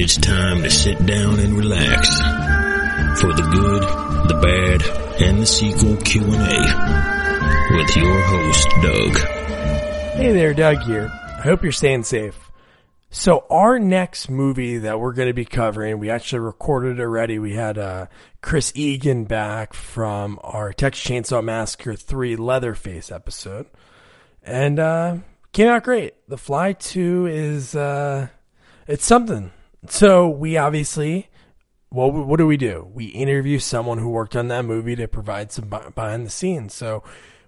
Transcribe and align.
It's 0.00 0.16
time 0.16 0.62
to 0.62 0.70
sit 0.70 1.04
down 1.06 1.40
and 1.40 1.58
relax 1.58 2.06
for 3.20 3.32
the 3.32 3.42
good, 3.50 3.82
the 4.28 4.38
bad, 4.40 5.20
and 5.20 5.42
the 5.42 5.44
sequel 5.44 5.96
Q&A 5.96 6.26
with 7.76 7.96
your 7.96 8.20
host, 8.22 8.68
Doug. 8.80 9.18
Hey 10.14 10.32
there, 10.32 10.54
Doug 10.54 10.82
here. 10.82 11.10
I 11.12 11.40
hope 11.42 11.64
you're 11.64 11.72
staying 11.72 12.04
safe. 12.04 12.38
So 13.10 13.44
our 13.50 13.80
next 13.80 14.30
movie 14.30 14.78
that 14.78 15.00
we're 15.00 15.14
going 15.14 15.30
to 15.30 15.34
be 15.34 15.44
covering, 15.44 15.98
we 15.98 16.10
actually 16.10 16.42
recorded 16.42 17.00
already. 17.00 17.40
We 17.40 17.54
had 17.54 17.76
uh, 17.76 18.06
Chris 18.40 18.70
Egan 18.76 19.24
back 19.24 19.74
from 19.74 20.38
our 20.44 20.72
Texas 20.72 21.04
Chainsaw 21.10 21.42
Massacre 21.42 21.96
3 21.96 22.36
Leatherface 22.36 23.10
episode. 23.10 23.66
And 24.44 24.78
uh, 24.78 25.16
came 25.52 25.66
out 25.66 25.82
great. 25.82 26.14
The 26.28 26.38
Fly 26.38 26.74
2 26.74 27.26
is 27.26 27.74
uh, 27.74 28.28
it's 28.86 29.04
something. 29.04 29.50
So 29.86 30.28
we 30.28 30.56
obviously, 30.56 31.28
well, 31.90 32.10
what 32.10 32.38
do 32.38 32.46
we 32.46 32.56
do? 32.56 32.90
We 32.92 33.06
interview 33.06 33.58
someone 33.58 33.98
who 33.98 34.08
worked 34.08 34.36
on 34.36 34.48
that 34.48 34.64
movie 34.64 34.96
to 34.96 35.08
provide 35.08 35.52
some 35.52 35.68
behind 35.68 36.26
the 36.26 36.30
scenes. 36.30 36.74
So 36.74 37.02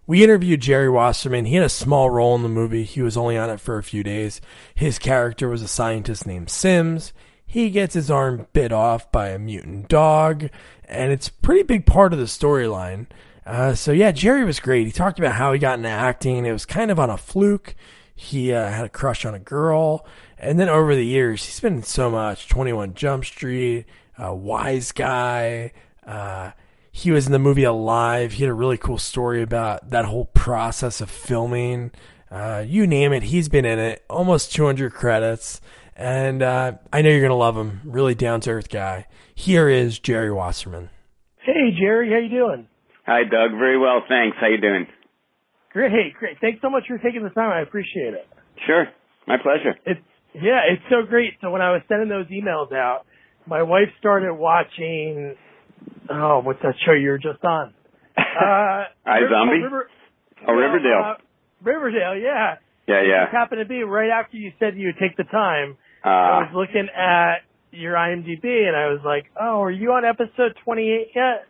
we 0.07 0.25
interviewed 0.25 0.61
Jerry 0.61 0.89
Wasserman. 0.89 1.45
He 1.45 1.55
had 1.55 1.65
a 1.65 1.69
small 1.69 2.11
role 2.11 2.35
in 2.35 2.43
the 2.43 2.49
movie. 2.49 2.85
He 2.85 3.03
was 3.03 3.17
only 3.17 3.37
on 3.37 3.51
it 3.51 3.61
for 3.61 3.79
a 3.79 3.83
few 3.83 4.03
days. 4.03 4.41
His 4.75 4.99
character 4.99 5.49
was 5.49 5.63
a 5.63 5.69
scientist 5.69 6.27
named 6.27 6.51
Sims. 6.51 7.13
He 7.47 7.71
gets 7.71 7.95
his 7.95 8.11
arm 8.11 8.47
bit 8.53 8.73
off 8.73 9.11
by 9.11 9.31
a 9.31 9.39
mutant 9.39 9.89
dog, 9.89 10.51
and 10.85 11.11
it's 11.11 11.29
a 11.29 11.33
pretty 11.33 11.65
big 11.65 11.85
part 11.85 12.13
of 12.13 12.21
the 12.21 12.27
storyline. 12.27 13.07
Uh, 13.45 13.75
so 13.75 13.91
yeah, 13.91 14.13
Jerry 14.13 14.45
was 14.45 14.61
great. 14.61 14.87
He 14.87 14.93
talked 14.93 15.19
about 15.19 15.35
how 15.35 15.53
he 15.53 15.59
got 15.59 15.79
into 15.79 15.89
acting. 15.89 16.47
It 16.47 16.53
was 16.53 16.65
kind 16.65 16.93
of 16.93 17.01
on 17.01 17.11
a 17.11 17.17
fluke. 17.17 17.75
He 18.15 18.53
uh, 18.53 18.69
had 18.69 18.85
a 18.85 18.89
crush 18.91 19.25
on 19.25 19.35
a 19.35 19.41
girl, 19.41 20.07
and 20.41 20.59
then 20.59 20.69
over 20.69 20.95
the 20.95 21.05
years, 21.05 21.45
he's 21.45 21.61
been 21.61 21.77
in 21.77 21.83
so 21.83 22.11
much 22.11 22.49
21 22.49 22.95
Jump 22.95 23.25
Street, 23.25 23.87
uh, 24.19 24.31
Wiseguy. 24.31 25.71
Uh, 26.07 26.51
he 26.93 27.11
was 27.11 27.27
in 27.27 27.33
the 27.33 27.39
movie 27.39 27.65
Alive. 27.65 28.33
He 28.33 28.43
had 28.45 28.51
a 28.51 28.55
really 28.55 28.79
cool 28.79 28.99
story 28.99 29.43
about 29.43 29.91
that 29.91 30.07
whole 30.07 30.27
process 30.27 31.01
of 31.01 31.11
filming. 31.11 31.93
Uh, 32.31 32.65
you 32.67 32.87
name 32.87 33.13
it, 33.13 33.25
he's 33.25 33.49
been 33.49 33.65
in 33.65 33.79
it. 33.79 34.05
Almost 34.09 34.53
200 34.55 34.93
credits. 34.93 35.61
And 35.97 36.43
uh, 36.43 36.73
I 36.93 37.03
know 37.03 37.11
you're 37.11 37.21
going 37.21 37.31
to 37.31 37.35
love 37.35 37.57
him. 37.57 37.81
Really 37.85 38.15
down 38.15 38.41
to 38.43 38.51
earth 38.51 38.71
guy. 38.71 39.07
Here 39.35 39.69
is 39.69 39.99
Jerry 39.99 40.33
Wasserman. 40.33 40.91
Hey, 41.43 41.77
Jerry. 41.79 42.11
How 42.11 42.19
you 42.19 42.29
doing? 42.29 42.69
Hi, 43.07 43.23
Doug. 43.25 43.59
Very 43.59 43.79
well, 43.79 44.03
thanks. 44.09 44.37
How 44.41 44.47
you 44.49 44.61
doing? 44.61 44.87
Great, 45.73 46.15
great. 46.19 46.39
Thanks 46.41 46.61
so 46.63 46.71
much 46.71 46.85
for 46.89 46.99
taking 46.99 47.23
the 47.23 47.31
time. 47.31 47.51
I 47.51 47.61
appreciate 47.61 48.15
it. 48.15 48.27
Sure. 48.67 48.87
My 49.27 49.37
pleasure. 49.37 49.77
It's 49.87 50.01
yeah, 50.35 50.61
it's 50.71 50.83
so 50.91 51.09
great. 51.09 51.35
So 51.41 51.51
when 51.51 51.63
I 51.63 51.73
was 51.73 51.83
sending 51.89 52.09
those 52.09 52.27
emails 52.27 52.73
out, 52.73 53.05
my 53.47 53.63
wife 53.63 53.89
started 53.99 54.35
watching. 54.35 55.37
Oh, 56.11 56.41
what's 56.43 56.61
that 56.63 56.75
show 56.85 56.93
you 56.93 57.11
were 57.11 57.19
just 57.19 57.45
on? 57.45 57.75
Uh, 58.21 58.85
iZombie. 59.07 59.61
Oh, 59.61 59.65
River, 59.65 59.91
oh 60.49 60.53
Riverdale. 60.53 61.03
Uh, 61.05 61.15
Riverdale, 61.63 62.17
yeah. 62.17 62.57
Yeah, 62.87 63.03
yeah. 63.03 63.25
It 63.25 63.31
happened 63.33 63.61
to 63.61 63.69
be 63.69 63.83
right 63.83 64.11
after 64.11 64.37
you 64.37 64.53
said 64.59 64.77
you 64.77 64.87
would 64.87 64.99
take 64.99 65.17
the 65.17 65.25
time. 65.25 65.77
Uh, 66.05 66.09
I 66.09 66.39
was 66.43 66.53
looking 66.55 66.89
at 66.89 67.45
your 67.73 67.95
IMDb 67.95 68.45
and 68.45 68.77
I 68.77 68.89
was 68.89 69.01
like, 69.05 69.27
"Oh, 69.39 69.63
are 69.63 69.71
you 69.71 69.93
on 69.93 70.05
episode 70.05 70.57
28 70.65 71.09
yet?" 71.15 71.47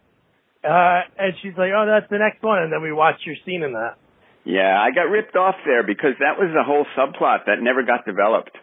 Uh, 0.64 1.00
and 1.18 1.34
she's 1.42 1.56
like, 1.56 1.70
"Oh, 1.74 1.86
that's 1.86 2.10
the 2.10 2.18
next 2.18 2.42
one." 2.42 2.62
And 2.62 2.72
then 2.72 2.82
we 2.82 2.92
watched 2.92 3.24
your 3.24 3.36
scene 3.46 3.62
in 3.62 3.72
that. 3.72 3.96
Yeah, 4.44 4.76
I 4.80 4.90
got 4.94 5.08
ripped 5.10 5.36
off 5.36 5.56
there 5.64 5.82
because 5.82 6.16
that 6.20 6.38
was 6.38 6.50
a 6.58 6.64
whole 6.64 6.86
subplot 6.96 7.46
that 7.46 7.60
never 7.60 7.82
got 7.84 8.04
developed. 8.04 8.56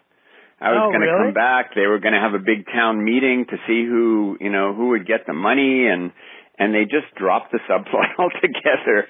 I 0.60 0.72
was 0.74 0.82
oh, 0.86 0.90
going 0.90 1.02
to 1.02 1.08
really? 1.08 1.26
come 1.30 1.34
back. 1.34 1.76
They 1.76 1.86
were 1.86 2.00
going 2.00 2.14
to 2.14 2.20
have 2.20 2.34
a 2.34 2.42
big 2.42 2.66
town 2.66 3.04
meeting 3.04 3.46
to 3.50 3.58
see 3.68 3.86
who, 3.86 4.38
you 4.42 4.50
know, 4.50 4.74
who 4.74 4.90
would 4.90 5.06
get 5.06 5.26
the 5.28 5.34
money 5.34 5.86
and 5.88 6.12
and 6.58 6.74
they 6.74 6.86
just 6.86 7.14
dropped 7.16 7.52
the 7.52 7.60
subplot 7.70 8.18
altogether. 8.18 9.06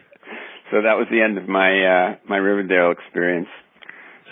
So 0.71 0.81
that 0.83 0.99
was 0.99 1.07
the 1.09 1.21
end 1.21 1.37
of 1.37 1.47
my 1.47 1.71
uh 1.71 2.15
my 2.27 2.37
Riverdale 2.37 2.91
experience. 2.91 3.47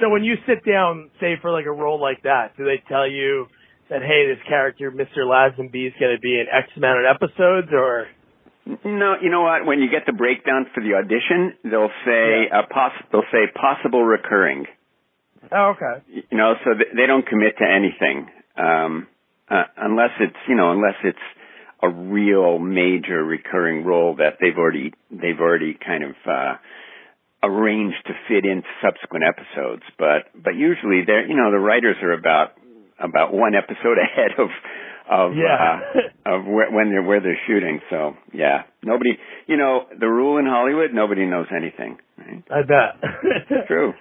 So 0.02 0.10
when 0.10 0.26
you 0.26 0.36
sit 0.46 0.66
down, 0.68 1.10
say 1.22 1.36
for 1.42 1.52
like 1.52 1.66
a 1.66 1.72
role 1.72 2.02
like 2.02 2.24
that, 2.24 2.58
do 2.58 2.66
they 2.66 2.84
tell 2.90 3.08
you 3.10 3.48
that 3.90 4.02
hey, 4.02 4.28
this 4.28 4.44
character, 4.48 4.92
Mr. 4.92 5.24
Lazenby, 5.24 5.88
is 5.88 5.94
going 6.00 6.16
to 6.16 6.20
be 6.22 6.36
in 6.36 6.48
X 6.52 6.68
amount 6.76 7.00
of 7.00 7.16
episodes, 7.16 7.70
or 7.72 8.08
no? 8.84 9.16
You 9.22 9.30
know 9.32 9.44
what? 9.44 9.66
When 9.66 9.80
you 9.80 9.90
get 9.90 10.06
the 10.06 10.12
breakdown 10.12 10.66
for 10.74 10.84
the 10.84 10.96
audition, 10.96 11.54
they'll 11.64 11.94
say 12.04 12.48
Yeah. 12.52 12.60
uh, 12.60 12.64
poss- 12.70 13.04
they'll 13.12 13.30
say 13.32 13.48
possible 13.56 14.04
recurring. 14.04 14.66
Oh, 15.52 15.74
okay, 15.76 16.04
You 16.32 16.38
know, 16.38 16.54
so 16.64 16.74
th- 16.74 16.92
they 16.96 17.06
don't 17.06 17.26
commit 17.26 17.58
to 17.60 17.66
anything 17.66 18.30
um, 18.58 19.08
uh, 19.50 19.64
unless 19.78 20.12
it's 20.20 20.36
you 20.48 20.56
know 20.56 20.72
unless 20.72 20.96
it's 21.04 21.18
a 21.84 21.90
real 21.90 22.58
major 22.58 23.24
recurring 23.24 23.84
role 23.86 24.16
that 24.16 24.38
they've 24.42 24.58
already 24.58 24.94
they've 25.12 25.40
already 25.40 25.78
kind 25.86 26.04
of 26.04 26.16
uh, 26.26 26.54
arranged 27.44 27.98
to 28.08 28.14
fit 28.28 28.46
into 28.46 28.68
subsequent 28.82 29.24
episodes. 29.28 29.84
But 30.00 30.32
but 30.36 30.56
usually 30.56 31.04
they're 31.06 31.28
you 31.28 31.36
know 31.36 31.52
the 31.52 31.60
writers 31.60 31.98
are 32.02 32.14
about 32.14 32.54
about 33.00 33.34
one 33.34 33.54
episode 33.56 33.98
ahead 34.02 34.32
of 34.40 34.50
of 35.10 35.34
Yeah. 35.38 35.80
uh, 35.94 36.00
of 36.40 36.46
where, 36.46 36.72
when 36.72 36.90
they're 36.90 37.04
where 37.04 37.22
they're 37.22 37.38
shooting. 37.48 37.82
So 37.90 38.16
yeah, 38.34 38.64
nobody 38.84 39.12
you 39.48 39.58
know 39.58 39.86
the 40.00 40.08
rule 40.08 40.38
in 40.40 40.46
Hollywood 40.46 40.92
nobody 40.94 41.26
knows 41.26 41.48
anything. 41.56 41.98
Right? 42.18 42.44
I 42.50 42.62
bet. 42.64 43.68
True. 43.68 43.94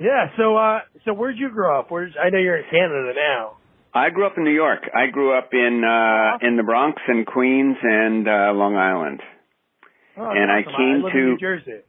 Yeah. 0.00 0.30
So 0.36 0.56
uh, 0.56 0.80
so 1.04 1.12
where'd 1.12 1.36
you 1.38 1.50
grow 1.50 1.78
up? 1.78 1.90
Where's 1.90 2.12
I 2.20 2.30
know 2.30 2.38
you're 2.38 2.56
in 2.58 2.64
Canada 2.70 3.12
now. 3.14 3.56
I 3.92 4.10
grew 4.10 4.24
up 4.26 4.34
in 4.36 4.44
New 4.44 4.54
York. 4.54 4.82
I 4.94 5.10
grew 5.10 5.36
up 5.36 5.50
in 5.52 5.82
uh 5.84 6.46
in 6.46 6.56
the 6.56 6.62
Bronx 6.62 7.00
and 7.08 7.26
Queens 7.26 7.76
and 7.82 8.26
uh 8.28 8.52
Long 8.54 8.76
Island. 8.76 9.20
Oh, 10.16 10.30
And 10.30 10.50
I 10.50 10.60
awesome. 10.60 10.72
came 10.76 11.02
live 11.02 11.12
to- 11.12 11.18
in 11.18 11.26
New 11.30 11.38
Jersey. 11.38 11.80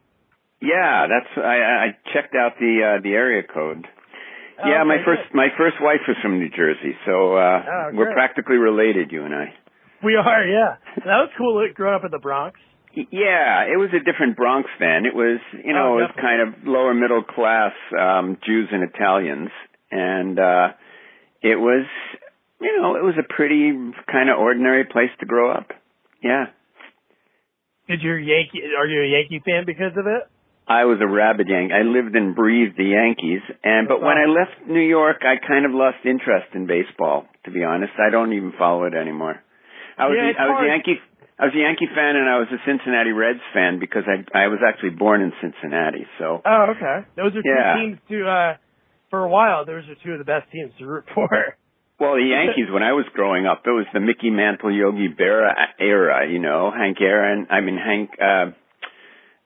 Yeah, 0.60 1.06
that's 1.08 1.32
I 1.38 1.56
I 1.58 1.86
checked 2.12 2.34
out 2.34 2.52
the 2.58 2.98
uh 2.98 3.02
the 3.02 3.14
area 3.14 3.42
code. 3.42 3.86
yeah, 4.64 4.82
Oh, 4.82 4.84
my 4.84 4.94
okay, 4.96 5.04
first 5.04 5.34
my 5.34 5.48
first 5.58 5.76
wife 5.80 6.00
was 6.06 6.16
from 6.22 6.38
New 6.38 6.50
Jersey, 6.50 6.94
so 7.06 7.36
uh 7.36 7.62
Oh, 7.66 7.90
we're 7.94 8.12
practically 8.12 8.56
related 8.56 9.10
you 9.12 9.24
and 9.24 9.34
I. 9.34 9.54
We 10.04 10.16
are, 10.16 10.42
yeah. 10.44 10.76
That 10.96 11.06
was 11.06 11.30
cool. 11.38 11.62
Growing 11.74 11.94
up 11.94 12.04
in 12.04 12.10
the 12.10 12.18
Bronx. 12.18 12.58
Yeah, 12.94 13.64
it 13.72 13.78
was 13.78 13.90
a 13.94 14.04
different 14.04 14.36
Bronx 14.36 14.68
then. 14.78 15.06
It 15.06 15.14
was, 15.14 15.40
you 15.64 15.72
know, 15.72 15.94
Oh, 15.94 15.98
it 15.98 16.02
was 16.02 16.16
kind 16.20 16.40
of 16.42 16.66
lower 16.66 16.92
middle 16.94 17.22
class 17.22 17.72
um 17.98 18.36
Jews 18.44 18.68
and 18.70 18.82
Italians 18.84 19.50
and 19.90 20.38
uh 20.38 20.68
it 21.42 21.56
was 21.56 21.86
you 22.60 22.80
know, 22.80 22.94
it 22.94 23.02
was 23.02 23.14
a 23.18 23.26
pretty 23.32 23.72
kind 24.10 24.30
of 24.30 24.38
ordinary 24.38 24.84
place 24.84 25.10
to 25.20 25.26
grow 25.26 25.50
up. 25.50 25.72
Yeah. 26.22 26.46
Did 27.88 28.00
you 28.02 28.14
Yankee? 28.14 28.62
Are 28.78 28.86
you 28.86 29.02
a 29.02 29.08
Yankee 29.18 29.42
fan 29.44 29.64
because 29.66 29.92
of 29.98 30.06
it? 30.06 30.22
I 30.68 30.84
was 30.84 30.98
a 31.02 31.08
rabid 31.08 31.48
Yankee. 31.48 31.74
I 31.74 31.82
lived 31.82 32.14
and 32.14 32.36
breathed 32.36 32.78
the 32.78 32.84
Yankees, 32.94 33.42
and 33.64 33.88
but 33.88 34.00
when 34.00 34.16
I 34.16 34.26
left 34.30 34.68
New 34.70 34.80
York, 34.80 35.22
I 35.26 35.34
kind 35.44 35.66
of 35.66 35.72
lost 35.72 35.98
interest 36.04 36.54
in 36.54 36.66
baseball. 36.68 37.26
To 37.44 37.50
be 37.50 37.64
honest, 37.64 37.92
I 37.98 38.10
don't 38.10 38.32
even 38.32 38.52
follow 38.56 38.84
it 38.84 38.94
anymore. 38.94 39.42
I 39.98 40.06
was 40.06 40.16
Yeah, 40.16 40.30
a, 40.30 40.42
I 40.42 40.46
was 40.46 40.56
hard. 40.62 40.68
Yankee 40.70 41.00
I 41.38 41.46
was 41.48 41.54
a 41.54 41.58
Yankee 41.58 41.88
fan, 41.90 42.14
and 42.14 42.28
I 42.28 42.38
was 42.38 42.48
a 42.52 42.60
Cincinnati 42.64 43.10
Reds 43.10 43.42
fan 43.52 43.78
because 43.80 44.04
I 44.06 44.22
I 44.36 44.46
was 44.48 44.60
actually 44.66 44.90
born 44.94 45.22
in 45.22 45.32
Cincinnati. 45.40 46.06
So 46.18 46.42
Oh, 46.44 46.62
okay. 46.76 47.06
Those 47.16 47.32
are 47.34 47.42
two 47.42 47.48
Yeah. 47.48 47.74
teams 47.80 47.98
to 48.10 48.18
uh 48.28 48.52
for 49.10 49.24
a 49.24 49.28
while. 49.28 49.64
Those 49.64 49.84
are 49.88 49.96
two 50.04 50.12
of 50.12 50.18
the 50.18 50.24
best 50.28 50.50
teams 50.52 50.70
to 50.78 50.86
root 50.86 51.04
for. 51.14 51.28
well, 52.00 52.14
the 52.14 52.28
Yankees 52.30 52.70
when 52.70 52.82
I 52.82 52.92
was 52.92 53.06
growing 53.14 53.46
up, 53.46 53.62
it 53.66 53.70
was 53.70 53.86
the 53.92 54.00
Mickey 54.00 54.30
Mantle, 54.30 54.70
Yogi 54.70 55.08
Berra 55.08 55.52
era. 55.80 56.28
You 56.30 56.38
know, 56.38 56.70
Hank 56.70 56.98
Aaron. 57.00 57.46
I 57.50 57.60
mean 57.60 57.76
Hank. 57.76 58.10
uh 58.20 58.52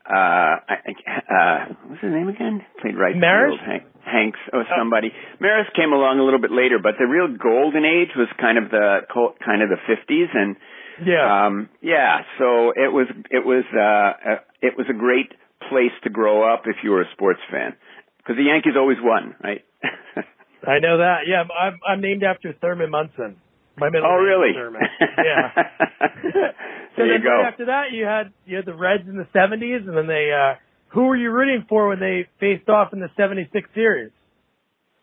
uh, 0.07 0.63
I, 0.71 0.77
uh, 0.87 1.59
what's 1.91 1.99
his 2.01 2.13
name 2.15 2.29
again? 2.29 2.63
Played 2.81 2.95
right 2.95 3.17
Maris? 3.17 3.59
field. 3.59 3.67
Hank, 3.67 3.83
Hanks 4.07 4.39
or 4.53 4.63
somebody. 4.79 5.11
Maris 5.41 5.67
came 5.75 5.91
along 5.93 6.21
a 6.21 6.23
little 6.23 6.39
bit 6.39 6.53
later, 6.55 6.79
but 6.81 6.95
the 6.97 7.07
real 7.11 7.27
golden 7.27 7.83
age 7.85 8.15
was 8.15 8.29
kind 8.39 8.55
of 8.57 8.71
the 8.71 9.03
kind 9.45 9.63
of 9.63 9.69
the 9.69 9.83
fifties, 9.83 10.31
and 10.33 10.55
Yeah. 11.05 11.47
um, 11.47 11.69
yeah. 11.83 12.21
So 12.39 12.71
it 12.71 12.93
was 12.93 13.07
it 13.31 13.45
was 13.45 13.65
uh, 13.75 14.31
uh, 14.33 14.41
it 14.63 14.77
was 14.77 14.87
a 14.89 14.95
great 14.95 15.33
place 15.69 15.93
to 16.05 16.11
grow 16.11 16.43
up 16.43 16.63
if 16.67 16.77
you 16.83 16.91
were 16.91 17.03
a 17.03 17.11
sports 17.13 17.41
fan, 17.51 17.75
because 18.19 18.37
the 18.37 18.45
Yankees 18.45 18.75
always 18.77 18.99
won, 19.01 19.35
right? 19.43 19.65
I 20.67 20.79
know 20.81 20.99
that. 20.99 21.29
Yeah, 21.29 21.45
I'm 21.53 21.79
I'm 21.87 22.01
named 22.01 22.23
after 22.23 22.53
Thurman 22.53 22.91
Munson. 22.91 23.37
My 23.79 23.91
middle 23.91 24.09
oh, 24.09 24.17
name 24.17 24.25
really? 24.25 24.51
is 24.51 24.57
Thurman. 24.57 24.83
Yeah. 25.01 25.51
so 25.53 26.97
there 26.97 27.07
you 27.07 27.13
then 27.15 27.23
go. 27.23 27.29
right 27.29 27.53
after 27.53 27.67
that, 27.67 27.93
you 27.93 28.05
had 28.05 28.33
you 28.47 28.57
had 28.57 28.65
the 28.65 28.75
Reds 28.75 29.05
in 29.07 29.17
the 29.17 29.29
'70s, 29.35 29.87
and 29.87 29.97
then 29.97 30.07
they. 30.07 30.31
uh 30.33 30.57
Who 30.89 31.05
were 31.05 31.17
you 31.17 31.31
rooting 31.31 31.67
for 31.69 31.89
when 31.89 32.01
they 32.01 32.27
faced 32.41 32.69
off 32.69 32.93
in 32.93 33.01
the 33.01 33.11
'76 33.17 33.69
series? 33.75 34.13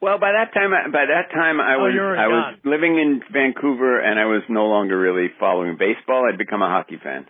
Well, 0.03 0.19
by 0.19 0.35
that 0.35 0.51
time, 0.53 0.71
by 0.91 1.05
that 1.07 1.31
time, 1.31 1.63
I 1.63 1.79
Oh, 1.79 1.87
was 1.87 1.95
I 1.95 2.27
was 2.27 2.55
living 2.67 2.99
in 2.99 3.23
Vancouver, 3.31 4.03
and 4.03 4.19
I 4.19 4.25
was 4.25 4.43
no 4.49 4.67
longer 4.67 4.99
really 4.99 5.31
following 5.39 5.77
baseball. 5.79 6.27
I'd 6.27 6.37
become 6.37 6.61
a 6.61 6.67
hockey 6.67 6.99
fan. 7.01 7.25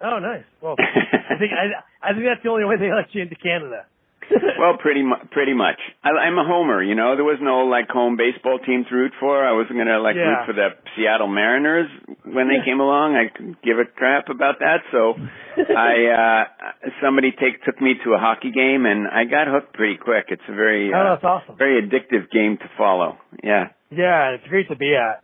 Oh, 0.00 0.20
nice. 0.22 0.44
Well, 0.62 0.76
I 0.78 1.34
think 1.34 1.50
I, 1.50 1.82
I 1.98 2.12
think 2.14 2.22
that's 2.30 2.44
the 2.44 2.50
only 2.50 2.64
way 2.64 2.76
they 2.78 2.94
let 2.94 3.10
you 3.10 3.22
into 3.22 3.34
Canada. 3.34 3.86
well, 4.58 4.76
pretty 4.78 5.02
mu- 5.02 5.22
pretty 5.30 5.54
much. 5.54 5.78
I, 6.02 6.10
I'm 6.10 6.38
a 6.38 6.44
homer. 6.44 6.82
You 6.82 6.94
know, 6.94 7.14
there 7.16 7.24
was 7.24 7.38
no 7.40 7.66
like 7.66 7.88
home 7.88 8.16
baseball 8.16 8.58
team 8.58 8.84
to 8.88 8.94
root 8.94 9.12
for. 9.20 9.44
I 9.44 9.52
wasn't 9.52 9.78
gonna 9.78 9.98
like 10.00 10.16
Yeah. 10.16 10.42
root 10.42 10.46
for 10.46 10.52
the 10.52 10.68
Seattle 10.96 11.28
Mariners 11.28 11.88
when 12.24 12.48
they 12.48 12.64
came 12.64 12.80
along. 12.80 13.14
I 13.16 13.28
could 13.36 13.60
give 13.62 13.78
a 13.78 13.84
crap 13.84 14.28
about 14.28 14.58
that. 14.60 14.82
So 14.90 15.14
I 15.76 15.94
uh 16.10 16.90
somebody 17.02 17.30
take 17.30 17.62
took 17.64 17.80
me 17.80 17.94
to 18.04 18.14
a 18.14 18.18
hockey 18.18 18.50
game 18.50 18.86
and 18.86 19.06
I 19.06 19.24
got 19.24 19.46
hooked 19.48 19.74
pretty 19.74 19.96
quick. 19.96 20.26
It's 20.28 20.42
a 20.48 20.54
very 20.54 20.90
oh, 20.92 20.98
uh, 20.98 21.14
that's 21.14 21.24
awesome. 21.24 21.56
very 21.56 21.80
addictive 21.82 22.30
game 22.30 22.58
to 22.58 22.68
follow. 22.76 23.18
Yeah. 23.42 23.70
Yeah, 23.90 24.34
it's 24.34 24.46
great 24.48 24.68
to 24.68 24.76
be 24.76 24.94
at. 24.96 25.22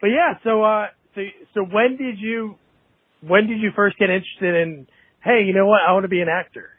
But 0.00 0.08
yeah, 0.08 0.38
so 0.44 0.62
uh, 0.62 0.86
so 1.14 1.20
so 1.54 1.60
when 1.64 1.96
did 1.96 2.18
you 2.18 2.54
when 3.20 3.46
did 3.46 3.58
you 3.60 3.70
first 3.74 3.98
get 3.98 4.08
interested 4.10 4.54
in? 4.62 4.86
Hey, 5.22 5.42
you 5.44 5.52
know 5.52 5.66
what? 5.66 5.80
I 5.86 5.92
want 5.92 6.04
to 6.04 6.08
be 6.08 6.20
an 6.20 6.28
actor. 6.28 6.70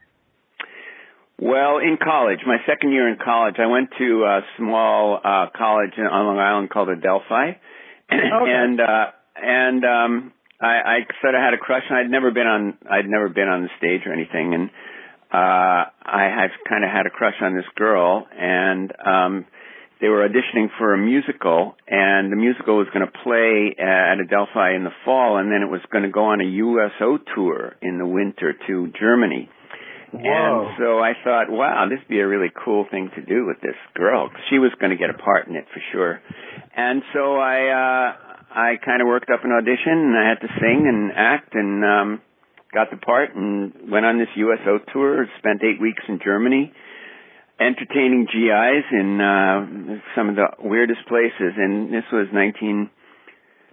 Well, 1.41 1.77
in 1.77 1.97
college, 2.03 2.39
my 2.45 2.57
second 2.67 2.91
year 2.91 3.07
in 3.07 3.17
college, 3.23 3.55
I 3.59 3.67
went 3.67 3.89
to 3.97 4.23
a 4.25 4.41
small 4.57 5.21
uh 5.23 5.47
college 5.57 5.91
on 5.97 6.25
Long 6.25 6.37
Island 6.37 6.69
called 6.69 6.89
Adelphi, 6.89 7.55
and 8.09 8.79
uh 8.81 9.05
and 9.37 9.85
um 9.85 10.33
I, 10.59 10.67
I 10.67 10.97
sort 11.21 11.35
of 11.35 11.41
had 11.41 11.53
a 11.53 11.57
crush, 11.57 11.83
and 11.89 11.97
I'd 11.97 12.11
never 12.11 12.31
been 12.31 12.45
on 12.47 12.77
I'd 12.91 13.07
never 13.07 13.29
been 13.29 13.47
on 13.47 13.63
the 13.63 13.69
stage 13.77 14.01
or 14.05 14.11
anything, 14.11 14.53
and 14.53 14.69
uh 15.31 15.87
I 16.03 16.27
had 16.27 16.51
kind 16.67 16.83
of 16.83 16.91
had 16.91 17.05
a 17.05 17.09
crush 17.09 17.39
on 17.41 17.55
this 17.55 17.69
girl, 17.75 18.27
and 18.37 18.91
um 18.99 19.45
they 20.01 20.09
were 20.09 20.27
auditioning 20.27 20.67
for 20.77 20.93
a 20.93 20.97
musical, 20.97 21.75
and 21.87 22.31
the 22.31 22.37
musical 22.37 22.77
was 22.77 22.87
going 22.93 23.05
to 23.05 23.11
play 23.23 23.75
at 23.77 24.19
Adelphi 24.19 24.75
in 24.75 24.83
the 24.83 24.95
fall, 25.03 25.37
and 25.37 25.51
then 25.51 25.61
it 25.61 25.69
was 25.69 25.81
going 25.91 26.03
to 26.03 26.09
go 26.09 26.25
on 26.25 26.39
a 26.39 26.45
USO 26.45 27.19
tour 27.35 27.75
in 27.81 27.97
the 27.97 28.05
winter 28.05 28.53
to 28.67 28.91
Germany. 28.97 29.49
And 30.13 30.77
so 30.77 30.99
I 30.99 31.13
thought, 31.23 31.49
wow, 31.49 31.85
this 31.89 31.99
would 31.99 32.07
be 32.07 32.19
a 32.19 32.27
really 32.27 32.51
cool 32.65 32.85
thing 32.89 33.09
to 33.15 33.21
do 33.21 33.45
with 33.45 33.61
this 33.61 33.75
girl. 33.93 34.29
She 34.49 34.59
was 34.59 34.71
going 34.79 34.91
to 34.91 34.97
get 34.97 35.09
a 35.09 35.17
part 35.17 35.47
in 35.47 35.55
it 35.55 35.65
for 35.73 35.81
sure. 35.91 36.21
And 36.75 37.01
so 37.13 37.37
I, 37.37 37.57
uh, 37.69 38.07
I 38.53 38.69
kind 38.83 39.01
of 39.01 39.07
worked 39.07 39.29
up 39.29 39.43
an 39.43 39.51
audition 39.51 39.93
and 39.93 40.17
I 40.17 40.29
had 40.29 40.41
to 40.41 40.49
sing 40.59 40.87
and 40.87 41.11
act 41.15 41.53
and, 41.53 41.83
um, 41.85 42.21
got 42.73 42.91
the 42.91 42.97
part 42.97 43.35
and 43.35 43.89
went 43.89 44.05
on 44.05 44.19
this 44.19 44.29
USO 44.35 44.79
tour, 44.93 45.25
spent 45.39 45.61
eight 45.63 45.81
weeks 45.81 46.03
in 46.07 46.19
Germany, 46.23 46.71
entertaining 47.59 48.25
GIs 48.25 48.85
in, 48.91 49.19
uh, 49.19 49.99
some 50.15 50.29
of 50.29 50.35
the 50.35 50.47
weirdest 50.59 51.05
places. 51.07 51.53
And 51.57 51.93
this 51.93 52.05
was 52.11 52.27
19, 52.31 52.89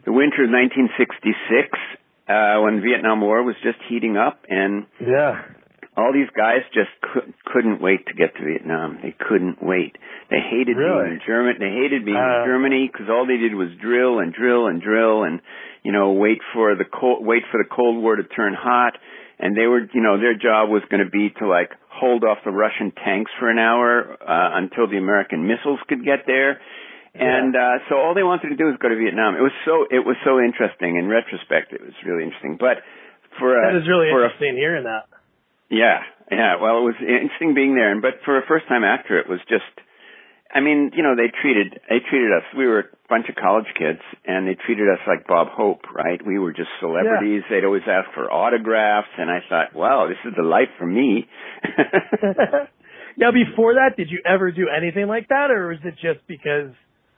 the 0.05 0.13
winter 0.13 0.45
of 0.45 0.51
1966, 0.51 1.79
uh, 2.29 2.61
when 2.61 2.81
Vietnam 2.83 3.21
War 3.21 3.43
was 3.43 3.55
just 3.63 3.79
heating 3.89 4.17
up 4.17 4.45
and, 4.49 4.87
Yeah. 5.01 5.43
All 5.97 6.13
these 6.13 6.29
guys 6.37 6.61
just 6.75 6.91
cou- 7.01 7.33
couldn't 7.47 7.81
wait 7.81 8.05
to 8.07 8.15
get 8.15 8.35
to 8.37 8.45
Vietnam. 8.45 8.99
They 9.03 9.13
couldn't 9.19 9.63
wait. 9.63 9.97
They 10.31 10.41
hated 10.41 10.77
Really? 10.77 11.05
being 11.09 11.13
in 11.15 11.21
German. 11.27 11.57
They 11.59 11.71
hated 11.73 12.05
being 12.05 12.17
Uh. 12.17 12.43
in 12.43 12.47
Germany 12.47 12.91
because 12.93 13.09
all 13.09 13.25
they 13.27 13.39
did 13.39 13.55
was 13.55 13.71
drill 13.81 14.19
and 14.21 14.33
drill 14.33 14.67
and 14.67 14.83
drill 14.83 15.25
and 15.25 15.41
you 15.83 15.93
know 15.93 16.13
wait 16.13 16.43
for 16.53 16.75
the 16.75 16.85
cold 16.85 17.25
wait 17.25 17.45
for 17.51 17.59
the 17.63 17.69
Cold 17.69 18.03
War 18.03 18.17
to 18.17 18.25
turn 18.25 18.53
hot. 18.55 18.99
And 19.39 19.55
they 19.57 19.67
were 19.67 19.89
you 19.93 20.01
know 20.03 20.17
their 20.19 20.35
job 20.35 20.69
was 20.71 20.83
going 20.91 21.05
to 21.05 21.11
be 21.11 21.31
to 21.41 21.47
like 21.47 21.73
hold 21.89 22.25
off 22.25 22.39
the 22.45 22.51
Russian 22.53 22.91
tanks 22.93 23.31
for 23.39 23.49
an 23.49 23.59
hour 23.59 24.17
uh, 24.21 24.51
until 24.61 24.87
the 24.89 24.99
American 24.99 25.47
missiles 25.47 25.81
could 25.89 26.05
get 26.05 26.27
there. 26.27 26.61
And 27.15 27.57
uh 27.57 27.79
so 27.89 27.97
all 27.97 28.13
they 28.13 28.23
wanted 28.23 28.51
to 28.51 28.57
do 28.57 28.65
was 28.67 28.77
go 28.77 28.91
to 28.91 28.97
Vietnam. 28.97 29.37
It 29.37 29.41
was 29.41 29.53
so 29.65 29.87
it 29.91 30.05
was 30.05 30.17
so 30.25 30.39
interesting 30.41 30.97
in 30.97 31.09
retrospect. 31.09 31.73
It 31.73 31.81
was 31.81 31.95
really 32.05 32.25
interesting. 32.25 32.57
But 32.61 32.83
for 33.39 33.57
a, 33.57 33.73
That 33.73 33.77
is 33.81 33.89
really 33.89 34.11
for 34.13 34.21
a 34.21 34.25
interesting 34.29 34.57
hearing 34.57 34.85
that. 34.85 35.05
Yeah, 35.71 36.01
yeah. 36.31 36.57
Well, 36.61 36.79
it 36.79 36.85
was 36.85 36.99
interesting 37.01 37.55
being 37.55 37.75
there, 37.75 37.91
and 37.93 38.03
but 38.03 38.23
for 38.25 38.39
a 38.39 38.47
first-time 38.47 38.85
actor, 38.85 39.19
it 39.19 39.29
was 39.29 39.41
just. 39.49 39.65
I 40.47 40.61
mean, 40.61 40.93
you 40.95 41.03
know, 41.03 41.17
they 41.17 41.29
treated 41.43 41.81
they 41.91 41.99
treated 42.09 42.31
us. 42.31 42.45
We 42.57 42.67
were 42.67 42.79
a 42.81 42.89
bunch 43.11 43.27
of 43.29 43.35
college 43.35 43.67
kids, 43.77 43.99
and 44.25 44.47
they 44.47 44.55
treated 44.55 44.89
us 44.89 45.03
like 45.07 45.27
Bob 45.27 45.49
Hope, 45.51 45.83
right? 45.93 46.25
We 46.25 46.39
were 46.39 46.53
just 46.53 46.71
celebrities. 46.81 47.43
They'd 47.51 47.65
always 47.65 47.83
ask 47.87 48.09
for 48.15 48.31
autographs, 48.31 49.11
and 49.19 49.29
I 49.29 49.41
thought, 49.49 49.75
wow, 49.75 50.07
this 50.09 50.19
is 50.25 50.35
the 50.37 50.47
life 50.47 50.71
for 50.79 50.87
me. 50.87 51.27
now, 53.19 53.33
before 53.33 53.75
that, 53.75 53.97
did 53.97 54.09
you 54.09 54.23
ever 54.25 54.53
do 54.53 54.69
anything 54.71 55.09
like 55.09 55.29
that, 55.29 55.51
or 55.51 55.69
was 55.69 55.79
it 55.85 55.95
just 55.95 56.25
because, 56.29 56.71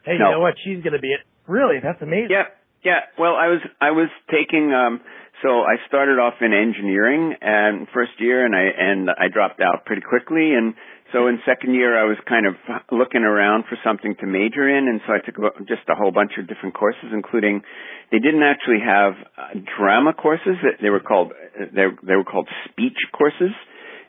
hey, 0.04 0.14
you 0.14 0.18
know 0.18 0.40
what, 0.40 0.54
she's 0.64 0.82
going 0.82 0.94
to 0.94 0.98
be 0.98 1.12
it? 1.12 1.20
Really, 1.46 1.76
that's 1.82 2.00
amazing. 2.02 2.30
Yeah, 2.30 2.48
yeah. 2.84 3.00
Well, 3.18 3.34
I 3.36 3.48
was 3.48 3.60
I 3.80 3.90
was 3.90 4.08
taking 4.30 4.72
um 4.72 5.00
so 5.42 5.62
I 5.62 5.76
started 5.86 6.18
off 6.18 6.34
in 6.40 6.52
engineering 6.52 7.34
and 7.40 7.86
first 7.94 8.12
year 8.18 8.44
and 8.44 8.54
I 8.54 8.66
and 8.74 9.10
I 9.10 9.28
dropped 9.32 9.60
out 9.60 9.84
pretty 9.86 10.02
quickly. 10.02 10.54
And 10.54 10.74
so 11.12 11.28
in 11.28 11.38
second 11.46 11.74
year 11.74 11.98
I 11.98 12.04
was 12.04 12.18
kind 12.28 12.46
of 12.46 12.54
looking 12.90 13.22
around 13.22 13.64
for 13.68 13.78
something 13.84 14.16
to 14.20 14.26
major 14.26 14.68
in. 14.68 14.88
And 14.88 15.00
so 15.06 15.12
I 15.14 15.18
took 15.24 15.38
just 15.68 15.86
a 15.88 15.94
whole 15.94 16.10
bunch 16.12 16.32
of 16.38 16.48
different 16.48 16.74
courses 16.74 17.10
including 17.12 17.62
they 18.10 18.18
didn't 18.18 18.42
actually 18.42 18.80
have 18.84 19.12
uh, 19.36 19.60
drama 19.78 20.12
courses. 20.12 20.56
That 20.62 20.82
they 20.82 20.90
were 20.90 21.00
called 21.00 21.32
they 21.56 21.86
they 22.02 22.16
were 22.16 22.26
called 22.26 22.48
speech 22.70 22.98
courses. 23.16 23.54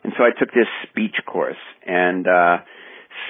And 0.02 0.12
so 0.16 0.24
I 0.24 0.30
took 0.36 0.50
this 0.50 0.68
speech 0.90 1.14
course. 1.26 1.60
And 1.86 2.26
uh 2.26 2.64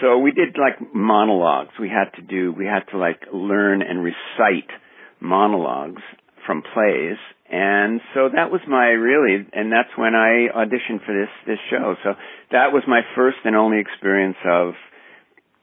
so 0.00 0.18
we 0.18 0.30
did 0.32 0.56
like 0.58 0.94
monologues. 0.94 1.72
We 1.80 1.88
had 1.88 2.14
to 2.16 2.22
do, 2.22 2.52
we 2.52 2.64
had 2.64 2.84
to 2.92 2.98
like 2.98 3.20
learn 3.32 3.82
and 3.82 4.02
recite 4.04 4.70
monologues 5.20 6.02
from 6.46 6.62
plays. 6.62 7.18
And 7.50 8.00
so 8.14 8.28
that 8.32 8.50
was 8.50 8.60
my 8.68 8.88
really, 8.94 9.44
and 9.52 9.72
that's 9.72 9.90
when 9.96 10.14
I 10.14 10.48
auditioned 10.54 11.04
for 11.04 11.12
this, 11.12 11.30
this 11.46 11.58
show. 11.68 11.96
So 12.04 12.14
that 12.52 12.72
was 12.72 12.84
my 12.86 13.00
first 13.16 13.38
and 13.44 13.56
only 13.56 13.80
experience 13.80 14.36
of 14.46 14.74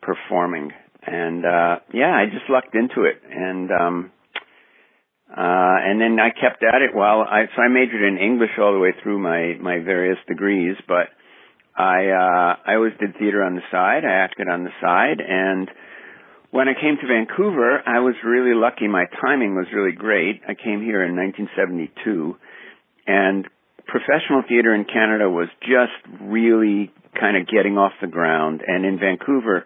performing. 0.02 0.72
And, 1.06 1.46
uh, 1.46 1.80
yeah, 1.94 2.12
I 2.12 2.26
just 2.26 2.50
lucked 2.50 2.76
into 2.76 3.04
it. 3.08 3.22
And, 3.32 3.72
um, 3.72 4.12
uh, 5.32 5.78
and 5.88 6.02
then 6.02 6.20
I 6.20 6.30
kept 6.30 6.64
at 6.64 6.82
it 6.82 6.94
while 6.94 7.22
I, 7.22 7.46
so 7.56 7.62
I 7.62 7.70
majored 7.70 8.04
in 8.04 8.18
English 8.18 8.52
all 8.60 8.74
the 8.74 8.80
way 8.80 8.94
through 9.02 9.20
my, 9.20 9.56
my 9.62 9.80
various 9.80 10.18
degrees, 10.28 10.76
but 10.88 11.08
I 11.78 12.10
uh 12.10 12.56
I 12.66 12.74
always 12.74 12.94
did 13.00 13.14
theater 13.20 13.44
on 13.44 13.54
the 13.54 13.62
side. 13.70 14.04
I 14.04 14.26
acted 14.26 14.50
on 14.50 14.64
the 14.64 14.74
side 14.82 15.22
and 15.22 15.70
when 16.52 16.68
I 16.68 16.74
came 16.74 16.98
to 17.02 17.08
Vancouver, 17.08 17.82
I 17.86 18.00
was 18.00 18.16
really 18.24 18.56
lucky. 18.56 18.88
My 18.88 19.06
timing 19.22 19.56
was 19.56 19.68
really 19.74 19.92
great. 19.92 20.42
I 20.48 20.54
came 20.54 20.82
here 20.82 21.04
in 21.04 21.16
1972 21.16 22.36
and 23.06 23.46
professional 23.86 24.44
theater 24.48 24.74
in 24.74 24.86
Canada 24.86 25.30
was 25.30 25.48
just 25.62 26.22
really 26.22 26.92
kind 27.20 27.38
of 27.38 27.48
getting 27.48 27.78
off 27.78 27.94
the 28.02 28.08
ground 28.08 28.62
and 28.66 28.86
in 28.86 29.00
Vancouver 29.00 29.66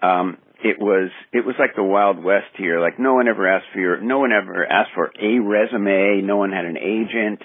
um 0.00 0.38
it 0.62 0.78
was 0.78 1.10
it 1.32 1.44
was 1.44 1.56
like 1.58 1.74
the 1.74 1.82
wild 1.82 2.22
west 2.22 2.54
here 2.56 2.80
like 2.80 2.98
no 2.98 3.14
one 3.14 3.28
ever 3.28 3.46
asked 3.46 3.66
for 3.74 3.80
your 3.80 4.00
no 4.00 4.20
one 4.20 4.30
ever 4.30 4.64
asked 4.64 4.90
for 4.94 5.10
a 5.20 5.38
resume 5.40 6.22
no 6.22 6.36
one 6.36 6.52
had 6.52 6.64
an 6.64 6.78
agent 6.78 7.42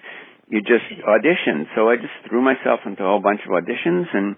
you 0.52 0.60
just 0.60 0.84
auditioned. 1.08 1.72
So 1.76 1.90
I 1.90 1.96
just 1.96 2.12
threw 2.28 2.42
myself 2.42 2.82
into 2.86 3.02
a 3.04 3.08
whole 3.08 3.22
bunch 3.22 3.40
of 3.48 3.52
auditions 3.52 4.06
and, 4.14 4.36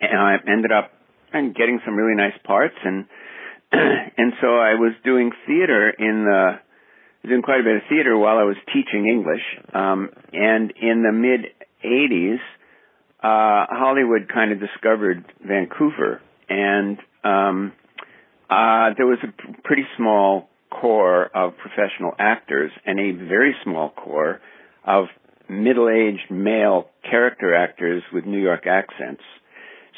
and 0.00 0.18
I 0.18 0.36
ended 0.50 0.72
up 0.72 0.90
and 1.32 1.54
getting 1.54 1.80
some 1.84 1.94
really 1.94 2.16
nice 2.16 2.36
parts 2.44 2.74
and 2.84 3.06
and 3.72 4.32
so 4.40 4.46
I 4.46 4.74
was 4.74 4.92
doing 5.04 5.30
theater 5.46 5.90
in 5.90 6.24
the 6.24 6.58
doing 7.28 7.42
quite 7.42 7.60
a 7.60 7.62
bit 7.62 7.76
of 7.76 7.82
theater 7.88 8.16
while 8.16 8.38
I 8.38 8.44
was 8.44 8.56
teaching 8.72 9.06
English. 9.08 9.42
Um 9.74 10.10
and 10.32 10.72
in 10.80 11.02
the 11.02 11.12
mid 11.12 11.52
80s 11.84 12.38
uh 13.22 13.66
Hollywood 13.70 14.28
kind 14.32 14.52
of 14.52 14.60
discovered 14.60 15.24
Vancouver 15.46 16.20
and 16.48 16.98
um 17.24 17.72
uh 18.48 18.94
there 18.96 19.06
was 19.06 19.18
a 19.22 19.62
pretty 19.62 19.84
small 19.96 20.48
core 20.70 21.26
of 21.34 21.54
professional 21.58 22.12
actors 22.18 22.70
and 22.84 22.98
a 22.98 23.12
very 23.26 23.54
small 23.64 23.90
core 23.90 24.40
of 24.86 25.06
middle-aged 25.48 26.30
male 26.30 26.88
character 27.08 27.54
actors 27.54 28.02
with 28.12 28.24
New 28.24 28.40
York 28.40 28.66
accents. 28.66 29.22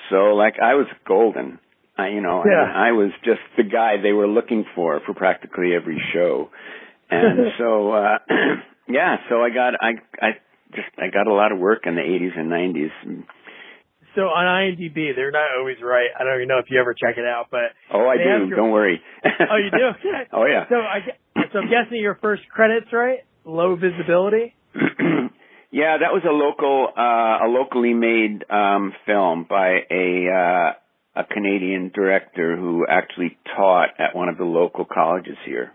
So 0.08 0.34
like 0.34 0.54
I 0.62 0.74
was 0.74 0.86
golden. 1.06 1.58
I, 1.98 2.08
you 2.08 2.20
know, 2.22 2.42
Yeah. 2.46 2.64
I, 2.64 2.88
I 2.88 2.92
was 2.92 3.10
just 3.24 3.40
the 3.56 3.62
guy 3.64 3.96
they 4.02 4.12
were 4.12 4.26
looking 4.28 4.64
for 4.74 5.00
for 5.04 5.12
practically 5.14 5.74
every 5.74 6.00
show. 6.14 6.50
And 7.10 7.52
so 7.58 7.92
uh 7.92 8.18
yeah, 8.88 9.16
so 9.28 9.42
I 9.42 9.50
got 9.50 9.74
I 9.80 9.90
I 10.20 10.28
just 10.74 10.88
I 10.98 11.08
got 11.12 11.26
a 11.26 11.34
lot 11.34 11.52
of 11.52 11.58
work 11.58 11.82
in 11.86 11.94
the 11.96 12.00
80s 12.02 12.38
and 12.38 12.50
90s. 12.50 13.24
So 14.16 14.22
on 14.22 14.44
IMDb, 14.44 15.14
they're 15.14 15.30
not 15.30 15.50
always 15.58 15.76
right. 15.82 16.08
I 16.18 16.24
don't 16.24 16.34
even 16.36 16.48
know 16.48 16.58
if 16.58 16.66
you 16.68 16.80
ever 16.80 16.94
check 16.94 17.16
it 17.16 17.24
out, 17.24 17.46
but 17.50 17.70
Oh, 17.92 18.08
I 18.08 18.16
do. 18.16 18.46
your- 18.48 18.56
Don't 18.56 18.70
worry. 18.72 19.00
oh, 19.24 19.56
you 19.56 19.70
do? 19.70 20.08
oh 20.32 20.46
yeah. 20.46 20.64
So 20.68 20.76
I 20.76 20.98
so 21.52 21.58
I'm 21.60 21.70
guessing 21.70 22.00
your 22.00 22.16
first 22.20 22.42
credits, 22.48 22.86
right? 22.92 23.18
Low 23.44 23.76
visibility. 23.76 24.54
yeah, 25.70 25.98
that 26.00 26.12
was 26.12 26.22
a 26.24 26.32
local, 26.32 26.88
uh, 26.96 27.46
a 27.46 27.48
locally 27.48 27.94
made 27.94 28.44
um, 28.50 28.92
film 29.06 29.46
by 29.48 29.78
a 29.90 30.26
uh, 30.28 31.20
a 31.20 31.24
Canadian 31.24 31.90
director 31.94 32.56
who 32.56 32.86
actually 32.88 33.36
taught 33.56 33.90
at 33.98 34.14
one 34.14 34.28
of 34.28 34.38
the 34.38 34.44
local 34.44 34.84
colleges 34.84 35.36
here. 35.44 35.72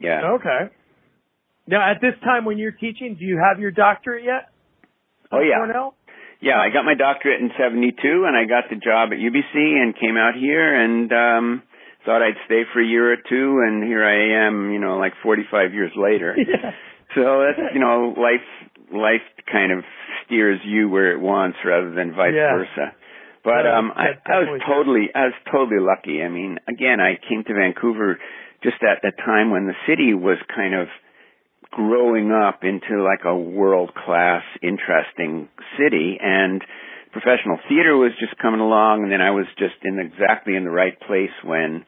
Yeah. 0.00 0.34
Okay. 0.36 0.72
Now, 1.66 1.90
at 1.90 2.00
this 2.00 2.14
time 2.22 2.44
when 2.44 2.58
you're 2.58 2.72
teaching, 2.72 3.16
do 3.18 3.24
you 3.24 3.38
have 3.38 3.60
your 3.60 3.70
doctorate 3.70 4.24
yet? 4.24 4.48
Oh, 5.32 5.40
yeah. 5.40 5.56
Cornell. 5.58 5.94
yeah, 6.40 6.56
I 6.58 6.70
got 6.72 6.84
my 6.84 6.94
doctorate 6.94 7.40
in 7.40 7.50
72 7.58 7.96
and 8.26 8.36
I 8.36 8.44
got 8.48 8.70
the 8.70 8.76
job 8.76 9.10
at 9.12 9.18
UBC 9.18 9.54
and 9.54 9.94
came 9.98 10.16
out 10.16 10.34
here 10.34 10.74
and, 10.74 11.12
um, 11.12 11.62
thought 12.06 12.22
I'd 12.22 12.40
stay 12.46 12.62
for 12.72 12.80
a 12.80 12.86
year 12.86 13.12
or 13.12 13.16
two 13.16 13.60
and 13.66 13.84
here 13.84 14.04
I 14.04 14.46
am, 14.46 14.70
you 14.70 14.78
know, 14.78 14.96
like 14.96 15.12
45 15.22 15.74
years 15.74 15.92
later. 15.96 16.36
Yeah. 16.48 16.72
So 17.16 17.40
that's, 17.40 17.74
you 17.74 17.80
know, 17.80 18.14
life, 18.16 18.44
life 18.92 19.24
kind 19.50 19.72
of 19.72 19.84
steers 20.24 20.60
you 20.64 20.88
where 20.88 21.12
it 21.12 21.20
wants 21.20 21.58
rather 21.64 21.90
than 21.90 22.14
vice 22.14 22.34
Yeah. 22.34 22.56
versa. 22.56 22.94
But, 23.44 23.64
Yeah, 23.64 23.78
um, 23.78 23.92
I, 23.94 24.18
I 24.26 24.38
was 24.40 24.60
totally, 24.66 25.08
I 25.14 25.26
was 25.26 25.34
totally 25.50 25.80
lucky. 25.80 26.22
I 26.22 26.28
mean, 26.28 26.58
again, 26.68 27.00
I 27.00 27.16
came 27.28 27.44
to 27.44 27.54
Vancouver 27.54 28.18
just 28.62 28.82
at 28.82 29.00
the 29.02 29.12
time 29.24 29.50
when 29.50 29.66
the 29.66 29.76
city 29.86 30.12
was 30.12 30.38
kind 30.54 30.74
of 30.74 30.88
growing 31.70 32.32
up 32.32 32.64
into 32.64 33.02
like 33.02 33.24
a 33.24 33.36
world 33.36 33.94
class 33.94 34.42
interesting 34.62 35.48
city 35.78 36.18
and 36.20 36.62
professional 37.12 37.58
theater 37.68 37.96
was 37.96 38.12
just 38.18 38.36
coming 38.38 38.60
along 38.60 39.02
and 39.02 39.12
then 39.12 39.20
I 39.20 39.30
was 39.30 39.46
just 39.58 39.76
in 39.84 39.98
exactly 39.98 40.56
in 40.56 40.64
the 40.64 40.70
right 40.70 40.98
place 41.00 41.32
when 41.44 41.84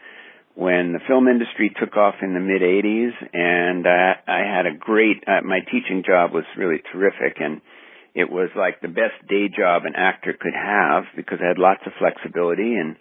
when 0.55 0.93
the 0.93 1.01
film 1.07 1.29
industry 1.29 1.73
took 1.81 1.97
off 1.97 2.17
in 2.23 2.35
the 2.35 2.41
mid 2.41 2.63
80s 2.63 3.13
and 3.33 3.87
uh, 3.87 4.15
I 4.27 4.43
had 4.45 4.67
a 4.67 4.77
great 4.77 5.23
uh, 5.27 5.43
my 5.45 5.61
teaching 5.61 6.03
job 6.07 6.33
was 6.33 6.45
really 6.57 6.83
terrific 6.93 7.39
and 7.41 7.61
it 8.15 8.31
was 8.31 8.51
like 8.57 8.81
the 8.81 8.89
best 8.89 9.15
day 9.29 9.47
job 9.49 9.83
an 9.85 9.95
actor 9.97 10.35
could 10.39 10.55
have 10.55 11.05
because 11.15 11.39
I 11.43 11.49
had 11.49 11.59
lots 11.59 11.81
of 11.87 11.93
flexibility 11.99 12.75
and 12.75 12.97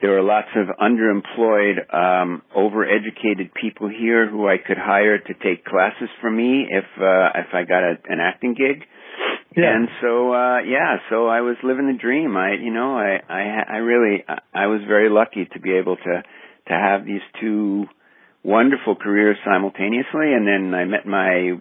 there 0.00 0.10
were 0.10 0.22
lots 0.22 0.48
of 0.54 0.68
underemployed, 0.76 1.80
um, 1.94 2.42
overeducated 2.54 3.54
people 3.58 3.88
here 3.88 4.28
who 4.28 4.46
I 4.46 4.56
could 4.58 4.76
hire 4.76 5.18
to 5.18 5.34
take 5.42 5.64
classes 5.64 6.10
from 6.20 6.36
me 6.36 6.66
if 6.68 6.84
uh, 7.00 7.40
if 7.40 7.54
I 7.54 7.64
got 7.64 7.82
a, 7.82 7.94
an 8.08 8.20
acting 8.20 8.54
gig. 8.54 8.84
Yeah. 9.56 9.74
And 9.74 9.88
so 10.02 10.32
uh 10.34 10.58
yeah, 10.60 10.96
so 11.08 11.28
I 11.28 11.40
was 11.40 11.56
living 11.64 11.86
the 11.86 11.98
dream. 11.98 12.36
I 12.36 12.54
you 12.60 12.72
know, 12.72 12.94
I 12.98 13.20
I 13.26 13.74
I 13.74 13.76
really 13.78 14.22
I 14.52 14.66
was 14.66 14.82
very 14.86 15.08
lucky 15.08 15.48
to 15.54 15.60
be 15.60 15.72
able 15.72 15.96
to 15.96 16.22
to 16.68 16.74
have 16.74 17.04
these 17.04 17.22
two 17.40 17.86
wonderful 18.42 18.94
careers 18.96 19.36
simultaneously 19.44 20.32
and 20.34 20.46
then 20.46 20.74
I 20.74 20.84
met 20.84 21.06
my 21.06 21.58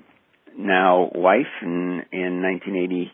now 0.57 1.09
wife 1.13 1.51
in 1.61 2.03
in 2.11 2.41
1980 2.41 3.11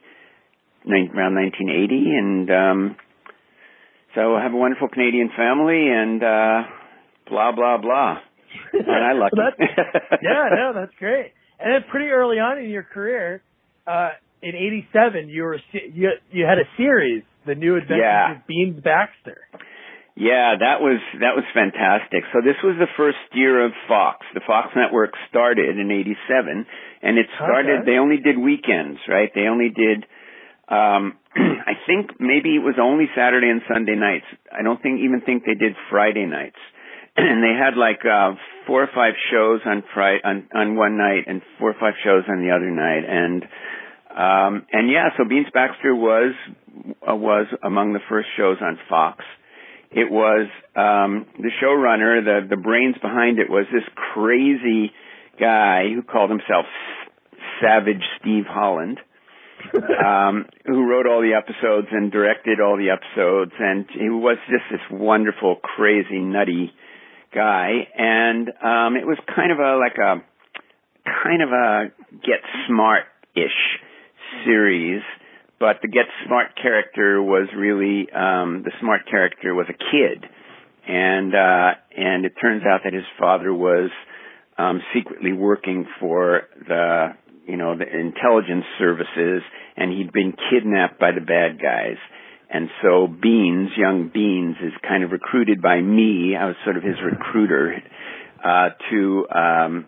around 1.16 1.36
1980 1.36 1.96
and 2.18 2.50
um 2.52 2.96
so 4.16 4.36
I 4.36 4.44
have 4.44 4.54
a 4.54 4.58
wonderful 4.58 4.90
Canadian 4.90 5.30
family 5.36 5.88
and 5.90 6.22
uh 6.24 6.64
blah 7.30 7.52
blah 7.56 7.78
blah. 7.78 8.18
And 8.74 8.90
I 8.92 9.14
lucky. 9.14 9.38
Well, 9.38 10.20
yeah, 10.22 10.50
no, 10.54 10.72
that's 10.76 10.92
great. 11.00 11.32
And 11.60 11.74
then 11.74 11.90
pretty 11.90 12.08
early 12.08 12.38
on 12.38 12.58
in 12.58 12.70
your 12.70 12.84
career, 12.84 13.42
uh, 13.88 14.10
in 14.42 14.56
'87, 14.56 15.30
you 15.30 15.44
were 15.44 15.60
you 15.72 16.10
you 16.32 16.46
had 16.46 16.58
a 16.58 16.68
series, 16.76 17.24
The 17.46 17.56
New 17.56 17.78
Adventures 17.78 18.02
Yeah. 18.04 18.36
of 18.36 18.48
Beans 18.48 18.84
Baxter. 18.84 19.38
Yeah, 20.16 20.60
that 20.60 20.82
was 20.84 21.00
that 21.24 21.36
was 21.40 21.46
fantastic. 21.54 22.24
So 22.34 22.42
this 22.44 22.60
was 22.64 22.76
the 22.78 22.92
first 22.98 23.18
year 23.34 23.64
of 23.66 23.72
Fox. 23.88 24.26
The 24.34 24.42
Fox 24.46 24.70
network 24.76 25.14
started 25.30 25.78
in 25.80 25.90
87 25.90 26.66
and 27.02 27.18
it 27.18 27.28
started 27.36 27.82
Okay. 27.82 27.92
they 27.92 27.98
only 27.98 28.18
did 28.18 28.38
weekends, 28.38 29.00
right? 29.08 29.32
They 29.34 29.48
only 29.48 29.70
did 29.70 30.06
um 30.68 31.16
I 31.36 31.80
think 31.88 32.20
maybe 32.20 32.56
it 32.60 32.64
was 32.64 32.76
only 32.82 33.08
Saturday 33.16 33.50
and 33.50 33.62
Sunday 33.72 33.96
nights. 33.96 34.26
I 34.52 34.64
don't 34.64 34.82
think 34.84 35.00
even 35.00 35.22
think 35.22 35.44
they 35.46 35.56
did 35.56 35.76
Friday 35.90 36.26
nights. 36.26 36.60
And 37.18 37.44
they 37.44 37.56
had 37.56 37.76
like 37.80 38.04
uh 38.04 38.36
four 38.68 38.84
or 38.84 38.90
five 38.94 39.14
shows 39.32 39.62
on 39.66 39.84
Friday 39.94 40.20
on 40.26 40.48
on 40.54 40.76
one 40.76 40.98
night 40.98 41.24
and 41.28 41.42
four 41.58 41.72
or 41.72 41.80
five 41.80 41.96
shows 42.04 42.24
on 42.28 42.44
the 42.44 42.52
other 42.52 42.70
night 42.70 43.04
and 43.08 43.44
um 44.12 44.66
and 44.72 44.92
yeah, 44.92 45.10
so 45.18 45.24
Beans 45.24 45.48
Baxter 45.54 45.96
was 45.96 46.36
uh, 47.10 47.16
was 47.16 47.48
among 47.64 47.94
the 47.94 48.04
first 48.10 48.28
shows 48.36 48.58
on 48.62 48.78
Fox 48.90 49.24
it 49.92 50.10
was 50.10 50.48
um 50.76 51.26
the 51.38 51.52
showrunner 51.62 52.24
the 52.24 52.48
the 52.56 52.62
brains 52.62 52.96
behind 53.02 53.40
it 53.40 53.50
was 53.50 53.66
this 53.72 53.84
crazy 54.14 54.92
guy 55.40 55.90
who 55.94 56.02
called 56.02 56.30
himself 56.30 56.66
S- 56.66 57.40
savage 57.62 58.04
steve 58.20 58.46
holland 58.48 59.00
um 60.06 60.46
who 60.66 60.90
wrote 60.90 61.06
all 61.06 61.22
the 61.22 61.34
episodes 61.34 61.88
and 61.92 62.12
directed 62.12 62.60
all 62.60 62.78
the 62.78 62.90
episodes. 62.90 63.52
And 63.60 63.86
he 63.92 64.10
was 64.10 64.38
just 64.50 64.64
this 64.72 64.82
wonderful 64.92 65.58
crazy 65.62 66.20
nutty 66.20 66.72
guy. 67.34 67.88
And 67.98 68.50
um 68.50 68.98
it 68.98 69.06
was 69.06 69.18
kind 69.34 69.52
of 69.52 69.60
a 69.60 69.78
like 69.78 69.98
a 69.98 70.24
kind 71.24 71.42
of 71.42 71.50
a 71.50 71.92
get 72.26 72.42
smart 72.68 73.04
ish 73.36 73.80
series 74.46 75.02
but 75.62 75.78
the 75.84 75.88
get 75.88 76.06
smart 76.26 76.48
character 76.60 77.22
was 77.22 77.48
really 77.56 78.12
um 78.12 78.64
the 78.66 78.72
smart 78.82 79.02
character 79.10 79.54
was 79.54 79.68
a 79.70 79.78
kid 79.78 80.26
and 80.88 81.34
uh 81.36 81.72
and 81.96 82.26
it 82.26 82.34
turns 82.42 82.64
out 82.64 82.82
that 82.84 82.94
his 82.94 83.06
father 83.20 83.54
was 83.54 83.92
um 84.58 84.82
secretly 84.94 85.32
working 85.32 85.86
for 86.00 86.42
the 86.68 87.10
you 87.48 87.56
know 87.56 87.78
the 87.78 87.86
intelligence 87.86 88.66
services 88.80 89.44
and 89.78 89.92
he'd 89.92 90.12
been 90.12 90.34
kidnapped 90.50 91.00
by 91.00 91.12
the 91.12 91.22
bad 91.22 91.62
guys 91.62 91.98
and 92.54 92.68
so 92.82 93.08
Beans, 93.08 93.70
young 93.78 94.12
Beans, 94.14 94.58
is 94.62 94.74
kind 94.86 95.06
of 95.06 95.12
recruited 95.12 95.62
by 95.62 95.80
me. 95.80 96.36
I 96.38 96.48
was 96.48 96.56
sort 96.66 96.76
of 96.76 96.84
his 96.84 96.98
recruiter 97.02 97.82
uh, 98.44 98.70
to 98.90 99.26
um, 99.34 99.86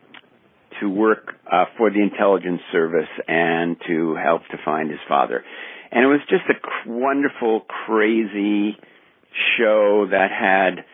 to 0.81 0.89
work 0.89 1.33
uh, 1.51 1.65
for 1.77 1.89
the 1.89 2.01
intelligence 2.01 2.61
service 2.71 3.09
and 3.27 3.77
to 3.87 4.15
help 4.15 4.41
to 4.51 4.57
find 4.63 4.89
his 4.89 4.99
father. 5.07 5.43
And 5.91 6.03
it 6.03 6.07
was 6.07 6.21
just 6.29 6.43
a 6.49 6.89
wonderful, 6.89 7.61
crazy 7.85 8.77
show 9.57 10.07
that 10.11 10.29
had 10.31 10.85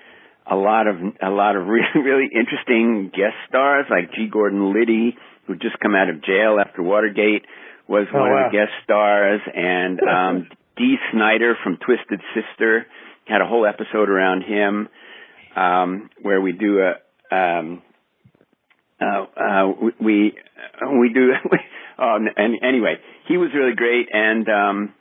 a 0.51 0.55
lot 0.55 0.87
of 0.87 0.95
a 1.21 1.29
lot 1.29 1.55
of 1.55 1.67
really 1.67 1.85
really 1.95 2.29
interesting 2.33 3.09
guest 3.13 3.35
stars 3.47 3.85
like 3.89 4.13
G. 4.13 4.27
Gordon 4.31 4.73
Liddy, 4.73 5.15
who'd 5.47 5.61
just 5.61 5.79
come 5.79 5.95
out 5.95 6.09
of 6.09 6.23
jail 6.23 6.57
after 6.59 6.81
Watergate, 6.81 7.45
was 7.87 8.07
Oh, 8.13 8.19
one 8.19 8.31
wow. 8.31 8.45
of 8.45 8.51
the 8.51 8.57
guest 8.57 8.71
stars, 8.83 9.41
and 9.53 9.99
um, 10.07 10.47
Dee 10.77 10.95
Snider 11.11 11.55
from 11.63 11.77
Twisted 11.77 12.21
Sister 12.33 12.85
had 13.25 13.41
a 13.41 13.45
whole 13.45 13.65
episode 13.65 14.09
around 14.09 14.41
him 14.43 14.89
um, 15.55 16.09
where 16.21 16.41
we 16.41 16.51
do 16.51 16.79
a 16.81 17.35
um, 17.35 17.81
uh, 19.01 19.25
uh, 19.39 19.73
we 19.99 20.35
we 20.99 21.13
do. 21.13 21.31
um, 22.01 22.27
and 22.35 22.59
anyway, 22.63 22.95
he 23.27 23.37
was 23.37 23.49
really 23.53 23.75
great, 23.75 24.07
and 24.11 24.47
um, 24.49 24.93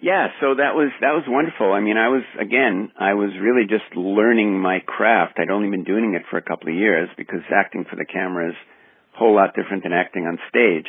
yeah, 0.00 0.28
so 0.40 0.54
that 0.56 0.74
was 0.74 0.92
that 1.00 1.12
was 1.12 1.24
wonderful. 1.26 1.72
I 1.72 1.80
mean, 1.80 1.96
I 1.96 2.08
was 2.08 2.22
again, 2.40 2.92
I 2.98 3.14
was 3.14 3.30
really 3.40 3.64
just 3.64 3.96
learning 3.96 4.60
my 4.60 4.80
craft. 4.84 5.38
I'd 5.38 5.50
only 5.50 5.70
been 5.70 5.84
doing 5.84 6.14
it 6.14 6.22
for 6.30 6.36
a 6.36 6.42
couple 6.42 6.68
of 6.68 6.74
years 6.74 7.08
because 7.16 7.40
acting 7.48 7.86
for 7.88 7.96
the 7.96 8.04
camera 8.04 8.50
is 8.50 8.56
a 9.14 9.18
whole 9.18 9.34
lot 9.34 9.54
different 9.54 9.82
than 9.82 9.92
acting 9.92 10.26
on 10.26 10.38
stage, 10.48 10.86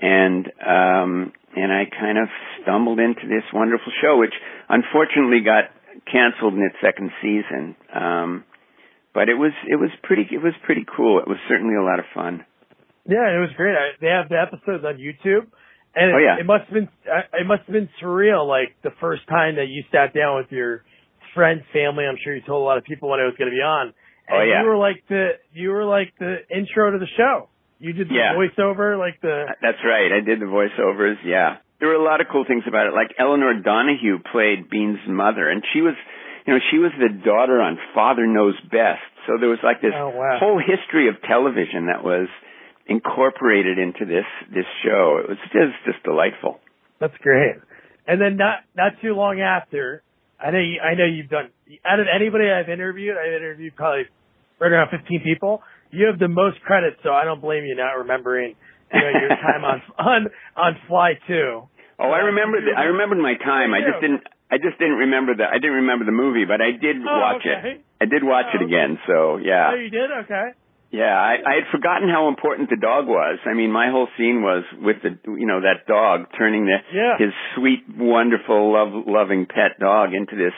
and 0.00 0.46
um, 0.62 1.32
and 1.56 1.72
I 1.72 1.90
kind 1.90 2.18
of 2.18 2.28
stumbled 2.62 3.00
into 3.00 3.26
this 3.26 3.42
wonderful 3.52 3.92
show, 4.02 4.18
which 4.18 4.34
unfortunately 4.68 5.40
got 5.40 5.72
canceled 6.06 6.54
in 6.54 6.62
its 6.62 6.76
second 6.80 7.10
season. 7.20 7.74
Um, 7.92 8.44
but 9.16 9.32
it 9.32 9.38
was 9.40 9.52
it 9.66 9.76
was 9.80 9.88
pretty 10.04 10.28
it 10.30 10.42
was 10.44 10.52
pretty 10.68 10.84
cool. 10.84 11.18
It 11.24 11.26
was 11.26 11.40
certainly 11.48 11.74
a 11.74 11.82
lot 11.82 11.98
of 11.98 12.04
fun. 12.12 12.44
Yeah, 13.08 13.24
it 13.32 13.40
was 13.40 13.48
great. 13.56 13.72
I, 13.72 13.96
they 14.00 14.12
have 14.12 14.28
the 14.28 14.36
episodes 14.36 14.84
on 14.84 14.98
YouTube, 15.00 15.46
and 15.96 16.12
Oh, 16.12 16.18
it, 16.20 16.24
yeah. 16.28 16.36
it 16.42 16.44
must 16.44 16.64
have 16.68 16.74
been 16.76 16.88
it 17.40 17.46
must 17.48 17.62
have 17.64 17.72
been 17.72 17.88
surreal. 18.02 18.44
Like 18.46 18.76
the 18.84 18.92
first 19.00 19.24
time 19.26 19.56
that 19.56 19.68
you 19.72 19.80
sat 19.90 20.12
down 20.12 20.36
with 20.36 20.52
your 20.52 20.84
friends, 21.34 21.62
family. 21.72 22.04
I'm 22.04 22.18
sure 22.22 22.34
you 22.36 22.42
told 22.44 22.60
a 22.60 22.68
lot 22.68 22.76
of 22.78 22.84
people 22.84 23.08
when 23.08 23.20
it 23.20 23.24
was 23.24 23.34
going 23.40 23.48
to 23.50 23.56
be 23.56 23.64
on. 23.64 23.94
Oh, 24.28 24.34
and 24.36 24.42
Oh, 24.42 24.44
yeah. 24.44 24.60
You 24.62 24.68
were 24.68 24.76
like 24.76 25.00
the 25.08 25.24
you 25.54 25.70
were 25.70 25.84
like 25.88 26.12
the 26.20 26.44
intro 26.52 26.90
to 26.92 26.98
the 26.98 27.08
show. 27.16 27.48
You 27.78 27.92
did 27.92 28.08
the 28.08 28.14
Yeah. 28.18 28.34
voiceover, 28.34 28.98
like 28.98 29.20
the 29.20 29.46
That's 29.62 29.78
right. 29.84 30.10
I 30.12 30.20
did 30.24 30.40
the 30.40 30.46
voiceovers. 30.50 31.16
Yeah, 31.24 31.58
there 31.78 31.88
were 31.88 32.00
a 32.00 32.02
lot 32.02 32.20
of 32.20 32.26
cool 32.32 32.44
things 32.48 32.64
about 32.66 32.86
it. 32.88 32.92
Like 32.92 33.14
Elinor 33.20 33.60
Donahue 33.62 34.18
played 34.32 34.68
Bean's 34.68 34.98
mother, 35.06 35.48
and 35.48 35.62
she 35.72 35.80
was, 35.80 35.94
you 36.46 36.54
know, 36.54 36.60
she 36.70 36.78
was 36.78 36.92
the 36.98 37.10
daughter 37.24 37.60
on 37.60 37.78
Father 37.94 38.26
Knows 38.26 38.54
Best. 38.70 39.02
So 39.26 39.34
there 39.40 39.48
was 39.48 39.58
like 39.64 39.80
this 39.82 39.92
Oh, 39.94 40.10
wow. 40.10 40.38
whole 40.38 40.58
history 40.62 41.08
of 41.08 41.16
television 41.26 41.86
that 41.86 42.04
was 42.04 42.28
incorporated 42.86 43.78
into 43.78 44.04
this 44.06 44.24
this 44.54 44.66
show. 44.84 45.18
It 45.22 45.28
was 45.28 45.38
just 45.52 45.74
just 45.84 46.02
delightful. 46.04 46.60
That's 47.00 47.16
great. 47.22 47.56
And 48.06 48.20
then 48.20 48.36
not 48.36 48.60
not 48.76 48.92
too 49.02 49.14
long 49.14 49.40
after, 49.40 50.02
I 50.40 50.50
know 50.50 50.58
you, 50.60 50.80
I 50.80 50.94
know 50.94 51.04
you've 51.04 51.28
done 51.28 51.50
out 51.84 51.98
of 52.00 52.06
anybody 52.14 52.44
I've 52.48 52.68
interviewed, 52.70 53.16
I've 53.18 53.34
interviewed 53.34 53.74
probably 53.74 54.04
right 54.60 54.70
around 54.72 54.90
15 54.90 55.20
people. 55.24 55.62
You 55.90 56.06
have 56.06 56.18
the 56.18 56.28
most 56.28 56.60
credit, 56.62 56.94
so 57.02 57.10
I 57.10 57.24
don't 57.24 57.40
blame 57.40 57.64
you 57.64 57.74
not 57.74 57.98
remembering 57.98 58.54
you 58.94 59.00
know, 59.00 59.08
your 59.10 59.28
time 59.42 59.64
on 59.64 59.82
on 59.98 60.26
on 60.56 60.76
Fly 60.88 61.14
Two. 61.26 61.68
Oh, 61.98 62.10
I 62.10 62.28
remember. 62.28 62.60
The, 62.60 62.72
I 62.76 62.92
remembered 62.92 63.18
my 63.18 63.34
time. 63.40 63.72
I 63.72 63.80
just 63.80 64.00
didn't. 64.00 64.22
I 64.50 64.58
just 64.58 64.78
didn't 64.78 65.00
remember 65.08 65.34
the. 65.34 65.44
I 65.44 65.58
didn't 65.58 65.80
remember 65.86 66.04
the 66.04 66.12
movie, 66.16 66.44
but 66.44 66.60
I 66.60 66.72
did 66.76 66.96
Oh, 67.00 67.18
watch 67.20 67.42
okay. 67.44 67.80
it. 67.80 67.84
I 68.00 68.04
did 68.04 68.22
watch 68.22 68.46
Oh, 68.52 68.56
it 68.60 68.62
again. 68.64 68.98
So 69.06 69.36
yeah, 69.38 69.70
Oh, 69.72 69.76
you 69.76 69.90
did? 69.90 70.10
Okay. 70.24 70.52
Yeah, 70.92 71.16
I, 71.18 71.34
I 71.44 71.54
had 71.60 71.66
forgotten 71.72 72.08
how 72.08 72.28
important 72.28 72.70
the 72.70 72.76
dog 72.76 73.06
was. 73.08 73.38
I 73.44 73.54
mean, 73.54 73.72
my 73.72 73.90
whole 73.90 74.06
scene 74.16 74.40
was 74.40 74.62
with 74.80 74.96
the, 75.02 75.18
you 75.34 75.44
know, 75.44 75.60
that 75.60 75.84
dog 75.88 76.28
turning 76.38 76.64
the, 76.64 76.78
Yeah. 76.94 77.18
his 77.18 77.34
sweet, 77.56 77.82
wonderful, 77.98 78.72
love, 78.72 79.04
loving 79.04 79.46
pet 79.46 79.80
dog 79.80 80.14
into 80.14 80.36
this 80.36 80.54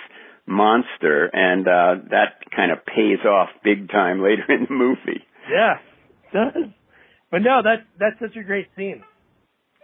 monster, 0.47 1.27
and 1.33 1.67
uh 1.69 1.95
that 2.11 2.41
kind 2.55 2.73
of 2.73 2.85
pays 2.85 3.21
off 3.25 3.49
big 3.65 3.89
time 3.91 4.23
later 4.29 4.45
in 4.49 4.67
the 4.69 4.75
movie. 4.75 5.23
Yeah, 5.51 5.75
it 6.25 6.33
does. 6.33 6.65
But 7.31 7.43
no, 7.43 7.61
that's 7.63 7.83
that's 7.99 8.19
such 8.21 8.37
a 8.37 8.45
great 8.45 8.67
scene. 8.77 9.03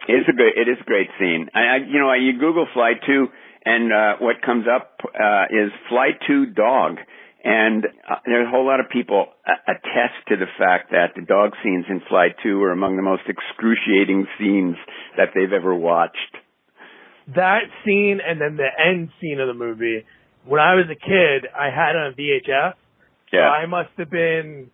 It 0.09 0.13
is 0.13 0.27
a 0.29 0.33
great, 0.33 0.55
it 0.57 0.69
is 0.69 0.79
a 0.81 0.85
great 0.85 1.09
scene. 1.19 1.49
I, 1.55 1.59
I 1.59 1.77
you 1.87 1.99
know, 1.99 2.09
I, 2.09 2.17
you 2.17 2.39
Google 2.39 2.67
Fly 2.73 2.93
Two, 3.07 3.29
and 3.65 3.93
uh, 3.93 4.17
what 4.21 4.43
comes 4.45 4.67
up 4.69 5.01
uh, 5.05 5.45
is 5.51 5.73
Fly 5.89 6.11
Two 6.27 6.47
dog, 6.47 6.97
and 7.43 7.85
uh, 7.85 8.17
there's 8.27 8.47
a 8.47 8.51
whole 8.51 8.67
lot 8.67 8.81
of 8.81 8.91
people 8.91 9.27
uh, 9.47 9.53
attest 9.67 10.29
to 10.29 10.37
the 10.37 10.47
fact 10.59 10.91
that 10.91 11.13
the 11.17 11.23
dog 11.23 11.53
scenes 11.63 11.87
in 11.89 12.01
Fly 12.09 12.29
Two 12.43 12.63
are 12.63 12.73
among 12.73 12.97
the 12.97 13.03
most 13.03 13.23
excruciating 13.29 14.27
scenes 14.39 14.77
that 15.17 15.31
they've 15.35 15.53
ever 15.53 15.75
watched. 15.75 16.37
That 17.35 17.65
scene 17.85 18.21
and 18.27 18.41
then 18.41 18.57
the 18.57 18.69
end 18.69 19.09
scene 19.21 19.41
of 19.41 19.49
the 19.49 19.55
movie. 19.55 20.05
When 20.45 20.61
I 20.61 20.75
was 20.75 20.85
a 20.93 20.95
kid, 20.95 21.49
I 21.57 21.73
had 21.73 21.97
it 21.97 22.05
on 22.05 22.13
VHS. 22.13 22.75
So 23.31 23.37
Yeah, 23.39 23.49
I 23.49 23.65
must 23.65 23.91
have 23.97 24.11
been 24.11 24.71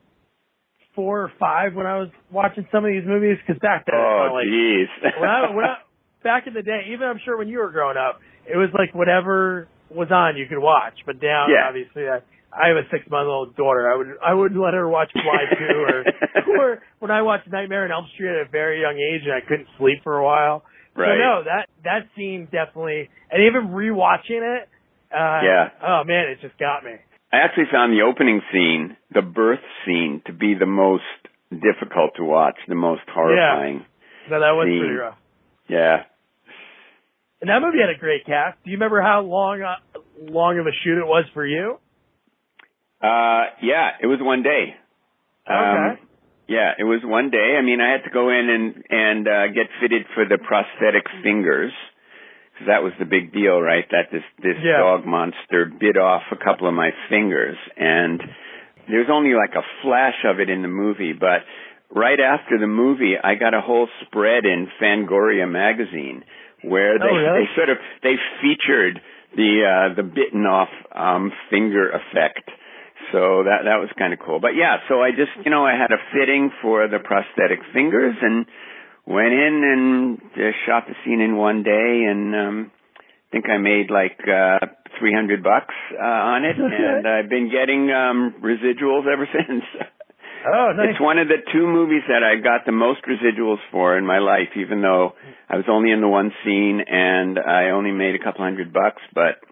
four 0.94 1.22
or 1.22 1.32
five 1.38 1.74
when 1.74 1.86
I 1.86 1.98
was 1.98 2.08
watching 2.30 2.66
some 2.72 2.84
of 2.84 2.90
these 2.90 3.06
movies. 3.06 3.38
Because 3.46 3.60
back 3.60 3.86
then, 3.86 3.94
Oh, 3.94 4.26
kinda 4.26 4.34
like 4.34 4.46
jeez. 4.46 4.88
when 5.20 5.28
I 5.30 5.50
when 5.54 5.64
I 5.64 5.76
back 6.22 6.46
in 6.46 6.54
the 6.54 6.62
day, 6.62 6.90
even 6.92 7.06
I'm 7.08 7.20
sure 7.24 7.36
when 7.38 7.48
you 7.48 7.58
were 7.58 7.70
growing 7.70 7.96
up, 7.96 8.20
it 8.46 8.56
was 8.56 8.68
like 8.76 8.94
whatever 8.94 9.68
was 9.90 10.08
on 10.10 10.36
you 10.36 10.46
could 10.46 10.58
watch. 10.60 10.94
But 11.06 11.20
now, 11.22 11.46
Yeah. 11.48 11.66
obviously, 11.68 12.06
I, 12.08 12.18
I 12.52 12.68
have 12.68 12.76
a 12.76 12.86
six 12.90 13.08
month 13.10 13.26
old 13.26 13.56
daughter. 13.56 13.90
I 13.90 13.96
would 13.96 14.08
I 14.24 14.34
wouldn't 14.34 14.60
let 14.60 14.74
her 14.74 14.88
watch 14.88 15.10
Fly 15.12 15.44
Two 15.58 15.78
or 15.88 16.04
or 16.58 16.82
when 16.98 17.10
I 17.10 17.22
watched 17.22 17.50
Nightmare 17.50 17.84
on 17.84 17.92
Elm 17.92 18.06
Street 18.14 18.30
at 18.30 18.46
a 18.46 18.50
very 18.50 18.80
young 18.80 18.98
age 18.98 19.22
and 19.24 19.32
I 19.34 19.40
couldn't 19.46 19.68
sleep 19.78 20.02
for 20.02 20.18
a 20.18 20.24
while. 20.24 20.62
So 20.96 21.02
right. 21.02 21.18
no, 21.18 21.42
that 21.44 21.68
that 21.84 22.08
scene 22.16 22.48
definitely, 22.50 23.08
and 23.30 23.44
even 23.44 23.70
rewatching 23.70 24.42
it, 24.42 24.68
uh, 25.14 25.40
Yeah. 25.46 25.68
Oh 25.82 26.02
man, 26.04 26.28
it 26.28 26.38
just 26.42 26.58
got 26.58 26.82
me. 26.84 26.92
I 27.32 27.38
actually 27.38 27.66
found 27.70 27.92
the 27.92 28.02
opening 28.02 28.40
scene, 28.52 28.96
the 29.12 29.22
birth 29.22 29.60
scene, 29.84 30.20
to 30.26 30.32
be 30.32 30.54
the 30.54 30.66
most 30.66 31.04
difficult 31.50 32.12
to 32.16 32.24
watch, 32.24 32.56
the 32.68 32.74
most 32.74 33.02
horrifying. 33.12 33.84
No, 34.28 34.40
that 34.40 34.50
was 34.52 34.66
Scene. 34.66 34.78
pretty 34.80 34.94
rough. 34.94 35.16
Yeah. 35.68 36.02
And 37.40 37.48
that 37.48 37.60
movie 37.62 37.78
had 37.80 37.90
a 37.94 37.98
great 37.98 38.26
cast. 38.26 38.58
Do 38.64 38.70
you 38.70 38.76
remember 38.76 39.00
how 39.00 39.22
long 39.22 39.62
uh, 39.62 39.76
long 40.18 40.58
of 40.58 40.66
a 40.66 40.70
shoot 40.84 40.98
it 40.98 41.06
was 41.06 41.24
for 41.32 41.46
you? 41.46 41.78
Uh, 43.02 43.44
yeah, 43.62 43.90
it 44.02 44.06
was 44.06 44.18
one 44.20 44.42
day. 44.42 44.74
Um, 45.48 45.56
Okay. 45.56 46.00
yeah, 46.48 46.72
it 46.78 46.84
was 46.84 47.00
one 47.02 47.30
day. 47.30 47.56
I 47.58 47.62
mean, 47.62 47.80
I 47.80 47.90
had 47.92 48.04
to 48.04 48.10
go 48.10 48.28
in 48.28 48.48
and 48.50 48.84
and 48.90 49.28
uh, 49.28 49.46
get 49.48 49.68
fitted 49.80 50.02
for 50.14 50.24
the 50.26 50.36
prosthetic 50.38 51.06
fingers 51.22 51.72
that 52.66 52.82
was 52.82 52.92
the 52.98 53.04
big 53.06 53.32
deal, 53.32 53.60
right? 53.60 53.84
That 53.90 54.10
this 54.12 54.22
this 54.42 54.56
Yeah. 54.62 54.78
dog 54.78 55.06
monster 55.06 55.66
bit 55.66 55.96
off 55.96 56.22
a 56.30 56.36
couple 56.36 56.66
of 56.68 56.74
my 56.74 56.90
fingers, 57.08 57.56
and 57.76 58.22
there's 58.88 59.08
only 59.10 59.34
like 59.34 59.54
a 59.54 59.64
flash 59.82 60.24
of 60.24 60.40
it 60.40 60.48
in 60.50 60.62
the 60.62 60.68
movie, 60.68 61.12
but 61.12 61.44
right 61.94 62.20
after 62.20 62.58
the 62.58 62.66
movie, 62.66 63.14
I 63.22 63.34
got 63.34 63.54
a 63.54 63.60
whole 63.60 63.88
spread 64.02 64.44
in 64.44 64.68
Fangoria 64.80 65.48
magazine 65.50 66.24
where 66.62 66.98
they 66.98 67.04
Oh, 67.10 67.16
really? 67.16 67.46
they 67.46 67.54
sort 67.56 67.68
of 67.70 67.78
they 68.02 68.16
featured 68.42 69.00
the 69.36 69.64
uh 69.64 69.94
the 69.94 70.02
bitten 70.02 70.44
off 70.46 70.68
um 70.92 71.32
finger 71.50 71.90
effect. 71.90 72.50
So 73.12 73.42
that 73.44 73.64
that 73.64 73.80
was 73.80 73.88
kind 73.98 74.12
of 74.12 74.18
cool. 74.20 74.38
But 74.40 74.54
yeah, 74.54 74.76
so 74.88 75.02
I 75.02 75.10
just 75.10 75.32
you 75.44 75.50
know 75.50 75.64
I 75.64 75.72
had 75.72 75.90
a 75.90 75.98
fitting 76.12 76.50
for 76.62 76.86
the 76.86 76.98
prosthetic 76.98 77.58
fingers 77.72 78.14
and 78.20 78.46
went 79.06 79.32
in 79.32 79.54
and 79.64 80.18
just 80.34 80.56
shot 80.66 80.84
the 80.86 80.94
scene 81.04 81.20
in 81.20 81.36
one 81.36 81.62
day 81.62 82.04
and 82.08 82.34
um 82.34 82.70
I 82.98 83.28
think 83.32 83.46
I 83.48 83.58
made 83.58 83.90
like 83.90 84.18
uh 84.26 84.66
300 84.98 85.42
bucks 85.42 85.74
uh, 85.94 86.02
on 86.02 86.44
it 86.44 86.56
and 86.58 87.06
I've 87.06 87.30
been 87.30 87.50
getting 87.50 87.90
um 87.90 88.34
residuals 88.42 89.06
ever 89.06 89.28
since. 89.36 89.64
Oh, 90.46 90.72
nice. 90.74 90.90
It's 90.92 91.00
one 91.00 91.18
of 91.18 91.28
the 91.28 91.36
two 91.52 91.66
movies 91.66 92.02
that 92.08 92.24
I 92.24 92.40
got 92.40 92.64
the 92.64 92.72
most 92.72 93.00
residuals 93.04 93.58
for 93.70 93.98
in 93.98 94.06
my 94.06 94.18
life, 94.18 94.48
even 94.56 94.80
though 94.80 95.12
I 95.48 95.56
was 95.56 95.66
only 95.68 95.92
in 95.92 96.00
the 96.00 96.08
one 96.08 96.32
scene 96.44 96.80
and 96.80 97.38
I 97.38 97.70
only 97.70 97.92
made 97.92 98.14
a 98.14 98.18
couple 98.24 98.42
hundred 98.42 98.72
bucks. 98.72 99.02
But 99.14 99.44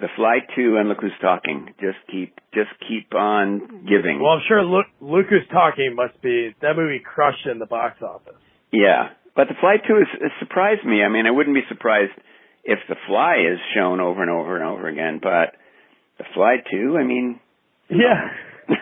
The 0.00 0.08
Fly 0.16 0.38
Two 0.56 0.76
and 0.78 0.88
Look 0.88 1.00
Who's 1.00 1.12
Talking 1.20 1.74
just 1.80 1.98
keep 2.10 2.32
just 2.54 2.70
keep 2.88 3.14
on 3.14 3.84
giving. 3.84 4.20
Well, 4.20 4.32
I'm 4.40 4.44
sure 4.48 4.64
look, 4.64 4.86
Luke 5.00 5.26
who's 5.28 5.46
talking 5.52 5.94
must 5.94 6.20
be 6.22 6.54
that 6.62 6.76
movie 6.76 7.00
crushed 7.04 7.46
in 7.46 7.58
the 7.58 7.66
box 7.66 8.00
office. 8.00 8.40
Yeah, 8.72 9.10
but 9.36 9.48
The 9.48 9.54
Fly 9.60 9.76
Two 9.86 9.96
has, 9.96 10.08
has 10.20 10.32
surprised 10.40 10.84
me. 10.84 11.02
I 11.02 11.08
mean, 11.08 11.26
I 11.26 11.30
wouldn't 11.30 11.54
be 11.54 11.62
surprised 11.68 12.12
if 12.64 12.78
The 12.88 12.96
Fly 13.06 13.36
is 13.52 13.58
shown 13.74 14.00
over 14.00 14.22
and 14.22 14.30
over 14.30 14.56
and 14.56 14.64
over 14.66 14.88
again, 14.88 15.20
but 15.22 15.54
The 16.18 16.24
Fly 16.34 16.56
Two, 16.70 16.96
I 16.98 17.04
mean, 17.04 17.40
Yeah. 17.88 18.28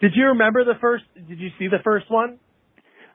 Did 0.00 0.12
you 0.14 0.26
remember 0.26 0.64
the 0.64 0.78
first? 0.80 1.04
Did 1.14 1.40
you 1.40 1.50
see 1.58 1.66
the 1.68 1.82
first 1.82 2.06
one? 2.10 2.38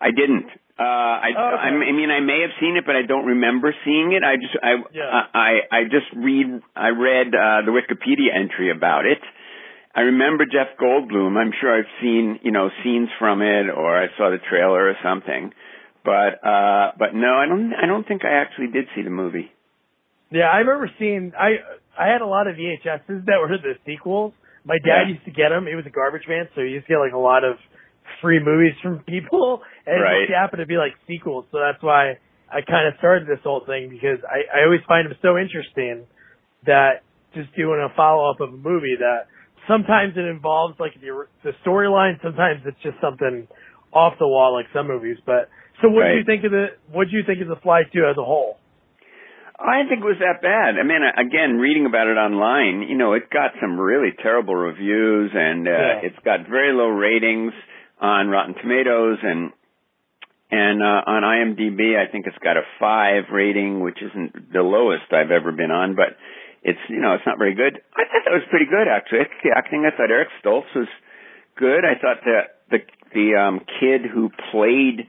I 0.01 0.11
didn't. 0.11 0.47
Uh, 0.77 0.83
I, 0.83 1.29
Oh, 1.37 1.47
okay. 1.55 1.69
I 1.87 1.91
mean, 1.93 2.09
I 2.11 2.19
may 2.19 2.41
have 2.41 2.51
seen 2.59 2.75
it, 2.75 2.83
but 2.85 2.95
I 2.95 3.03
don't 3.07 3.25
remember 3.25 3.73
seeing 3.85 4.11
it. 4.11 4.23
I 4.23 4.35
just, 4.35 4.55
I, 4.61 4.71
Yeah. 4.91 5.21
I, 5.33 5.51
I 5.71 5.83
just 5.85 6.11
read, 6.15 6.47
I 6.75 6.89
read 6.89 7.27
uh, 7.27 7.63
the 7.63 7.71
Wikipedia 7.71 8.35
entry 8.35 8.69
about 8.71 9.05
it. 9.05 9.19
I 9.95 10.01
remember 10.01 10.45
Jeff 10.45 10.75
Goldblum. 10.81 11.37
I'm 11.37 11.53
sure 11.61 11.77
I've 11.77 11.91
seen, 12.01 12.39
you 12.41 12.51
know, 12.51 12.69
scenes 12.83 13.09
from 13.19 13.41
it, 13.41 13.69
or 13.69 13.95
I 13.95 14.07
saw 14.17 14.31
the 14.31 14.39
trailer 14.49 14.89
or 14.89 14.95
something. 15.03 15.53
But, 16.03 16.43
uh, 16.45 16.91
but 16.99 17.15
no, 17.15 17.35
I 17.35 17.45
don't, 17.47 17.71
I 17.73 17.85
don't 17.87 18.05
think 18.07 18.25
I 18.25 18.33
actually 18.41 18.67
did 18.67 18.85
see 18.95 19.03
the 19.03 19.09
movie. 19.09 19.51
Yeah, 20.31 20.49
I 20.49 20.65
remember 20.65 20.89
seeing. 20.97 21.31
I 21.37 21.61
I 21.93 22.09
had 22.09 22.21
a 22.21 22.25
lot 22.25 22.47
of 22.47 22.55
VHSs 22.57 23.25
that 23.29 23.37
were 23.39 23.53
the 23.53 23.77
sequels. 23.85 24.33
My 24.65 24.79
dad 24.83 25.05
Yeah. 25.05 25.13
used 25.13 25.25
to 25.25 25.31
get 25.31 25.49
them. 25.49 25.67
He 25.67 25.75
was 25.75 25.85
a 25.85 25.91
garbage 25.93 26.25
man, 26.27 26.49
so 26.55 26.61
he 26.61 26.69
used 26.73 26.87
to 26.87 26.93
get 26.93 26.99
like 26.99 27.13
a 27.13 27.21
lot 27.21 27.43
of 27.43 27.57
free 28.19 28.39
movies 28.43 28.73
from 28.81 28.99
people, 29.05 29.61
and 29.85 29.95
it 29.95 30.01
Right. 30.01 30.25
just 30.27 30.33
happened 30.33 30.59
to 30.61 30.65
be 30.65 30.77
like 30.77 30.93
sequels. 31.05 31.45
So 31.51 31.59
that's 31.59 31.81
why 31.83 32.17
I 32.49 32.61
kind 32.65 32.87
of 32.87 32.95
started 32.97 33.27
this 33.27 33.39
whole 33.43 33.61
thing 33.65 33.89
because 33.89 34.19
I 34.25 34.41
I 34.49 34.63
always 34.65 34.81
find 34.87 35.05
them 35.05 35.15
so 35.21 35.37
interesting 35.37 36.07
that 36.65 37.03
just 37.35 37.53
doing 37.55 37.79
a 37.79 37.93
follow 37.95 38.29
up 38.29 38.41
of 38.41 38.49
a 38.53 38.57
movie 38.57 38.95
that 38.97 39.27
sometimes 39.67 40.17
it 40.17 40.25
involves 40.25 40.79
like 40.79 40.93
the 40.99 41.27
the 41.43 41.53
storyline, 41.63 42.17
sometimes 42.23 42.61
it's 42.65 42.81
just 42.81 42.97
something 42.99 43.47
off 43.93 44.13
the 44.19 44.27
wall 44.27 44.53
like 44.53 44.65
some 44.73 44.87
movies. 44.87 45.17
But 45.25 45.49
so 45.81 45.89
what 45.89 46.05
do 46.09 46.17
you 46.17 46.25
think 46.25 46.43
of 46.43 46.51
the 46.51 46.67
what 46.91 47.09
do 47.09 47.15
you 47.17 47.23
think 47.25 47.41
of 47.41 47.47
the 47.47 47.57
Fly 47.61 47.83
Two 47.93 48.05
as 48.09 48.17
a 48.17 48.23
whole? 48.25 48.57
I 49.53 49.77
didn't 49.79 49.89
think 49.89 50.01
it 50.01 50.09
was 50.17 50.19
that 50.19 50.41
bad. 50.41 50.75
I 50.75 50.83
mean, 50.83 50.99
again, 51.05 51.55
reading 51.61 51.85
about 51.85 52.07
it 52.09 52.17
online, 52.17 52.89
you 52.89 52.97
know, 52.97 53.13
it 53.13 53.29
got 53.29 53.53
some 53.61 53.79
really 53.79 54.09
terrible 54.21 54.55
reviews, 54.55 55.31
and 55.33 55.67
uh, 55.67 55.71
Yeah. 55.71 55.99
it's 56.09 56.19
got 56.25 56.49
very 56.49 56.73
low 56.73 56.89
ratings 56.89 57.53
on 58.01 58.27
Rotten 58.27 58.55
Tomatoes, 58.59 59.19
and 59.23 59.53
and 60.51 60.83
uh, 60.83 61.01
on 61.09 61.21
IMDb, 61.23 61.97
I 61.97 62.11
think 62.11 62.27
it's 62.27 62.37
got 62.43 62.57
a 62.57 62.65
five 62.79 63.25
rating, 63.31 63.79
which 63.81 63.97
isn't 64.01 64.51
the 64.53 64.61
lowest 64.61 65.09
I've 65.13 65.31
ever 65.31 65.51
been 65.51 65.71
on, 65.71 65.95
but 65.95 66.17
it's 66.63 66.81
you 66.89 66.99
know, 66.99 67.13
it's 67.13 67.25
not 67.25 67.37
very 67.37 67.55
good. 67.55 67.79
I 67.95 68.03
thought 68.09 68.23
that 68.25 68.33
was 68.33 68.45
pretty 68.49 68.67
good 68.67 68.87
actually. 68.89 69.25
The 69.43 69.53
acting, 69.55 69.85
I 69.87 69.95
thought 69.95 70.11
Eric 70.11 70.29
Stoltz 70.43 70.69
was 70.75 70.89
good. 71.57 71.85
I 71.85 71.95
thought 72.01 72.21
the 72.25 72.39
the 72.73 72.81
the 73.13 73.37
um, 73.37 73.59
kid 73.79 74.01
who 74.09 74.29
played 74.51 75.07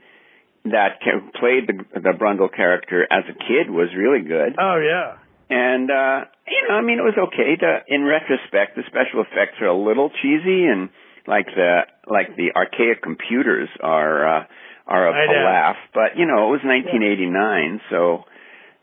that 0.65 1.01
played 1.39 1.67
the 1.67 1.99
the 1.99 2.13
Brundle 2.17 2.53
character 2.53 3.05
as 3.09 3.23
a 3.29 3.33
kid 3.33 3.69
was 3.69 3.89
really 3.95 4.21
good. 4.21 4.55
Oh 4.59 4.77
yeah. 4.81 5.17
And 5.49 5.89
uh 5.91 6.25
you 6.47 6.67
know, 6.67 6.75
I 6.75 6.81
mean 6.81 6.97
it 6.97 7.05
was 7.05 7.17
okay. 7.29 7.55
The 7.59 7.85
in 7.87 8.03
retrospect 8.03 8.75
the 8.75 8.83
special 8.87 9.21
effects 9.21 9.61
are 9.61 9.67
a 9.67 9.77
little 9.77 10.09
cheesy 10.09 10.65
and 10.65 10.89
like 11.27 11.45
the 11.45 11.81
like 12.07 12.35
the 12.35 12.49
archaic 12.55 13.03
computers 13.03 13.69
are 13.81 14.39
uh 14.39 14.43
are 14.87 15.07
a, 15.07 15.11
know. 15.11 15.45
laugh. 15.45 15.77
But 15.93 16.17
you 16.17 16.25
know, 16.25 16.49
it 16.49 16.51
was 16.51 16.61
nineteen 16.65 17.03
eighty 17.03 17.29
nine, 17.29 17.79
so 17.91 18.23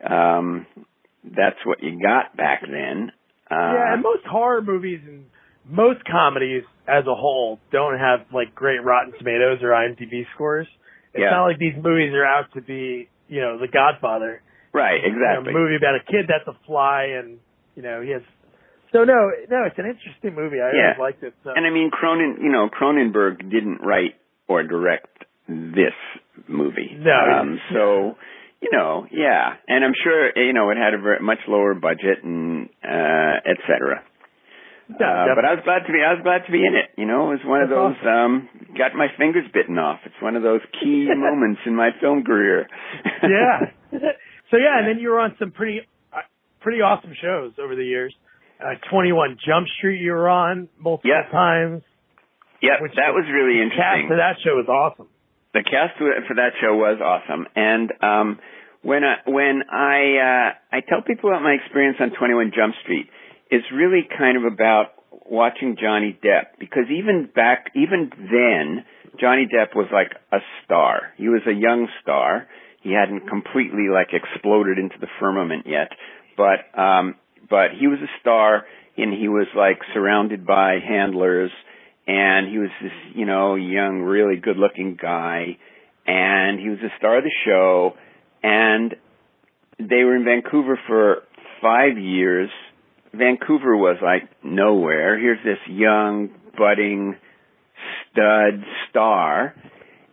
um 0.06 0.66
that's 1.24 1.58
what 1.64 1.82
you 1.82 2.00
got 2.00 2.36
back 2.36 2.62
then. 2.62 3.10
Uh 3.50 3.74
yeah, 3.74 3.94
and 3.94 4.02
most 4.02 4.24
horror 4.24 4.62
movies 4.62 5.00
and 5.04 5.26
most 5.68 6.00
comedies 6.04 6.64
as 6.88 7.04
a 7.06 7.14
whole 7.14 7.58
don't 7.70 7.98
have 7.98 8.26
like 8.32 8.54
great 8.54 8.82
Rotten 8.84 9.12
Tomatoes 9.18 9.58
or 9.62 9.68
IMDb 9.70 10.26
scores. 10.34 10.66
It's 11.14 11.20
Yeah. 11.22 11.30
not 11.30 11.44
like 11.46 11.58
these 11.58 11.76
movies 11.76 12.12
are 12.14 12.24
out 12.24 12.46
to 12.54 12.60
be, 12.60 13.08
you 13.28 13.40
know, 13.40 13.58
The 13.58 13.68
Godfather. 13.68 14.40
right, 14.72 15.02
You 15.02 15.10
know, 15.12 15.16
exactly. 15.16 15.50
a 15.52 15.56
movie 15.56 15.76
about 15.76 15.94
a 15.96 16.00
kid 16.00 16.26
that's 16.28 16.46
a 16.48 16.54
fly 16.66 17.04
and, 17.18 17.38
you 17.76 17.82
know, 17.82 18.00
he 18.00 18.10
has. 18.10 18.22
So 18.92 19.04
no, 19.04 19.30
no, 19.48 19.64
it's 19.64 19.78
an 19.78 19.86
interesting 19.86 20.34
movie. 20.34 20.60
I 20.60 20.70
Yeah. 20.72 20.82
always 20.82 20.98
liked 20.98 21.22
it. 21.22 21.34
So. 21.44 21.52
And 21.54 21.66
I 21.66 21.70
mean, 21.70 21.90
Cronin, 21.90 22.38
you 22.42 22.50
know, 22.50 22.68
Cronenberg 22.68 23.48
didn't 23.50 23.80
write 23.82 24.16
or 24.48 24.62
direct 24.64 25.24
this 25.48 25.94
movie. 26.48 26.96
No. 26.98 27.12
Um, 27.12 27.60
so, 27.72 28.16
you 28.60 28.68
know, 28.72 29.06
yeah. 29.10 29.54
And 29.68 29.84
I'm 29.84 29.94
sure, 30.02 30.30
you 30.36 30.52
know, 30.52 30.70
it 30.70 30.76
had 30.76 30.94
a 30.94 30.98
very, 30.98 31.20
much 31.20 31.38
lower 31.48 31.74
budget 31.74 32.22
and, 32.22 32.68
uh, 32.84 33.36
et 33.44 33.58
cetera. 33.66 34.02
Yeah, 35.00 35.32
uh, 35.32 35.34
but 35.34 35.44
I 35.44 35.54
was 35.54 35.62
glad 35.64 35.86
to 35.86 35.92
be. 35.92 36.00
I 36.02 36.12
was 36.14 36.22
glad 36.22 36.46
to 36.46 36.52
be 36.52 36.64
in 36.64 36.74
it. 36.74 36.90
You 36.96 37.06
know, 37.06 37.30
it 37.30 37.40
was 37.40 37.44
one 37.44 37.62
of 37.62 37.68
those. 37.70 37.96
Um, 38.06 38.48
got 38.76 38.94
my 38.94 39.08
fingers 39.18 39.44
bitten 39.52 39.78
off. 39.78 40.00
It's 40.04 40.18
one 40.20 40.36
of 40.36 40.42
those 40.42 40.60
key 40.82 41.06
moments 41.16 41.60
in 41.66 41.74
my 41.76 41.90
film 42.00 42.24
career. 42.24 42.66
yeah. 43.22 43.70
so 44.50 44.56
yeah, 44.56 44.78
and 44.78 44.88
then 44.88 44.98
you 44.98 45.10
were 45.10 45.20
on 45.20 45.36
some 45.38 45.50
pretty, 45.52 45.80
uh, 46.12 46.24
pretty 46.60 46.80
awesome 46.80 47.12
shows 47.20 47.52
over 47.62 47.76
the 47.76 47.84
years. 47.84 48.14
Uh, 48.60 48.74
21 48.90 49.38
Jump 49.44 49.66
Street 49.78 50.00
you 50.00 50.12
were 50.12 50.28
on 50.28 50.68
multiple 50.78 51.10
Yeah. 51.10 51.28
times. 51.30 51.82
yeah, 52.62 52.78
Which- 52.80 52.94
that 52.94 53.10
was 53.12 53.26
really 53.26 53.58
The 53.58 53.62
interesting. 53.66 54.06
cast 54.06 54.08
for 54.08 54.16
that 54.16 54.36
show 54.44 54.54
was 54.54 54.68
awesome. 54.68 55.08
the 55.52 55.62
cast 55.64 55.98
for 55.98 56.34
that 56.36 56.52
show 56.62 56.74
was 56.76 56.96
awesome 57.02 57.46
and 57.56 57.92
um 58.00 58.38
when 58.82 59.02
I 59.04 59.16
when 59.28 59.62
I 59.68 59.98
uh 60.16 60.76
I 60.76 60.80
tell 60.80 61.02
people 61.02 61.30
about 61.30 61.42
my 61.42 61.52
experience 61.58 61.98
on 62.00 62.10
21 62.16 62.52
Jump 62.54 62.74
Street 62.82 63.10
it's 63.52 63.66
really 63.72 64.08
kind 64.18 64.36
of 64.36 64.50
about 64.50 64.86
watching 65.28 65.76
Johnny 65.80 66.18
Depp 66.24 66.58
because 66.58 66.84
even 66.90 67.28
back 67.32 67.70
even 67.76 68.10
then 68.16 68.84
Johnny 69.20 69.46
Depp 69.46 69.76
was 69.76 69.88
like 69.92 70.12
a 70.32 70.38
star 70.64 71.12
he 71.16 71.28
was 71.28 71.42
a 71.46 71.52
young 71.52 71.88
star 72.02 72.48
he 72.82 72.92
hadn't 72.92 73.28
completely 73.28 73.86
like 73.92 74.08
exploded 74.12 74.78
into 74.78 74.96
the 75.00 75.06
firmament 75.20 75.66
yet 75.66 75.90
but 76.36 76.66
um 76.78 77.14
but 77.48 77.76
he 77.78 77.86
was 77.86 77.98
a 78.00 78.10
star 78.20 78.64
and 78.96 79.12
he 79.12 79.28
was 79.28 79.46
like 79.54 79.78
surrounded 79.94 80.46
by 80.46 80.78
handlers 80.86 81.50
and 82.06 82.48
he 82.48 82.58
was 82.58 82.70
this, 82.82 82.92
you 83.14 83.26
know, 83.26 83.54
young, 83.54 84.00
really 84.00 84.36
good 84.36 84.56
looking 84.56 84.96
guy, 85.00 85.56
and 86.06 86.58
he 86.58 86.68
was 86.68 86.78
the 86.80 86.88
star 86.98 87.18
of 87.18 87.24
the 87.24 87.32
show, 87.44 87.92
and 88.42 88.94
they 89.78 90.02
were 90.02 90.16
in 90.16 90.24
Vancouver 90.24 90.78
for 90.86 91.22
five 91.60 91.96
years. 91.96 92.50
Vancouver 93.14 93.76
was 93.76 93.98
like 94.02 94.28
nowhere. 94.42 95.18
Here's 95.18 95.42
this 95.44 95.58
young, 95.68 96.30
budding 96.56 97.16
stud 98.10 98.64
star, 98.88 99.54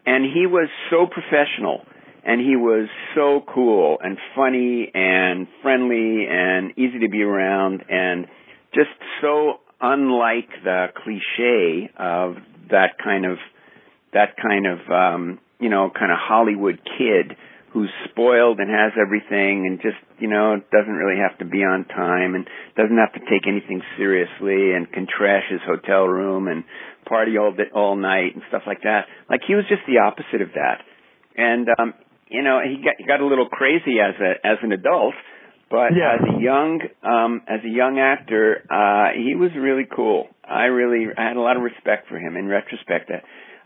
and 0.05 0.25
he 0.25 0.45
was 0.45 0.69
so 0.89 1.05
professional, 1.05 1.85
and 2.25 2.41
he 2.41 2.55
was 2.55 2.89
so 3.15 3.41
cool 3.53 3.97
and 4.01 4.17
funny 4.35 4.91
and 4.93 5.47
friendly 5.61 6.25
and 6.29 6.71
easy 6.77 6.99
to 6.99 7.09
be 7.09 7.21
around 7.21 7.83
and 7.89 8.27
just 8.73 8.89
so 9.21 9.59
unlike 9.81 10.49
the 10.63 10.87
cliche 11.03 11.89
of 11.97 12.35
that 12.69 12.97
kind 13.03 13.25
of 13.25 13.37
that 14.13 14.35
kind 14.41 14.67
of 14.67 14.79
um 14.91 15.39
you 15.59 15.69
know 15.69 15.89
kind 15.89 16.11
of 16.11 16.17
Hollywood 16.19 16.79
kid 16.97 17.37
who's 17.73 17.89
spoiled 18.09 18.59
and 18.59 18.69
has 18.69 18.91
everything 18.99 19.65
and 19.67 19.79
just 19.81 19.97
you 20.19 20.27
know 20.27 20.57
doesn't 20.71 20.93
really 20.93 21.19
have 21.19 21.37
to 21.37 21.45
be 21.45 21.59
on 21.63 21.85
time 21.85 22.33
and 22.35 22.47
doesn't 22.75 22.97
have 22.97 23.13
to 23.13 23.19
take 23.29 23.45
anything 23.47 23.81
seriously 23.97 24.73
and 24.73 24.91
can 24.91 25.05
trash 25.05 25.43
his 25.49 25.61
hotel 25.65 26.05
room 26.05 26.47
and 26.47 26.63
party 27.07 27.37
all 27.37 27.51
day, 27.51 27.69
all 27.73 27.95
night 27.95 28.33
and 28.33 28.43
stuff 28.49 28.63
like 28.67 28.81
that. 28.83 29.05
Like 29.29 29.41
he 29.47 29.55
was 29.55 29.65
just 29.69 29.81
the 29.87 29.99
opposite 29.99 30.41
of 30.41 30.49
that. 30.55 30.81
And 31.37 31.67
um 31.77 31.93
you 32.29 32.41
know 32.43 32.59
he 32.63 32.83
got 32.83 32.95
he 32.97 33.05
got 33.05 33.21
a 33.21 33.25
little 33.27 33.47
crazy 33.49 33.97
as 34.01 34.15
a 34.19 34.45
as 34.45 34.57
an 34.63 34.71
adult 34.71 35.13
but 35.69 35.93
Yeah. 35.93 36.17
as 36.17 36.21
a 36.35 36.41
young 36.41 36.81
um 37.03 37.41
as 37.47 37.61
a 37.63 37.69
young 37.69 37.99
actor 37.99 38.65
uh 38.69 39.13
he 39.15 39.35
was 39.35 39.51
really 39.55 39.85
cool. 39.85 40.27
I 40.43 40.65
really 40.65 41.05
i 41.15 41.27
had 41.27 41.37
a 41.37 41.41
lot 41.41 41.55
of 41.57 41.61
respect 41.63 42.07
for 42.09 42.17
him 42.17 42.35
in 42.35 42.47
retrospect 42.47 43.11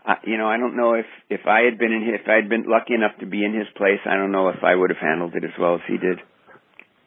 uh, 0.06 0.14
you 0.24 0.36
know 0.38 0.48
i 0.48 0.56
don't 0.56 0.76
know 0.76 0.94
if 0.94 1.06
if 1.30 1.40
i 1.46 1.60
had 1.62 1.78
been 1.78 1.92
in 1.92 2.02
his, 2.04 2.20
if 2.22 2.28
i 2.28 2.34
had 2.36 2.48
been 2.48 2.64
lucky 2.66 2.94
enough 2.94 3.12
to 3.20 3.26
be 3.26 3.44
in 3.44 3.54
his 3.54 3.66
place 3.76 4.00
i 4.06 4.14
don't 4.14 4.32
know 4.32 4.48
if 4.48 4.62
i 4.62 4.74
would 4.74 4.90
have 4.90 4.98
handled 5.00 5.34
it 5.34 5.44
as 5.44 5.54
well 5.58 5.74
as 5.76 5.80
he 5.88 5.96
did 5.98 6.18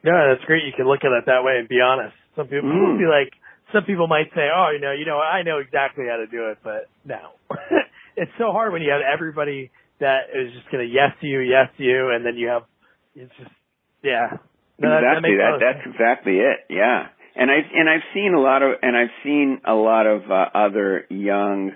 Yeah, 0.04 0.30
that's 0.32 0.46
great. 0.46 0.64
You 0.64 0.72
can 0.78 0.88
look 0.88 1.04
at 1.04 1.12
it 1.12 1.26
that 1.26 1.44
way 1.44 1.58
and 1.60 1.68
be 1.68 1.82
honest. 1.82 2.16
Some 2.36 2.48
people 2.48 2.70
Mm. 2.70 2.98
be 3.02 3.06
like, 3.10 3.34
some 3.74 3.84
people 3.84 4.08
might 4.08 4.30
say, 4.34 4.48
"Oh, 4.48 4.70
you 4.72 4.80
know, 4.80 4.92
you 4.94 5.06
know, 5.06 5.20
I 5.20 5.42
know 5.44 5.58
exactly 5.58 6.06
how 6.08 6.18
to 6.18 6.28
do 6.28 6.48
it," 6.54 6.60
but 6.64 6.88
no, 7.04 7.34
it's 8.16 8.32
so 8.38 8.52
hard 8.54 8.72
when 8.72 8.82
you 8.84 8.92
have 8.92 9.02
everybody 9.02 9.70
that 10.00 10.30
is 10.34 10.54
just 10.54 10.70
going 10.72 10.86
to 10.88 10.92
yes 10.94 11.12
you, 11.20 11.40
yes 11.42 11.68
you, 11.78 12.12
and 12.14 12.24
then 12.26 12.38
you 12.38 12.48
have 12.48 12.64
it's 13.16 13.34
just 13.38 13.52
yeah. 14.04 14.38
No, 14.80 14.90
that- 14.92 15.02
that 15.02 15.18
exactly 15.18 15.32
makes 15.34 15.42
that, 15.42 15.60
that's 15.60 15.86
exactly 15.92 16.36
it 16.40 16.58
yeah 16.70 17.08
and 17.36 17.50
i 17.52 17.58
and 17.74 17.90
i've 17.90 18.06
seen 18.14 18.34
a 18.36 18.40
lot 18.40 18.62
of 18.62 18.78
and 18.82 18.96
i've 18.96 19.16
seen 19.24 19.60
a 19.66 19.74
lot 19.74 20.06
of 20.06 20.30
uh, 20.32 20.46
other 20.54 21.06
young 21.10 21.72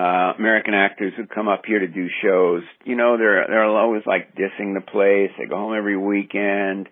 uh 0.00 0.32
american 0.38 0.72
actors 0.74 1.12
who 1.16 1.26
come 1.26 1.48
up 1.48 1.62
here 1.66 1.80
to 1.80 1.86
do 1.88 2.06
shows 2.22 2.62
you 2.84 2.96
know 2.96 3.16
they're 3.18 3.44
they're 3.48 3.64
always 3.64 4.02
like 4.06 4.34
dissing 4.34 4.74
the 4.74 4.80
place. 4.96 5.30
They 5.38 5.46
go 5.46 5.56
home 5.56 5.74
every 5.76 5.96
weekend. 5.96 6.88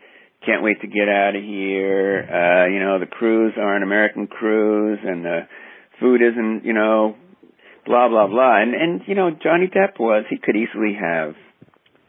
Can't 0.46 0.62
wait 0.62 0.80
to 0.82 0.86
get 0.86 1.08
out 1.08 1.34
of 1.34 1.42
here. 1.42 2.10
Uh 2.38 2.64
you 2.72 2.80
know 2.84 2.98
the 2.98 3.06
crews 3.18 3.54
aren't 3.56 3.82
american 3.84 4.26
crews 4.26 4.98
and 5.02 5.24
the 5.24 5.38
food 6.00 6.20
isn't 6.30 6.64
you 6.64 6.74
know 6.74 7.16
blah 7.86 8.08
blah 8.08 8.26
blah. 8.28 8.62
And 8.62 8.74
and 8.74 9.00
you 9.06 9.14
know 9.14 9.30
johnny 9.30 9.66
depp 9.68 9.98
was 9.98 10.24
he 10.28 10.36
could 10.38 10.56
easily 10.56 10.94
have 11.00 11.34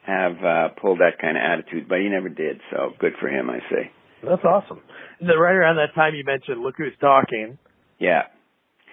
have 0.05 0.35
uh 0.43 0.67
pulled 0.81 0.99
that 0.99 1.19
kind 1.21 1.38
of 1.38 1.43
attitude 1.51 1.88
but 1.88 1.99
he 1.99 2.09
never 2.09 2.29
did. 2.29 2.59
So 2.71 2.91
good 2.99 3.13
for 3.21 3.29
him 3.29 3.49
i 3.49 3.59
say. 3.71 3.91
That's 4.23 4.43
awesome. 4.43 4.81
Right 5.21 5.55
around 5.55 5.77
that 5.77 5.95
time 5.95 6.13
you 6.15 6.23
mentioned 6.25 6.62
Look 6.62 6.75
Who's 6.77 6.97
Talking. 6.99 7.57
yeah 7.99 8.23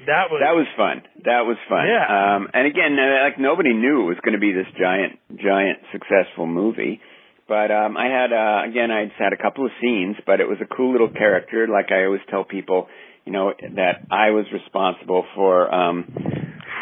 That 0.04 0.28
was 0.30 0.40
that 0.44 0.52
was 0.54 0.66
fun. 0.76 1.02
That 1.24 1.42
was 1.48 1.56
fun. 1.68 1.88
Yeah. 1.88 2.04
um 2.04 2.48
and 2.52 2.66
again 2.66 2.96
like 3.24 3.38
nobody 3.40 3.72
knew 3.72 4.02
it 4.04 4.08
was 4.12 4.20
going 4.22 4.34
to 4.34 4.38
be 4.42 4.52
this 4.52 4.68
giant 4.78 5.18
giant 5.40 5.78
successful 5.92 6.46
movie. 6.46 7.00
But 7.48 7.70
um 7.70 7.96
i 7.96 8.06
had 8.12 8.30
uh 8.32 8.68
again 8.68 8.90
i 8.90 9.06
just 9.06 9.16
had 9.18 9.32
a 9.32 9.40
couple 9.40 9.64
of 9.64 9.72
scenes 9.80 10.16
but 10.26 10.40
it 10.40 10.48
was 10.48 10.58
a 10.60 10.68
cool 10.68 10.92
little 10.92 11.08
character. 11.10 11.66
Like 11.66 11.90
i 11.90 12.04
always 12.04 12.20
tell 12.28 12.44
people 12.44 12.88
you 13.24 13.32
know 13.32 13.54
that 13.74 14.04
i 14.10 14.30
was 14.30 14.44
responsible 14.52 15.24
for 15.34 15.72
um 15.72 16.04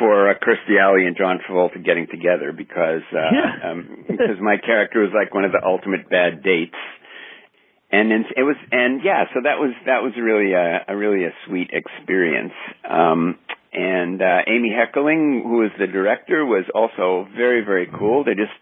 for 0.01 0.29
uh, 0.29 0.35
Kirstie 0.43 0.75
Alley 0.83 1.07
and 1.07 1.17
John 1.17 1.39
Travolta 1.39 1.79
getting 1.85 2.09
together 2.11 2.51
because 2.53 3.03
uh 3.15 3.31
Yeah. 3.31 3.71
um 3.71 4.05
because 4.09 4.41
my 4.43 4.57
character 4.59 5.01
was 5.01 5.13
like 5.15 5.33
one 5.33 5.45
of 5.45 5.53
the 5.53 5.63
ultimate 5.65 6.11
bad 6.11 6.43
dates 6.43 6.75
and 7.95 8.27
it 8.37 8.43
was 8.43 8.57
and 8.73 9.01
yeah 9.05 9.25
so 9.33 9.41
that 9.45 9.59
was 9.59 9.73
that 9.87 10.03
was 10.03 10.13
really 10.21 10.53
a, 10.53 10.85
a 10.89 10.97
really 10.97 11.25
a 11.25 11.31
sweet 11.47 11.71
experience. 11.73 12.53
Um 12.89 13.39
and 13.73 14.21
uh 14.21 14.43
amy 14.47 14.71
heckerling 14.71 15.43
who 15.43 15.59
was 15.59 15.71
the 15.79 15.87
director 15.87 16.45
was 16.45 16.65
also 16.75 17.29
very 17.37 17.65
very 17.65 17.89
cool. 17.99 18.25
They 18.25 18.35
just 18.35 18.53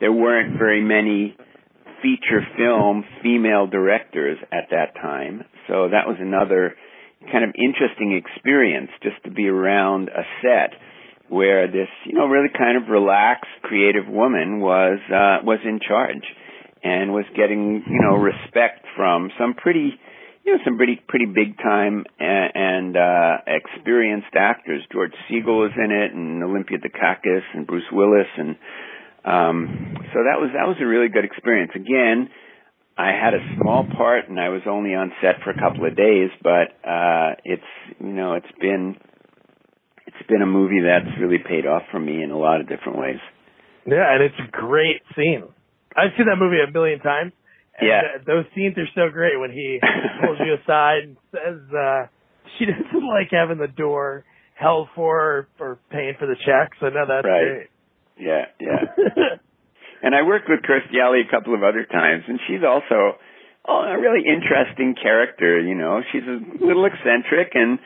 there 0.00 0.12
weren't 0.12 0.58
very 0.58 0.82
many 0.82 1.36
feature 2.02 2.42
film 2.56 3.04
female 3.22 3.66
directors 3.66 4.36
at 4.52 4.68
that 4.70 4.94
time. 5.00 5.44
So 5.68 5.88
that 5.88 6.06
was 6.06 6.16
another 6.20 6.74
kind 7.32 7.44
of 7.44 7.54
interesting 7.56 8.20
experience 8.20 8.90
just 9.02 9.16
to 9.24 9.30
be 9.30 9.48
around 9.48 10.08
a 10.10 10.24
set 10.42 10.78
where 11.28 11.66
this 11.66 11.88
you 12.04 12.12
know 12.12 12.26
really 12.26 12.52
kind 12.56 12.76
of 12.76 12.90
relaxed 12.90 13.48
creative 13.62 14.06
woman 14.08 14.60
was 14.60 14.98
uh 15.08 15.40
was 15.42 15.60
in 15.64 15.80
charge 15.80 16.24
and 16.84 17.12
was 17.12 17.24
getting 17.34 17.82
you 17.86 18.00
know 18.00 18.14
respect 18.16 18.84
from 18.94 19.30
some 19.38 19.54
pretty 19.54 19.98
you 20.44 20.52
know 20.52 20.58
some 20.64 20.76
pretty 20.76 21.00
pretty 21.08 21.24
big 21.26 21.56
time 21.56 22.04
and, 22.20 22.52
and 22.54 22.96
uh 22.96 23.36
experienced 23.48 24.36
actors. 24.36 24.82
George 24.92 25.12
Segal 25.28 25.64
was 25.64 25.72
in 25.76 25.90
it 25.90 26.12
and 26.12 26.44
Olympia 26.44 26.78
Dukakis 26.78 27.42
and 27.54 27.66
Bruce 27.66 27.88
Willis 27.90 28.28
and 28.36 28.56
um 29.24 29.96
so 30.12 30.20
that 30.28 30.38
was 30.38 30.50
that 30.52 30.68
was 30.68 30.76
a 30.80 30.86
really 30.86 31.08
good 31.08 31.24
experience. 31.24 31.72
Again 31.74 32.28
I 32.96 33.10
had 33.10 33.34
a 33.34 33.42
small 33.58 33.88
part 33.96 34.28
and 34.28 34.38
I 34.38 34.50
was 34.50 34.62
only 34.68 34.94
on 34.94 35.10
set 35.20 35.42
for 35.42 35.50
a 35.50 35.58
couple 35.58 35.88
of 35.88 35.96
days 35.96 36.30
but 36.42 36.76
uh 36.86 37.34
it's 37.44 37.70
you 37.98 38.12
know 38.12 38.34
it's 38.34 38.52
been 38.60 38.96
it's 40.06 40.28
been 40.28 40.42
a 40.42 40.46
movie 40.46 40.80
that's 40.84 41.18
really 41.18 41.38
paid 41.38 41.66
off 41.66 41.82
for 41.90 41.98
me 41.98 42.22
in 42.22 42.30
a 42.30 42.38
lot 42.38 42.60
of 42.60 42.68
different 42.68 42.98
ways. 42.98 43.18
Yeah, 43.86 44.14
and 44.14 44.22
it's 44.22 44.38
a 44.38 44.50
great 44.50 45.02
scene. 45.16 45.44
I've 45.96 46.10
seen 46.16 46.26
that 46.26 46.36
movie 46.36 46.58
a 46.66 46.70
million 46.70 46.98
times. 47.00 47.32
And 47.78 47.88
Yeah. 47.88 48.00
th- 48.02 48.26
those 48.26 48.44
scenes 48.54 48.76
are 48.78 48.86
so 48.94 49.10
great 49.12 49.38
when 49.38 49.50
he 49.50 49.80
pulls 50.24 50.38
you 50.40 50.54
aside 50.62 51.02
and 51.04 51.16
says 51.32 51.58
uh 51.74 52.06
she 52.58 52.66
doesn't 52.66 53.06
like 53.06 53.28
having 53.32 53.58
the 53.58 53.68
door 53.68 54.24
held 54.54 54.88
for 54.94 55.18
her 55.18 55.48
for 55.58 55.78
paying 55.90 56.14
for 56.18 56.26
the 56.26 56.36
check. 56.46 56.72
So 56.80 56.88
know 56.88 57.04
that's 57.06 57.26
Right. 57.26 57.66
yeah 58.18 58.46
yeah 58.60 58.84
And 60.02 60.14
I 60.14 60.20
worked 60.22 60.48
with 60.50 60.60
Kirstie 60.60 61.00
Alley 61.00 61.22
a 61.26 61.30
couple 61.30 61.54
of 61.54 61.62
other 61.62 61.84
times, 61.86 62.24
and 62.28 62.38
she's 62.46 62.60
also 62.62 63.16
a 63.66 63.96
really 63.98 64.20
interesting 64.28 64.94
character. 65.00 65.58
You 65.58 65.74
know, 65.74 66.02
she's 66.12 66.24
a 66.28 66.44
little 66.62 66.84
eccentric, 66.84 67.52
and 67.54 67.78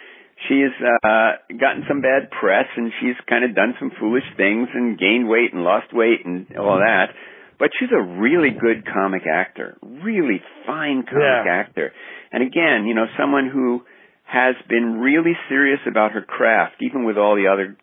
she's 0.49 0.75
uh, 0.83 1.39
gotten 1.61 1.85
some 1.87 2.01
bad 2.03 2.33
press, 2.33 2.67
and 2.77 2.91
she's 3.01 3.15
kind 3.31 3.45
of 3.45 3.55
done 3.55 3.75
some 3.79 3.93
foolish 4.01 4.25
things 4.37 4.67
and 4.75 4.99
gained 4.99 5.29
weight 5.29 5.53
and 5.55 5.63
lost 5.63 5.95
weight 5.95 6.27
and 6.27 6.51
all 6.59 6.79
that. 6.83 7.15
But 7.59 7.71
she's 7.79 7.91
a 7.93 8.01
really 8.01 8.51
good 8.51 8.87
comic 8.87 9.23
actor, 9.27 9.77
really 9.83 10.41
fine 10.67 11.03
comic 11.03 11.23
Yeah. 11.47 11.53
actor. 11.53 11.93
And 12.33 12.43
again, 12.43 12.87
you 12.87 12.95
know, 12.95 13.07
someone 13.19 13.49
who 13.49 13.83
has 14.25 14.55
been 14.69 15.01
really 15.01 15.37
serious 15.49 15.81
about 15.87 16.13
her 16.13 16.21
craft, 16.23 16.77
even 16.83 17.05
with 17.05 17.17
all 17.17 17.35
the 17.35 17.49
other 17.49 17.77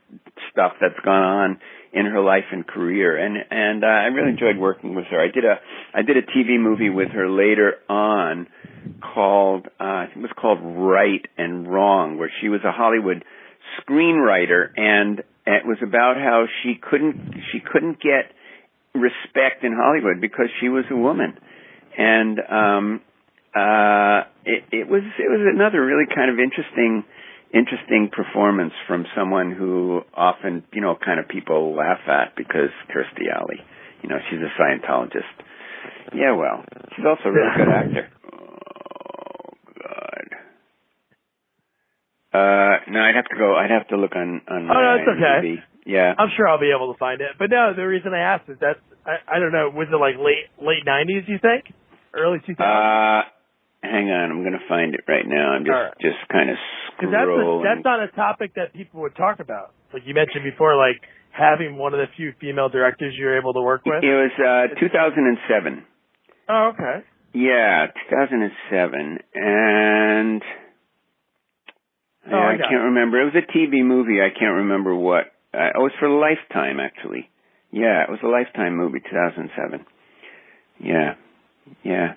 stuff 0.51 0.73
that's 0.79 0.99
gone 1.03 1.23
on 1.23 1.59
in 1.91 2.05
her 2.05 2.21
life 2.21 2.45
and 2.51 2.65
career. 2.67 3.17
And 3.17 3.35
and 3.49 3.83
uh, 3.83 3.87
I 3.87 4.05
really 4.05 4.29
enjoyed 4.29 4.57
working 4.57 4.95
with 4.95 5.05
her. 5.05 5.19
I 5.19 5.27
did 5.33 5.43
a 5.43 5.59
I 5.93 6.03
did 6.03 6.17
a 6.17 6.21
TV 6.21 6.59
movie 6.59 6.89
with 6.89 7.09
her 7.09 7.27
later 7.29 7.75
on 7.89 8.47
called 9.01 9.67
uh, 9.79 9.83
I 9.83 10.05
think 10.05 10.17
it 10.17 10.21
was 10.21 10.31
called 10.39 10.59
Right 10.61 11.25
and 11.37 11.67
Wrong, 11.67 12.17
where 12.17 12.31
she 12.41 12.47
was 12.47 12.61
a 12.63 12.71
Hollywood 12.71 13.25
screenwriter, 13.81 14.69
and 14.77 15.19
it 15.47 15.65
was 15.65 15.77
about 15.81 16.17
how 16.17 16.45
she 16.63 16.75
couldn't 16.81 17.33
she 17.51 17.59
couldn't 17.59 17.99
get 18.01 18.31
respect 18.95 19.63
in 19.63 19.73
Hollywood 19.75 20.21
because 20.21 20.47
she 20.59 20.69
was 20.69 20.85
a 20.89 20.95
woman, 20.95 21.37
and 21.97 22.39
um, 22.39 23.01
uh, 23.55 24.23
it, 24.43 24.63
it 24.71 24.87
was 24.89 25.03
it 25.19 25.29
was 25.29 25.43
another 25.53 25.83
really 25.85 26.05
kind 26.13 26.31
of 26.31 26.39
interesting 26.39 27.03
interesting 27.53 28.09
performance 28.11 28.73
from 28.87 29.05
someone 29.15 29.51
who 29.51 30.01
often 30.13 30.63
you 30.73 30.81
know 30.81 30.95
kind 30.95 31.19
of 31.19 31.27
people 31.27 31.75
laugh 31.75 32.01
at 32.07 32.35
because 32.35 32.71
Kirstie 32.89 33.31
Alley, 33.33 33.59
you 34.01 34.09
know 34.09 34.17
she's 34.29 34.39
a 34.39 34.51
Scientologist. 34.59 35.35
Yeah, 36.13 36.35
well, 36.35 36.63
she's 36.95 37.05
also 37.05 37.29
a 37.29 37.31
really 37.31 37.55
good 37.55 37.69
actor. 37.81 38.09
Oh 38.33 39.53
God. 39.81 40.27
Uh, 42.35 42.91
no, 42.91 42.99
I'd 42.99 43.15
have 43.15 43.29
to 43.31 43.37
go. 43.37 43.55
I'd 43.55 43.71
have 43.71 43.87
to 43.89 43.97
look 43.97 44.15
on 44.15 44.41
on. 44.49 44.69
Oh, 44.69 44.73
no, 44.73 44.95
it's 44.99 45.07
okay. 45.07 45.63
Yeah. 45.85 46.13
I'm 46.17 46.29
sure 46.35 46.47
I'll 46.47 46.59
be 46.59 46.73
able 46.75 46.91
to 46.91 46.97
find 46.97 47.21
it. 47.21 47.37
But 47.37 47.49
no, 47.49 47.73
the 47.75 47.85
reason 47.85 48.13
I 48.13 48.35
asked 48.35 48.49
is 48.49 48.57
that's 48.59 48.81
I, 49.05 49.37
I 49.37 49.39
don't 49.39 49.53
know. 49.53 49.69
Was 49.69 49.87
it 49.93 49.95
like 50.01 50.17
late 50.17 50.49
late 50.57 50.81
'90s? 50.81 51.29
You 51.29 51.37
think? 51.37 51.69
Early 52.13 52.39
2000s? 52.41 52.57
Uh, 52.57 53.29
hang 53.83 54.09
on. 54.09 54.31
I'm 54.31 54.41
going 54.41 54.57
to 54.57 54.67
find 54.67 54.95
it 54.95 55.05
right 55.07 55.27
now. 55.27 55.53
I'm 55.53 55.63
just 55.63 55.77
right. 55.77 55.93
just 56.01 56.17
kind 56.31 56.49
of 56.49 56.57
Because 56.97 57.13
that's 57.13 57.29
a, 57.29 57.61
that's 57.61 57.85
not 57.85 58.01
a 58.01 58.09
topic 58.17 58.55
that 58.55 58.73
people 58.73 59.01
would 59.01 59.15
talk 59.15 59.39
about. 59.39 59.73
Like 59.93 60.03
you 60.05 60.15
mentioned 60.15 60.43
before, 60.43 60.75
like 60.75 61.05
having 61.29 61.77
one 61.77 61.93
of 61.93 61.99
the 61.99 62.09
few 62.17 62.33
female 62.41 62.69
directors 62.69 63.13
you're 63.17 63.37
able 63.37 63.53
to 63.53 63.61
work 63.61 63.85
with. 63.85 64.01
It 64.01 64.15
was 64.15 64.33
uh 64.41 64.79
2007. 64.79 65.85
Oh, 66.49 66.71
okay. 66.73 67.05
Yeah, 67.33 67.87
2007, 68.09 69.19
and 69.35 70.41
Oh, 72.31 72.35
I 72.35 72.53
I 72.53 72.57
can't 72.57 72.89
remember. 72.95 73.21
It 73.21 73.25
was 73.25 73.43
a 73.43 73.45
TV 73.51 73.85
movie. 73.85 74.17
I 74.21 74.31
can't 74.33 74.65
remember 74.65 74.95
what. 74.95 75.25
Uh, 75.55 75.71
it 75.71 75.79
was 75.79 75.91
for 75.99 76.09
Lifetime, 76.09 76.79
actually. 76.79 77.29
Yeah, 77.71 78.03
it 78.03 78.09
was 78.09 78.19
a 78.23 78.27
Lifetime 78.27 78.75
movie, 78.75 78.99
2007. 78.99 79.85
Yeah, 80.79 81.15
yeah. 81.83 82.13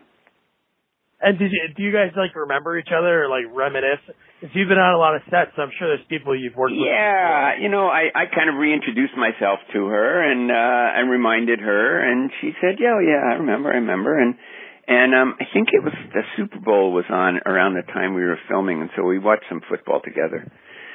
And 1.21 1.39
did 1.39 1.51
you 1.51 1.63
do 1.77 1.83
you 1.83 1.93
guys 1.93 2.15
like 2.15 2.35
remember 2.35 2.79
each 2.79 2.95
other 2.95 3.25
or 3.25 3.29
like 3.29 3.43
reminisce? 3.51 3.99
Because 4.39 4.55
you've 4.55 4.69
been 4.69 4.79
on 4.79 4.95
a 4.95 4.99
lot 4.99 5.17
of 5.17 5.23
sets, 5.27 5.51
so 5.57 5.63
I'm 5.63 5.75
sure 5.79 5.89
there's 5.91 6.07
people 6.09 6.31
you've 6.31 6.55
worked 6.55 6.79
with. 6.79 6.87
Yeah, 6.87 7.59
you 7.59 7.69
know, 7.69 7.91
I 7.91 8.07
I 8.15 8.31
kind 8.31 8.47
of 8.47 8.55
reintroduced 8.55 9.19
myself 9.19 9.59
to 9.75 9.87
her 9.87 10.23
and 10.23 10.47
uh 10.51 10.99
and 10.99 11.11
reminded 11.11 11.59
her, 11.59 11.99
and 11.99 12.31
she 12.41 12.55
said, 12.63 12.79
"Yeah, 12.79 12.95
oh, 12.95 13.03
yeah, 13.03 13.35
I 13.35 13.43
remember, 13.43 13.71
I 13.71 13.83
remember." 13.83 14.15
And 14.15 14.39
and 14.87 15.15
um 15.15 15.35
I 15.41 15.45
think 15.53 15.75
it 15.75 15.83
was 15.83 15.95
the 16.15 16.23
Super 16.37 16.61
Bowl 16.61 16.93
was 16.93 17.07
on 17.11 17.41
around 17.47 17.75
the 17.75 17.83
time 17.83 18.15
we 18.15 18.23
were 18.23 18.39
filming, 18.49 18.81
and 18.81 18.91
so 18.95 19.03
we 19.03 19.19
watched 19.19 19.47
some 19.49 19.61
football 19.69 19.99
together. 19.99 20.47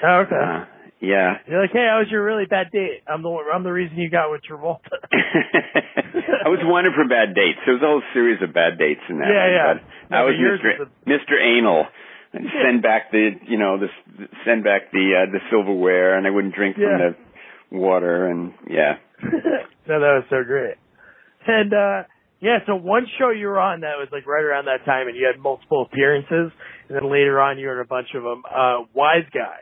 Oh, 0.07 0.23
okay. 0.23 0.39
Uh, 0.39 0.63
yeah. 1.03 1.43
You're 1.45 1.61
like, 1.61 1.75
hey, 1.75 1.83
I 1.91 1.99
was 1.99 2.07
your 2.09 2.23
really 2.23 2.45
bad 2.47 2.71
date. 2.71 3.03
I'm 3.05 3.21
the 3.21 3.29
one- 3.29 3.45
I'm 3.53 3.63
the 3.63 3.75
reason 3.75 3.97
you 3.99 4.09
got 4.09 4.31
with 4.31 4.41
Travolta. 4.47 4.95
I 5.11 6.49
was 6.49 6.63
one 6.63 6.85
of 6.87 6.93
her 6.95 7.07
bad 7.07 7.35
dates. 7.35 7.59
There 7.65 7.75
was 7.75 7.83
a 7.83 7.87
whole 7.91 8.03
series 8.13 8.41
of 8.41 8.53
bad 8.53 8.79
dates 8.79 9.03
in 9.09 9.19
that. 9.19 9.27
Yeah, 9.27 9.43
one, 9.43 9.77
yeah. 9.77 9.83
No, 10.09 10.17
I 10.17 10.21
was 10.23 10.35
Mr. 10.39 10.79
was 10.79 10.87
Mr. 11.05 11.35
Anal. 11.35 11.85
And 12.35 12.47
send 12.65 12.81
back 12.81 13.11
the, 13.11 13.29
you 13.45 13.59
know, 13.59 13.77
the 13.77 13.89
send 14.43 14.63
back 14.63 14.89
the 14.91 15.21
uh, 15.21 15.31
the 15.31 15.37
silverware, 15.51 16.17
and 16.17 16.25
I 16.25 16.31
wouldn't 16.31 16.55
drink 16.55 16.77
from 16.77 16.97
the 16.97 17.77
water, 17.77 18.25
and 18.25 18.53
yeah. 18.67 18.93
no, 19.21 19.99
that 20.01 20.17
was 20.17 20.23
so 20.31 20.43
great. 20.43 20.75
And 21.45 21.71
uh 21.73 22.03
yeah, 22.41 22.57
so 22.65 22.75
one 22.75 23.05
show 23.19 23.29
you 23.29 23.47
were 23.47 23.59
on 23.59 23.81
that 23.81 23.95
was 24.01 24.09
like 24.11 24.25
right 24.25 24.43
around 24.43 24.65
that 24.65 24.83
time, 24.83 25.07
and 25.07 25.15
you 25.15 25.29
had 25.31 25.39
multiple 25.39 25.87
appearances, 25.89 26.51
and 26.89 26.97
then 26.97 27.09
later 27.09 27.39
on 27.39 27.57
you 27.59 27.67
were 27.67 27.75
in 27.79 27.85
a 27.85 27.87
bunch 27.87 28.09
of 28.15 28.23
them. 28.23 28.43
Uh, 28.49 28.83
Wiseguy, 28.97 29.61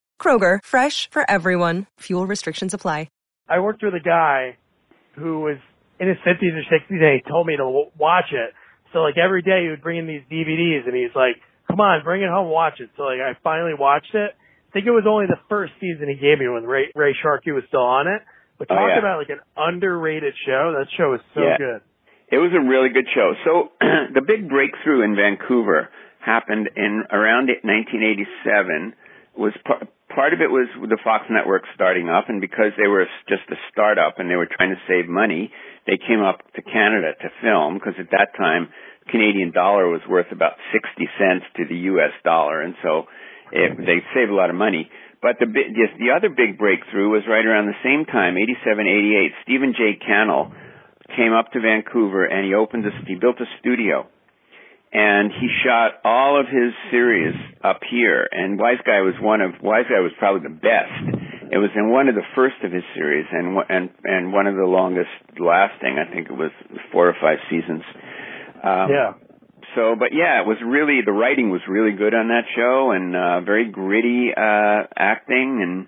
Kroger, 0.21 0.59
fresh 0.63 1.09
for 1.09 1.25
everyone. 1.29 1.87
Fuel 2.01 2.27
restrictions 2.27 2.73
apply. 2.75 3.07
I 3.49 3.59
worked 3.59 3.83
with 3.83 3.93
a 3.93 3.99
guy 3.99 4.55
who 5.19 5.41
was 5.41 5.57
in 5.99 6.07
his 6.07 6.15
50s 6.23 6.55
or 6.55 6.63
60s 6.71 7.03
and 7.03 7.19
he 7.19 7.29
told 7.29 7.45
me 7.47 7.57
to 7.57 7.67
w- 7.67 7.91
watch 7.99 8.31
it. 8.31 8.53
So 8.93 8.99
like 8.99 9.17
every 9.17 9.41
day 9.41 9.63
he 9.63 9.69
would 9.69 9.81
bring 9.81 9.97
in 9.99 10.07
these 10.07 10.23
DVDs 10.31 10.87
and 10.87 10.95
he's 10.95 11.11
like, 11.13 11.35
come 11.67 11.81
on, 11.81 12.01
bring 12.05 12.21
it 12.23 12.29
home, 12.29 12.47
watch 12.47 12.79
it. 12.79 12.89
So 12.95 13.03
like 13.03 13.19
I 13.19 13.35
finally 13.43 13.73
watched 13.77 14.15
it. 14.15 14.31
I 14.31 14.69
think 14.71 14.85
it 14.87 14.91
was 14.95 15.03
only 15.05 15.25
the 15.27 15.35
first 15.49 15.73
season 15.81 16.07
he 16.07 16.15
gave 16.15 16.39
me 16.39 16.47
when 16.47 16.63
Ray, 16.63 16.93
Ray 16.95 17.11
Sharkey 17.21 17.51
was 17.51 17.63
still 17.67 17.83
on 17.83 18.07
it. 18.07 18.21
But 18.57 18.71
Oh, 18.71 18.75
talk 18.75 18.87
yeah. 18.93 18.99
about 18.99 19.17
like 19.19 19.29
an 19.35 19.41
underrated 19.57 20.33
show. 20.47 20.71
That 20.79 20.87
show 20.95 21.11
was 21.11 21.19
so 21.35 21.41
Yeah. 21.43 21.57
good. 21.57 21.81
It 22.31 22.37
was 22.39 22.55
a 22.55 22.63
really 22.63 22.87
good 22.95 23.07
show. 23.13 23.33
So 23.43 23.75
the 24.15 24.21
big 24.23 24.47
breakthrough 24.47 25.03
in 25.03 25.17
Vancouver 25.19 25.89
happened 26.23 26.69
in 26.77 27.03
around 27.11 27.51
1987. 27.51 28.93
Was 29.35 29.53
par- 29.65 29.87
part 30.13 30.33
of 30.33 30.41
it 30.41 30.51
was 30.51 30.67
the 30.75 30.97
Fox 31.03 31.25
network 31.29 31.63
starting 31.75 32.09
up, 32.09 32.29
and 32.29 32.41
because 32.41 32.71
they 32.77 32.87
were 32.87 33.05
just 33.27 33.43
a 33.51 33.59
startup 33.71 34.19
and 34.19 34.29
they 34.29 34.35
were 34.35 34.49
trying 34.49 34.71
to 34.71 34.81
save 34.87 35.07
money, 35.07 35.51
they 35.87 35.97
came 35.97 36.21
up 36.21 36.39
to 36.55 36.61
Canada 36.61 37.13
to 37.19 37.27
film 37.41 37.75
because 37.75 37.95
at 37.99 38.11
that 38.11 38.35
time 38.37 38.69
Canadian 39.09 39.51
dollar 39.51 39.89
was 39.89 40.01
worth 40.07 40.31
about 40.31 40.53
60 40.71 41.09
cents 41.17 41.45
to 41.57 41.65
the 41.65 41.89
U.S. 41.95 42.13
dollar, 42.23 42.61
and 42.61 42.75
so 42.83 43.07
it, 43.51 43.77
they 43.77 43.99
saved 44.13 44.29
a 44.29 44.35
lot 44.35 44.49
of 44.49 44.55
money. 44.55 44.89
But 45.21 45.37
the 45.39 45.45
just 45.45 45.99
the 46.01 46.11
other 46.15 46.29
big 46.29 46.57
breakthrough 46.57 47.09
was 47.09 47.23
right 47.29 47.45
around 47.45 47.67
the 47.67 47.77
same 47.85 48.05
time, 48.05 48.37
87, 48.37 48.87
88. 48.87 49.31
Stephen 49.43 49.73
J. 49.77 49.99
Cannell 50.01 50.51
came 51.15 51.33
up 51.33 51.51
to 51.51 51.59
Vancouver 51.61 52.25
and 52.25 52.45
he 52.45 52.53
opened 52.53 52.85
this, 52.85 52.93
he 53.05 53.15
built 53.15 53.37
a 53.39 53.45
studio. 53.59 54.07
And 54.93 55.31
he 55.31 55.47
shot 55.63 56.01
all 56.03 56.39
of 56.39 56.47
his 56.47 56.73
series 56.91 57.35
up 57.63 57.79
here. 57.89 58.27
And 58.31 58.59
Wiseguy 58.59 59.05
was 59.05 59.15
one 59.21 59.39
of, 59.39 59.51
Wiseguy 59.63 60.03
was 60.03 60.11
probably 60.19 60.43
the 60.43 60.55
best. 60.55 61.23
It 61.51 61.57
was 61.57 61.69
in 61.75 61.89
one 61.91 62.09
of 62.09 62.15
the 62.15 62.27
first 62.35 62.55
of 62.63 62.71
his 62.71 62.83
series 62.95 63.25
and, 63.31 63.55
one- 63.55 63.65
and, 63.69 63.89
and 64.03 64.33
one 64.33 64.47
of 64.47 64.55
the 64.55 64.65
longest 64.65 65.09
lasting. 65.39 65.95
I 65.97 66.11
think 66.13 66.27
it 66.29 66.33
was 66.35 66.51
four 66.91 67.07
or 67.07 67.15
five 67.21 67.37
seasons. 67.49 67.83
Um, 68.63 68.87
yeah. 68.91 69.13
so 69.75 69.95
but 69.97 70.09
yeah 70.13 70.41
it 70.41 70.45
was 70.45 70.57
really 70.63 70.99
the 71.03 71.11
writing 71.11 71.49
was 71.49 71.61
really 71.67 71.95
good 71.97 72.13
on 72.13 72.27
that 72.27 72.43
show 72.55 72.91
and 72.91 73.15
uh 73.15 73.41
very 73.41 73.71
gritty 73.71 74.29
uh 74.37 74.85
acting 74.95 75.61
and 75.65 75.87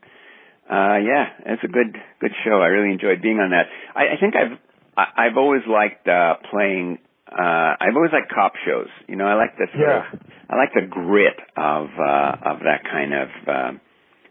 uh 0.71 0.97
yeah 0.97 1.53
it's 1.53 1.63
a 1.63 1.67
good 1.67 1.95
good 2.19 2.31
show 2.43 2.61
i 2.61 2.67
really 2.73 2.91
enjoyed 2.91 3.21
being 3.21 3.37
on 3.37 3.51
that 3.51 3.67
i, 3.95 4.15
I 4.15 4.19
think 4.19 4.33
i've 4.35 4.57
I, 4.97 5.27
i've 5.27 5.37
always 5.37 5.61
liked 5.69 6.07
uh 6.07 6.35
playing 6.49 6.97
uh 7.33 7.75
i've 7.81 7.95
always 7.95 8.11
liked 8.11 8.31
cop 8.31 8.53
shows 8.65 8.87
you 9.07 9.15
know 9.15 9.25
i 9.25 9.33
like 9.35 9.57
the 9.57 9.67
Yeah. 9.77 10.05
of 10.13 10.19
i 10.49 10.55
like 10.55 10.73
the 10.73 10.85
grit 10.87 11.37
of 11.57 11.87
uh 11.97 12.51
of 12.51 12.59
that 12.67 12.83
kind 12.89 13.13
of 13.13 13.29
um 13.47 13.81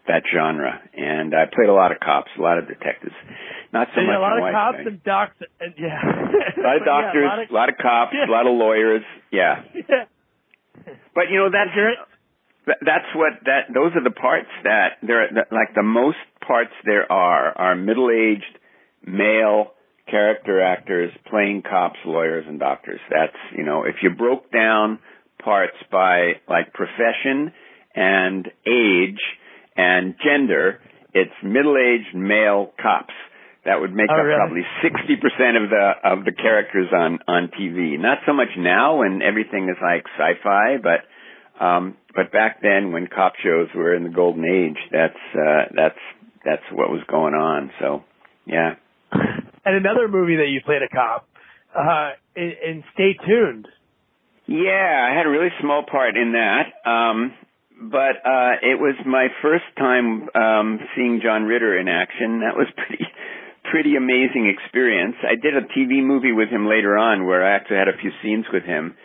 that 0.07 0.23
genre 0.33 0.79
and 0.95 1.33
i 1.35 1.45
played 1.53 1.69
a 1.69 1.73
lot 1.73 1.91
of 1.91 1.99
cops 1.99 2.31
a 2.37 2.41
lot 2.41 2.57
of 2.57 2.67
detectives 2.67 3.15
not 3.73 3.87
so 3.95 3.99
And 3.99 4.07
much 4.07 4.17
a 4.17 4.19
lot 4.21 4.37
of 4.37 4.53
cops 4.53 4.77
and 4.85 5.03
docs 5.03 5.35
and 5.59 5.73
yeah. 5.77 5.99
a 6.03 6.61
lot 6.61 6.75
of 6.77 6.83
But, 6.83 6.85
yeah, 6.85 6.85
doctors 6.85 7.23
a 7.23 7.27
lot 7.27 7.39
of, 7.43 7.49
a 7.49 7.53
lot 7.53 7.69
of 7.69 7.75
cops 7.81 8.13
Yeah. 8.15 8.29
a 8.29 8.31
lot 8.31 8.45
of 8.47 8.53
lawyers 8.55 9.03
yeah 9.31 9.63
yeah. 9.75 10.05
but 11.15 11.29
you 11.29 11.37
know 11.39 11.49
that's 11.51 11.75
Th- 12.65 12.77
that's 12.79 13.09
what 13.15 13.33
that 13.45 13.73
those 13.73 13.91
are 13.95 14.03
the 14.03 14.11
parts 14.15 14.47
that 14.63 14.95
there 15.03 15.27
like 15.51 15.75
the 15.75 15.83
most 15.83 16.17
parts 16.47 16.71
there 16.85 17.09
are 17.11 17.51
are 17.57 17.75
middle-aged 17.75 18.57
male 19.05 19.73
character 20.09 20.61
actors 20.61 21.11
playing 21.29 21.63
cops, 21.67 21.97
lawyers 22.05 22.45
and 22.47 22.59
doctors. 22.59 22.99
That's, 23.09 23.35
you 23.57 23.63
know, 23.63 23.83
if 23.83 23.95
you 24.01 24.09
broke 24.11 24.51
down 24.51 24.99
parts 25.43 25.77
by 25.91 26.33
like 26.47 26.73
profession 26.73 27.51
and 27.95 28.47
age 28.67 29.19
and 29.75 30.15
gender, 30.23 30.79
it's 31.13 31.33
middle-aged 31.43 32.15
male 32.15 32.71
cops. 32.81 33.13
That 33.65 33.79
would 33.79 33.93
make 33.93 34.07
Oh, 34.09 34.15
up 34.19 34.25
really? 34.25 34.35
probably 34.35 34.65
60% 34.83 35.63
of 35.63 35.69
the 35.69 35.91
of 36.03 36.25
the 36.25 36.33
characters 36.33 36.87
on 36.91 37.19
on 37.29 37.47
TV. 37.57 37.97
Not 37.97 38.17
so 38.25 38.33
much 38.33 38.49
now 38.57 38.97
when 38.99 39.21
everything 39.21 39.69
is 39.69 39.77
like 39.81 40.03
sci-fi, 40.19 40.77
but 40.83 41.63
um, 41.63 41.95
but 42.13 42.31
back 42.31 42.61
then, 42.61 42.91
when 42.91 43.07
cop 43.07 43.33
shows 43.41 43.69
were 43.73 43.95
in 43.95 44.03
the 44.03 44.09
golden 44.09 44.43
age, 44.43 44.77
that's 44.91 45.23
uh, 45.33 45.71
that's 45.73 45.99
that's 46.43 46.63
what 46.73 46.89
was 46.89 47.01
going 47.09 47.35
on. 47.35 47.71
So, 47.79 48.03
yeah, 48.45 48.75
And 49.65 49.75
another 49.75 50.07
movie 50.07 50.37
that 50.37 50.49
you 50.49 50.61
played 50.65 50.81
a 50.81 50.89
cop, 50.89 51.27
uh, 51.75 52.11
in, 52.35 52.51
in 52.65 52.83
Stay 52.93 53.13
Tuned. 53.25 53.67
Yeah, 54.45 55.07
I 55.09 55.15
had 55.15 55.25
a 55.25 55.29
really 55.29 55.49
small 55.61 55.83
part 55.89 56.17
in 56.17 56.33
that. 56.33 56.89
Um, 56.89 57.33
but 57.79 58.21
uh 58.23 58.53
it 58.61 58.79
was 58.79 58.95
my 59.05 59.27
first 59.41 59.65
time 59.77 60.29
um 60.35 60.79
seeing 60.95 61.19
John 61.23 61.43
Ritter 61.43 61.77
in 61.77 61.87
action. 61.87 62.41
That 62.41 62.55
was 62.55 62.67
pretty 62.77 63.05
pretty 63.63 63.95
amazing 63.95 64.53
experience. 64.53 65.15
I 65.23 65.35
did 65.35 65.55
a 65.55 65.65
TV 65.73 66.03
movie 66.03 66.31
with 66.31 66.49
him 66.49 66.67
later 66.67 66.97
on 66.97 67.25
where 67.25 67.43
I 67.45 67.55
actually 67.55 67.77
had 67.77 67.87
a 67.87 67.97
few 67.99 68.11
scenes 68.21 68.45
with 68.53 68.63
him. 68.63 68.95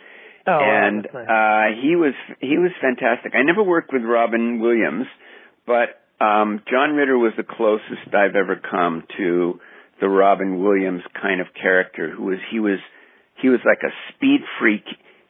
Oh, 0.47 0.59
and 0.61 1.07
nice. 1.13 1.27
uh 1.27 1.81
he 1.81 1.95
was 1.95 2.13
he 2.39 2.57
was 2.57 2.71
fantastic. 2.81 3.33
I 3.35 3.43
never 3.43 3.63
worked 3.63 3.91
with 3.91 4.03
Robin 4.03 4.59
Williams, 4.59 5.07
but 5.65 5.99
um 6.23 6.61
John 6.69 6.93
Ritter 6.93 7.17
was 7.17 7.33
the 7.37 7.43
closest 7.43 8.13
I've 8.13 8.35
ever 8.35 8.55
come 8.55 9.03
to 9.17 9.59
the 9.99 10.09
Robin 10.09 10.63
Williams 10.63 11.03
kind 11.19 11.41
of 11.41 11.47
character 11.59 12.09
who 12.09 12.23
was 12.25 12.39
he 12.51 12.59
was 12.59 12.79
he 13.41 13.49
was 13.49 13.59
like 13.65 13.79
a 13.83 13.93
speed 14.13 14.41
freak. 14.59 14.85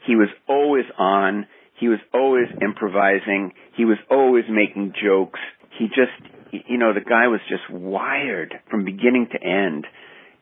He 0.06 0.16
was 0.16 0.30
always 0.48 0.86
on. 0.98 1.48
He 1.80 1.88
was 1.88 2.00
always 2.14 2.48
improvising. 2.62 3.54
He 3.76 3.86
was 3.86 3.98
always 4.10 4.46
making 4.50 4.94
jokes. 5.02 5.40
He 5.78 5.88
just, 5.88 6.66
you 6.68 6.78
know, 6.78 6.94
the 6.94 7.02
guy 7.02 7.28
was 7.28 7.40
just 7.48 7.70
wired 7.70 8.54
from 8.70 8.84
beginning 8.84 9.30
to 9.32 9.42
end. 9.42 9.86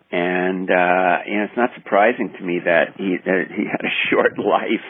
And, 0.10 0.70
uh, 0.70 1.28
you 1.28 1.38
know, 1.38 1.44
it's 1.44 1.58
not 1.58 1.70
surprising 1.76 2.34
to 2.40 2.44
me 2.44 2.60
that 2.64 2.96
he, 2.98 3.18
that 3.24 3.44
he 3.56 3.66
had 3.70 3.82
a 3.82 3.94
short 4.10 4.40
life. 4.40 4.86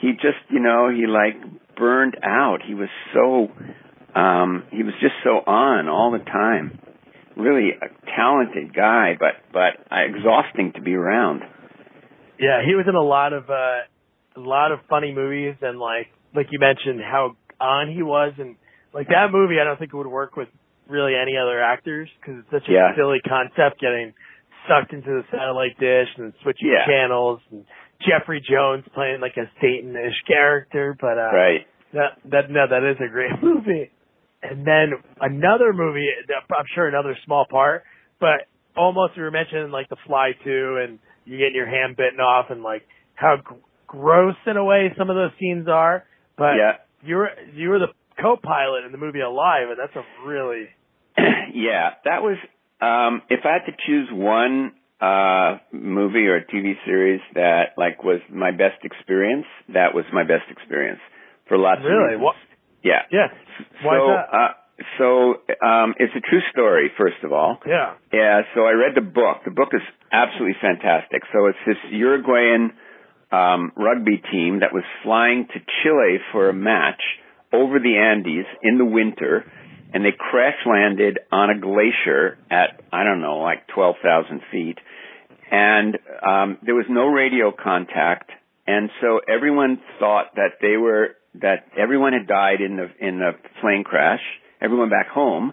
He 0.00 0.12
just, 0.12 0.40
you 0.48 0.60
know, 0.60 0.90
he 0.90 1.06
like 1.06 1.36
burned 1.76 2.16
out. 2.24 2.58
He 2.66 2.74
was 2.74 2.88
so, 3.12 3.48
um, 4.18 4.64
he 4.70 4.82
was 4.82 4.94
just 5.00 5.14
so 5.22 5.38
on 5.46 5.88
all 5.88 6.10
the 6.10 6.24
time. 6.24 6.80
Really 7.36 7.70
a 7.70 7.88
talented 8.16 8.74
guy, 8.74 9.14
but, 9.18 9.34
but 9.52 9.74
exhausting 9.90 10.72
to 10.76 10.80
be 10.80 10.94
around. 10.94 11.42
Yeah, 12.38 12.60
he 12.66 12.74
was 12.74 12.86
in 12.88 12.94
a 12.94 13.02
lot 13.02 13.32
of 13.32 13.48
uh 13.50 13.86
a 14.36 14.40
lot 14.40 14.72
of 14.72 14.80
funny 14.90 15.12
movies 15.14 15.54
and 15.62 15.78
like 15.78 16.08
like 16.34 16.46
you 16.50 16.58
mentioned 16.58 17.00
how 17.00 17.36
on 17.60 17.92
he 17.94 18.02
was 18.02 18.32
and 18.38 18.56
like 18.92 19.06
that 19.08 19.28
movie 19.30 19.56
I 19.60 19.64
don't 19.64 19.78
think 19.78 19.92
it 19.94 19.96
would 19.96 20.08
work 20.08 20.36
with 20.36 20.48
really 20.88 21.14
any 21.14 21.36
other 21.36 21.62
actors 21.62 22.08
because 22.20 22.40
it's 22.40 22.50
such 22.50 22.68
a 22.68 22.72
Yeah. 22.72 22.94
silly 22.96 23.20
concept 23.26 23.80
getting 23.80 24.12
sucked 24.68 24.92
into 24.92 25.06
the 25.10 25.22
satellite 25.30 25.78
dish 25.78 26.08
and 26.18 26.32
switching 26.42 26.68
Yeah. 26.74 26.86
channels 26.86 27.40
and 27.52 27.64
Jeffrey 28.02 28.42
Jones 28.42 28.84
playing 28.94 29.20
like 29.20 29.36
a 29.36 29.46
Satan-ish 29.62 30.22
character 30.26 30.96
but 31.00 31.16
uh 31.18 31.30
Right. 31.32 31.66
that 31.94 32.18
that 32.30 32.50
no 32.50 32.66
that 32.68 32.82
is 32.82 32.96
a 32.98 33.08
great 33.08 33.38
movie 33.42 33.90
and 34.50 34.66
then 34.66 34.92
another 35.20 35.72
movie 35.72 36.08
I'm 36.30 36.66
sure 36.74 36.86
another 36.88 37.16
small 37.24 37.46
part 37.50 37.84
but 38.20 38.46
almost 38.76 39.16
we 39.16 39.22
were 39.22 39.30
mentioning 39.30 39.70
like 39.70 39.88
the 39.88 39.96
fly 40.06 40.32
too 40.44 40.78
and 40.82 40.98
you 41.24 41.38
getting 41.38 41.54
your 41.54 41.66
hand 41.68 41.96
bitten 41.96 42.20
off 42.20 42.46
and 42.50 42.62
like 42.62 42.82
how 43.14 43.36
g- 43.36 43.56
gross 43.86 44.36
in 44.46 44.56
a 44.56 44.64
way 44.64 44.92
some 44.98 45.10
of 45.10 45.16
those 45.16 45.30
scenes 45.40 45.68
are 45.68 46.04
but 46.36 46.54
Yeah. 46.56 46.72
you 47.02 47.16
were 47.16 47.30
you 47.54 47.68
were 47.70 47.78
the 47.78 47.92
co-pilot 48.20 48.84
in 48.84 48.92
the 48.92 48.98
movie 48.98 49.20
Alive 49.20 49.68
and 49.70 49.78
that's 49.78 49.94
a 49.96 50.04
really 50.28 50.68
yeah, 51.54 51.90
that 52.04 52.22
was 52.22 52.36
um 52.80 53.22
if 53.30 53.40
I 53.44 53.52
had 53.54 53.66
to 53.70 53.76
choose 53.86 54.08
one 54.12 54.72
uh 55.00 55.58
movie 55.72 56.26
or 56.26 56.40
TV 56.40 56.74
series 56.84 57.20
that 57.34 57.74
like 57.76 58.02
was 58.02 58.20
my 58.32 58.50
best 58.50 58.82
experience, 58.82 59.46
that 59.72 59.94
was 59.94 60.04
my 60.12 60.22
best 60.24 60.50
experience 60.50 61.00
for 61.48 61.56
lots 61.58 61.80
of 61.80 61.86
reasons. 61.86 62.22
what 62.22 62.34
Yeah. 62.84 63.02
yeah 63.10 63.28
why 63.82 63.96
so 63.96 64.04
is 64.04 64.08
that 64.12 64.28
uh 64.30 64.52
so 64.98 65.08
um 65.64 65.94
it's 65.98 66.12
a 66.14 66.20
true 66.20 66.42
story 66.52 66.90
first 66.98 67.22
of 67.24 67.32
all. 67.32 67.58
yeah 67.66 67.94
Yeah, 68.12 68.42
so 68.54 68.62
I 68.62 68.72
read 68.72 68.94
the 68.94 69.06
book. 69.06 69.42
The 69.44 69.50
book 69.50 69.70
is 69.72 69.82
absolutely 70.12 70.56
fantastic. 70.60 71.22
So 71.32 71.46
it's 71.46 71.58
this 71.66 71.78
Uruguayan 71.90 72.72
um, 73.32 73.72
rugby 73.76 74.22
team 74.30 74.60
that 74.60 74.72
was 74.72 74.84
flying 75.02 75.46
to 75.46 75.58
Chile 75.82 76.18
for 76.32 76.48
a 76.48 76.52
match 76.52 77.02
over 77.52 77.78
the 77.78 77.96
Andes 77.96 78.46
in 78.62 78.78
the 78.78 78.84
winter, 78.84 79.44
and 79.92 80.04
they 80.04 80.12
crash 80.16 80.58
landed 80.66 81.18
on 81.32 81.50
a 81.50 81.58
glacier 81.58 82.38
at 82.50 82.82
I 82.92 83.04
don't 83.04 83.20
know, 83.20 83.38
like 83.38 83.66
twelve 83.74 83.96
thousand 84.02 84.40
feet, 84.50 84.78
and 85.50 85.98
um, 86.26 86.58
there 86.64 86.74
was 86.74 86.86
no 86.88 87.06
radio 87.06 87.52
contact, 87.52 88.30
and 88.66 88.90
so 89.00 89.20
everyone 89.28 89.80
thought 89.98 90.34
that 90.36 90.58
they 90.60 90.76
were 90.76 91.16
that 91.40 91.66
everyone 91.76 92.12
had 92.12 92.26
died 92.26 92.60
in 92.60 92.76
the 92.76 92.88
in 93.00 93.18
the 93.18 93.32
plane 93.60 93.84
crash. 93.84 94.20
Everyone 94.60 94.88
back 94.88 95.08
home 95.08 95.52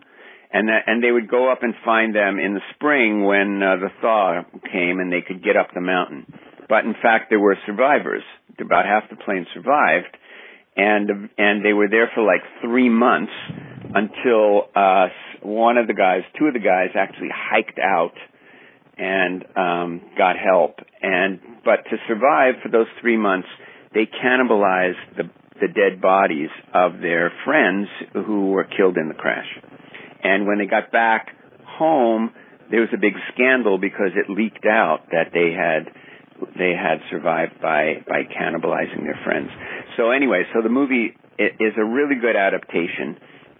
and 0.53 0.67
that, 0.67 0.83
and 0.87 1.03
they 1.03 1.11
would 1.11 1.29
go 1.29 1.51
up 1.51 1.63
and 1.63 1.73
find 1.85 2.13
them 2.13 2.39
in 2.39 2.53
the 2.53 2.61
spring 2.75 3.23
when 3.23 3.61
uh, 3.63 3.77
the 3.77 3.89
thaw 4.01 4.43
came 4.71 4.99
and 4.99 5.11
they 5.11 5.21
could 5.21 5.43
get 5.43 5.55
up 5.55 5.69
the 5.73 5.81
mountain. 5.81 6.25
But 6.67 6.85
in 6.85 6.93
fact, 7.01 7.29
there 7.29 7.39
were 7.39 7.57
survivors. 7.65 8.23
About 8.59 8.85
half 8.85 9.09
the 9.09 9.15
plane 9.15 9.47
survived, 9.53 10.15
and 10.75 11.29
and 11.37 11.65
they 11.65 11.73
were 11.73 11.87
there 11.89 12.11
for 12.13 12.21
like 12.21 12.41
three 12.61 12.89
months 12.89 13.31
until 13.95 14.69
uh, 14.75 15.07
one 15.41 15.77
of 15.77 15.87
the 15.87 15.93
guys, 15.93 16.21
two 16.37 16.45
of 16.45 16.53
the 16.53 16.59
guys, 16.59 16.89
actually 16.93 17.29
hiked 17.33 17.79
out 17.79 18.13
and 18.97 19.43
um, 19.55 20.01
got 20.17 20.35
help. 20.37 20.75
And 21.01 21.39
but 21.65 21.89
to 21.89 21.97
survive 22.07 22.55
for 22.61 22.69
those 22.69 22.87
three 23.01 23.17
months, 23.17 23.47
they 23.93 24.05
cannibalized 24.05 25.17
the 25.17 25.23
the 25.61 25.67
dead 25.67 26.01
bodies 26.01 26.49
of 26.73 26.99
their 27.01 27.31
friends 27.45 27.87
who 28.13 28.49
were 28.49 28.65
killed 28.65 28.97
in 28.97 29.07
the 29.07 29.13
crash. 29.13 29.47
And 30.23 30.45
when 30.45 30.57
they 30.57 30.65
got 30.65 30.91
back 30.91 31.27
home, 31.65 32.31
there 32.69 32.81
was 32.81 32.89
a 32.93 32.97
big 32.97 33.13
scandal 33.33 33.77
because 33.77 34.11
it 34.15 34.29
leaked 34.29 34.65
out 34.65 35.07
that 35.11 35.31
they 35.33 35.53
had 35.53 35.93
they 36.57 36.73
had 36.73 36.97
survived 37.11 37.61
by 37.61 38.01
by 38.07 38.23
cannibalizing 38.25 39.03
their 39.03 39.19
friends. 39.23 39.49
So 39.97 40.09
anyway, 40.09 40.43
so 40.53 40.61
the 40.61 40.69
movie 40.69 41.15
is 41.37 41.73
a 41.77 41.85
really 41.85 42.15
good 42.19 42.35
adaptation 42.35 43.17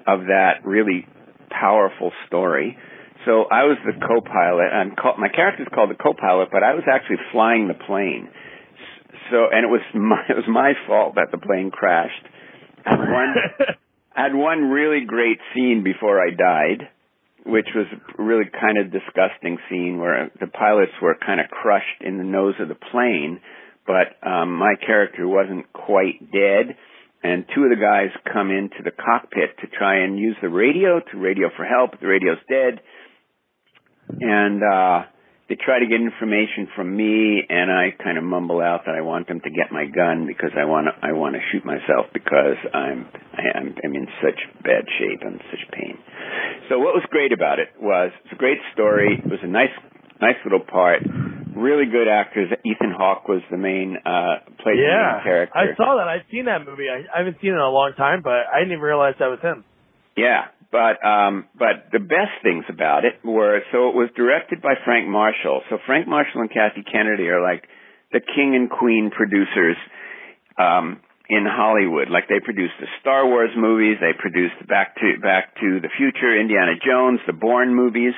of 0.07 0.21
that 0.27 0.65
really 0.65 1.05
powerful 1.49 2.11
story. 2.27 2.77
So 3.25 3.45
I 3.51 3.69
was 3.69 3.77
the 3.85 3.93
co-pilot. 3.93 4.73
I'm 4.73 4.95
call, 4.95 5.15
my 5.19 5.29
character's 5.29 5.67
called 5.73 5.91
the 5.91 6.01
co-pilot, 6.01 6.49
but 6.51 6.63
I 6.63 6.73
was 6.73 6.83
actually 6.91 7.21
flying 7.31 7.67
the 7.67 7.77
plane. 7.77 8.29
So 9.29 9.47
and 9.51 9.65
it 9.65 9.69
was 9.69 9.81
my 9.93 10.23
it 10.29 10.35
was 10.35 10.47
my 10.47 10.73
fault 10.87 11.15
that 11.15 11.31
the 11.31 11.37
plane 11.37 11.71
crashed. 11.71 12.25
I 12.85 12.91
had 12.91 12.99
one 12.99 13.33
I 14.15 14.23
had 14.23 14.35
one 14.35 14.69
really 14.69 15.05
great 15.05 15.39
scene 15.53 15.83
before 15.83 16.19
I 16.19 16.31
died, 16.31 16.89
which 17.45 17.67
was 17.75 17.87
a 17.91 18.21
really 18.21 18.45
kind 18.51 18.77
of 18.77 18.91
disgusting 18.91 19.57
scene 19.69 19.99
where 19.99 20.31
the 20.39 20.47
pilots 20.47 20.91
were 21.01 21.15
kind 21.15 21.39
of 21.39 21.47
crushed 21.47 22.01
in 22.01 22.17
the 22.17 22.23
nose 22.23 22.55
of 22.59 22.67
the 22.67 22.75
plane, 22.75 23.39
but 23.87 24.15
um, 24.27 24.55
my 24.57 24.75
character 24.85 25.27
wasn't 25.27 25.71
quite 25.73 26.19
dead. 26.31 26.75
And 27.23 27.45
two 27.53 27.63
of 27.63 27.69
the 27.69 27.75
guys 27.75 28.09
come 28.33 28.49
into 28.49 28.81
the 28.83 28.89
cockpit 28.89 29.55
to 29.61 29.67
try 29.67 30.03
and 30.03 30.17
use 30.17 30.35
the 30.41 30.49
radio 30.49 30.99
to 30.99 31.17
radio 31.17 31.49
for 31.55 31.63
help. 31.65 31.99
The 32.01 32.07
radio's 32.07 32.41
dead, 32.49 32.81
and 34.19 34.61
uh, 34.63 35.03
they 35.51 35.59
try 35.59 35.83
to 35.83 35.85
get 35.85 35.99
information 35.99 36.71
from 36.79 36.95
me, 36.95 37.43
and 37.43 37.67
I 37.67 37.91
kind 37.99 38.15
of 38.15 38.23
mumble 38.23 38.63
out 38.63 38.87
that 38.87 38.95
I 38.95 39.03
want 39.03 39.27
them 39.27 39.41
to 39.43 39.51
get 39.51 39.67
my 39.67 39.83
gun 39.83 40.23
because 40.23 40.55
I 40.55 40.63
want 40.63 40.87
to 40.87 40.95
I 41.03 41.11
want 41.11 41.35
to 41.35 41.43
shoot 41.51 41.67
myself 41.67 42.07
because 42.15 42.55
I'm 42.71 43.03
I 43.35 43.59
am 43.59 43.75
I'm 43.83 43.91
in 43.91 44.07
such 44.23 44.39
bad 44.63 44.87
shape. 44.95 45.19
I'm 45.27 45.35
in 45.35 45.43
such 45.51 45.67
pain. 45.75 45.99
So 46.71 46.79
what 46.79 46.95
was 46.95 47.03
great 47.11 47.35
about 47.35 47.59
it 47.59 47.67
was 47.75 48.15
it's 48.23 48.31
a 48.31 48.39
great 48.39 48.63
story. 48.71 49.19
It 49.19 49.27
was 49.27 49.43
a 49.43 49.51
nice 49.51 49.75
nice 50.23 50.39
little 50.47 50.63
part. 50.63 51.03
Really 51.51 51.91
good 51.91 52.07
actors. 52.07 52.47
Ethan 52.63 52.95
Hawke 52.95 53.27
was 53.27 53.43
the 53.51 53.59
main 53.59 53.99
uh 54.07 54.47
played 54.63 54.79
the 54.79 54.87
yeah 54.87 55.19
main 55.19 55.23
character. 55.27 55.59
I 55.59 55.75
saw 55.75 55.99
that 55.99 56.07
I've 56.07 56.31
seen 56.31 56.45
that 56.47 56.63
movie 56.63 56.87
I, 56.87 57.03
I 57.11 57.27
haven't 57.27 57.43
seen 57.43 57.51
it 57.51 57.59
in 57.59 57.59
a 57.59 57.75
long 57.75 57.91
time 57.99 58.23
but 58.23 58.47
I 58.47 58.63
didn't 58.63 58.79
even 58.79 58.87
realize 58.87 59.19
that 59.19 59.27
was 59.27 59.43
him 59.43 59.67
Yeah, 60.15 60.47
but 60.71 61.03
um, 61.05 61.45
but 61.53 61.91
the 61.91 61.99
best 61.99 62.39
things 62.43 62.63
about 62.69 63.03
it 63.03 63.19
were 63.23 63.59
so 63.71 63.89
it 63.89 63.95
was 63.95 64.09
directed 64.15 64.61
by 64.61 64.75
Frank 64.85 65.07
Marshall. 65.07 65.61
So 65.69 65.77
Frank 65.85 66.07
Marshall 66.07 66.41
and 66.41 66.49
Kathy 66.49 66.83
Kennedy 66.83 67.27
are 67.27 67.43
like 67.43 67.67
the 68.11 68.21
king 68.21 68.55
and 68.55 68.69
queen 68.69 69.11
producers 69.11 69.75
um, 70.57 71.01
in 71.29 71.45
Hollywood. 71.45 72.09
Like 72.09 72.27
they 72.29 72.39
produced 72.39 72.79
the 72.79 72.87
Star 73.01 73.27
Wars 73.27 73.51
movies, 73.55 73.97
they 73.99 74.15
produced 74.17 74.55
Back 74.67 74.95
to 74.95 75.19
Back 75.21 75.55
to 75.59 75.79
the 75.83 75.91
Future, 75.97 76.39
Indiana 76.39 76.79
Jones, 76.79 77.19
the 77.27 77.33
Bourne 77.33 77.75
movies, 77.75 78.15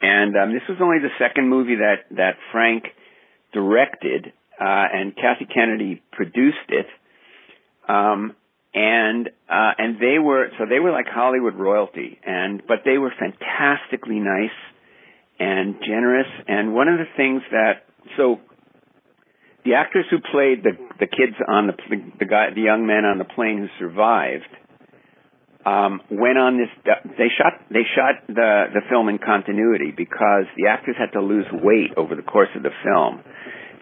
and 0.00 0.36
um, 0.36 0.54
this 0.54 0.62
was 0.68 0.78
only 0.80 0.98
the 0.98 1.12
second 1.18 1.48
movie 1.48 1.76
that 1.76 2.06
that 2.16 2.38
Frank 2.52 2.84
directed, 3.52 4.32
uh, 4.60 4.86
and 4.94 5.14
Kathy 5.16 5.46
Kennedy 5.52 6.02
produced 6.12 6.70
it. 6.70 6.86
Um, 7.88 8.36
and 8.74 9.28
uh 9.48 9.72
and 9.78 9.96
they 10.00 10.18
were 10.18 10.48
so 10.58 10.64
they 10.68 10.78
were 10.78 10.92
like 10.92 11.06
Hollywood 11.08 11.54
royalty 11.54 12.18
and 12.24 12.62
but 12.68 12.78
they 12.84 12.98
were 12.98 13.12
fantastically 13.18 14.20
nice 14.20 14.54
and 15.38 15.76
generous 15.84 16.28
and 16.46 16.74
one 16.74 16.88
of 16.88 16.98
the 16.98 17.08
things 17.16 17.42
that 17.50 17.84
so 18.16 18.38
the 19.64 19.74
actors 19.74 20.06
who 20.10 20.18
played 20.32 20.62
the 20.62 20.72
the 21.00 21.06
kids 21.06 21.36
on 21.48 21.66
the 21.66 21.74
the 22.18 22.26
guy 22.26 22.50
the 22.54 22.60
young 22.62 22.86
men 22.86 23.04
on 23.04 23.18
the 23.18 23.24
plane 23.24 23.58
who 23.58 23.66
survived 23.84 24.48
um 25.66 26.00
went 26.10 26.38
on 26.38 26.56
this 26.56 26.70
they 27.18 27.28
shot 27.36 27.54
they 27.70 27.84
shot 27.96 28.22
the 28.28 28.64
the 28.72 28.80
film 28.88 29.08
in 29.08 29.18
continuity 29.18 29.92
because 29.94 30.46
the 30.56 30.68
actors 30.68 30.96
had 30.98 31.10
to 31.12 31.20
lose 31.20 31.44
weight 31.52 31.90
over 31.96 32.14
the 32.14 32.22
course 32.22 32.48
of 32.56 32.62
the 32.62 32.70
film 32.84 33.20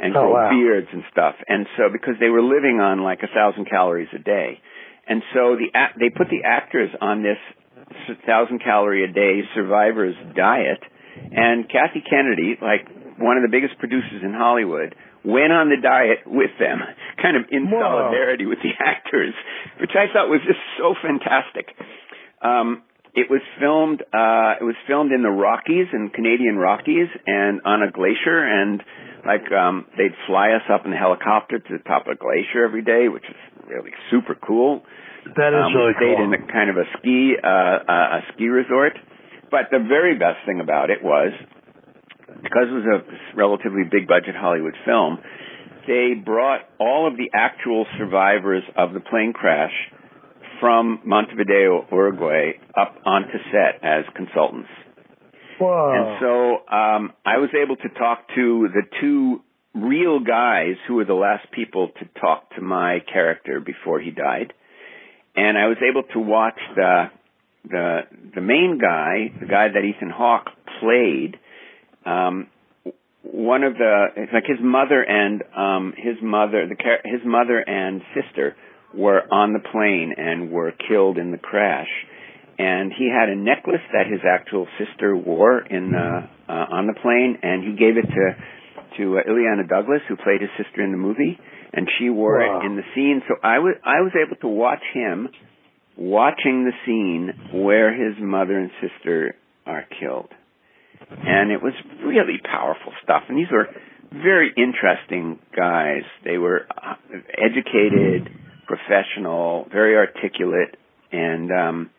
and 0.01 0.15
Oh, 0.17 0.21
grow 0.21 0.33
wow. 0.35 0.51
beards 0.51 0.87
and 0.93 1.03
stuff. 1.11 1.35
And 1.49 1.67
so 1.77 1.91
because 1.93 2.15
they 2.21 2.29
were 2.29 2.43
living 2.43 2.79
on 2.81 3.03
like 3.03 3.19
a 3.25 3.27
thousand 3.35 3.69
calories 3.69 4.07
a 4.15 4.19
day, 4.19 4.61
and 5.09 5.23
so 5.35 5.57
the 5.57 5.69
they 5.99 6.11
put 6.11 6.29
the 6.29 6.45
actors 6.45 6.91
on 7.01 7.23
this 7.23 7.39
thousand 8.27 8.61
calorie 8.63 9.05
a 9.05 9.13
day 9.13 9.41
survivors 9.55 10.15
diet, 10.37 10.81
and 11.33 11.69
Kathy 11.69 12.03
Kennedy, 12.05 12.59
like 12.61 12.87
one 13.19 13.37
of 13.37 13.43
the 13.43 13.51
biggest 13.51 13.79
producers 13.79 14.23
in 14.23 14.33
Hollywood, 14.33 14.95
went 15.25 15.53
on 15.53 15.69
the 15.69 15.81
diet 15.81 16.27
with 16.27 16.53
them, 16.59 16.79
kind 17.23 17.37
of 17.37 17.45
in 17.51 17.71
Whoa. 17.71 17.81
solidarity 17.81 18.47
with 18.47 18.59
the 18.63 18.73
actors, 18.79 19.35
which 19.81 19.93
I 19.95 20.13
thought 20.13 20.29
was 20.29 20.41
just 20.47 20.61
so 20.79 20.95
fantastic. 21.01 21.75
Um, 22.43 22.83
it 23.15 23.27
was 23.31 23.41
filmed. 23.59 24.03
Uh, 24.03 24.61
it 24.61 24.65
was 24.65 24.77
filmed 24.87 25.11
in 25.11 25.23
the 25.23 25.33
Rockies, 25.33 25.89
in 25.93 26.11
Canadian 26.15 26.57
Rockies, 26.57 27.09
and 27.27 27.61
on 27.65 27.83
a 27.83 27.91
glacier. 27.91 28.45
And 28.45 28.83
like 29.27 29.51
um, 29.53 29.87
they'd 29.97 30.15
fly 30.27 30.51
us 30.53 30.63
up 30.73 30.87
in 30.87 30.93
a 30.93 30.97
helicopter 30.97 31.59
to 31.59 31.71
the 31.77 31.83
top 31.85 32.07
of 32.07 32.13
a 32.13 32.17
glacier 32.17 32.65
every 32.65 32.83
day, 32.83 33.09
which 33.09 33.25
is 33.25 33.37
really 33.69 33.93
super 34.11 34.35
cool. 34.35 34.83
That 35.37 35.53
is 35.53 35.61
Um, 35.67 35.75
really 35.75 35.93
we 35.93 35.95
stayed 36.01 36.17
cool. 36.17 36.33
in 36.33 36.35
a 36.35 36.53
kind 36.53 36.71
of 36.71 36.77
a 36.77 36.85
ski 36.99 37.37
uh, 37.43 37.47
uh, 37.47 38.19
a 38.19 38.21
ski 38.33 38.49
resort. 38.49 38.95
But 39.51 39.71
the 39.71 39.79
very 39.81 40.15
best 40.19 40.45
thing 40.47 40.61
about 40.61 40.91
it 40.91 41.03
was 41.03 41.33
because 42.43 42.69
it 42.69 42.77
was 42.85 43.03
a 43.03 43.37
relatively 43.37 43.83
big 43.91 44.07
budget 44.07 44.37
Hollywood 44.37 44.75
film, 44.85 45.19
they 45.87 46.13
brought 46.15 46.61
all 46.79 47.09
of 47.09 47.17
the 47.17 47.31
actual 47.35 47.87
survivors 47.99 48.63
of 48.77 48.93
the 48.93 49.01
plane 49.01 49.33
crash 49.33 49.73
from 50.61 51.01
Montevideo, 51.05 51.87
Uruguay, 51.91 52.53
up 52.77 52.97
onto 53.07 53.39
set 53.53 53.83
as 53.83 54.05
consultants. 54.15 54.69
Whoa. 55.59 55.93
And 55.95 56.21
so 56.21 56.75
um, 56.75 57.13
I 57.25 57.39
was 57.39 57.51
able 57.61 57.77
to 57.77 57.89
talk 57.99 58.29
to 58.35 58.69
the 58.73 58.83
two 59.01 59.41
real 59.75 60.21
guys 60.21 60.77
who 60.87 60.95
were 60.95 61.05
the 61.05 61.15
last 61.15 61.51
people 61.53 61.89
to 61.89 62.21
talk 62.21 62.55
to 62.57 62.63
my 62.63 62.99
character 63.13 63.61
before 63.61 64.01
he 64.01 64.11
died, 64.11 64.53
and 65.37 65.59
I 65.59 65.67
was 65.67 65.77
able 65.89 66.03
to 66.15 66.21
watch 66.21 66.59
the 66.75 67.05
the 67.69 68.01
the 68.35 68.41
main 68.41 68.79
guy, 68.81 69.33
the 69.41 69.47
guy 69.47 69.69
that 69.69 69.85
Ethan 69.85 70.11
Hawke 70.11 70.49
played. 70.81 71.37
Um, 72.07 72.49
one 73.23 73.63
of 73.63 73.75
the 73.75 74.07
like 74.33 74.45
his 74.47 74.59
mother 74.63 75.03
and 75.03 75.43
um, 75.57 75.93
his 75.97 76.17
mother 76.23 76.67
the 76.67 76.77
his 77.05 77.21
mother 77.25 77.59
and 77.59 78.01
sister 78.15 78.57
were 78.95 79.23
on 79.31 79.53
the 79.53 79.59
plane 79.59 80.15
and 80.17 80.51
were 80.51 80.73
killed 80.89 81.19
in 81.19 81.31
the 81.31 81.39
crash 81.39 81.89
and 82.59 82.93
he 82.93 83.09
had 83.09 83.29
a 83.29 83.37
necklace 83.37 83.85
that 83.93 84.07
his 84.11 84.21
actual 84.29 84.67
sister 84.79 85.17
wore 85.17 85.61
in 85.61 85.93
the 85.93 86.29
uh, 86.49 86.67
on 86.73 86.87
the 86.87 86.95
plane, 87.01 87.39
and 87.43 87.63
he 87.63 87.77
gave 87.77 87.97
it 87.97 88.07
to 88.09 88.25
to 88.99 89.19
uh, 89.19 89.23
Illeana 89.31 89.69
Douglas, 89.69 90.01
who 90.09 90.17
played 90.17 90.41
his 90.41 90.51
sister 90.57 90.83
in 90.83 90.91
the 90.91 90.99
movie, 90.99 91.39
and 91.73 91.87
she 91.99 92.11
wore 92.11 92.39
Wow. 92.41 92.61
it 92.61 92.67
in 92.67 92.77
the 92.77 92.83
scene. 92.95 93.23
So 93.29 93.35
I 93.43 93.59
was 93.59 93.77
I 93.85 94.01
was 94.01 94.13
able 94.17 94.37
to 94.41 94.49
watch 94.49 94.83
him 94.93 95.29
watching 95.97 96.65
the 96.65 96.73
scene 96.87 97.63
where 97.63 97.93
his 97.93 98.17
mother 98.21 98.59
and 98.59 98.71
sister 98.81 99.35
are 99.67 99.85
killed, 100.01 100.31
and 101.11 101.51
it 101.53 101.63
was 101.63 101.75
really 102.05 102.39
powerful 102.45 102.93
stuff. 103.05 103.23
And 103.29 103.39
these 103.39 103.51
were 103.53 103.69
very 104.11 104.51
interesting 104.57 105.39
guys. 105.55 106.03
They 106.25 106.39
were 106.39 106.67
uh, 106.71 106.95
educated, 107.37 108.31
professional, 108.67 109.67
very 109.71 109.97
articulate, 109.97 110.77
and 111.13 111.51
um, 111.53 111.91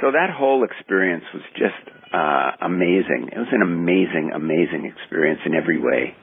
so 0.00 0.10
that 0.12 0.30
whole 0.30 0.64
experience 0.64 1.24
was 1.34 1.42
just 1.54 1.82
uh, 2.12 2.52
amazing. 2.62 3.30
It 3.32 3.38
was 3.38 3.48
an 3.52 3.62
amazing, 3.62 4.30
amazing 4.34 4.84
experience 4.86 5.40
in 5.44 5.54
every 5.54 5.78
way. 5.80 6.14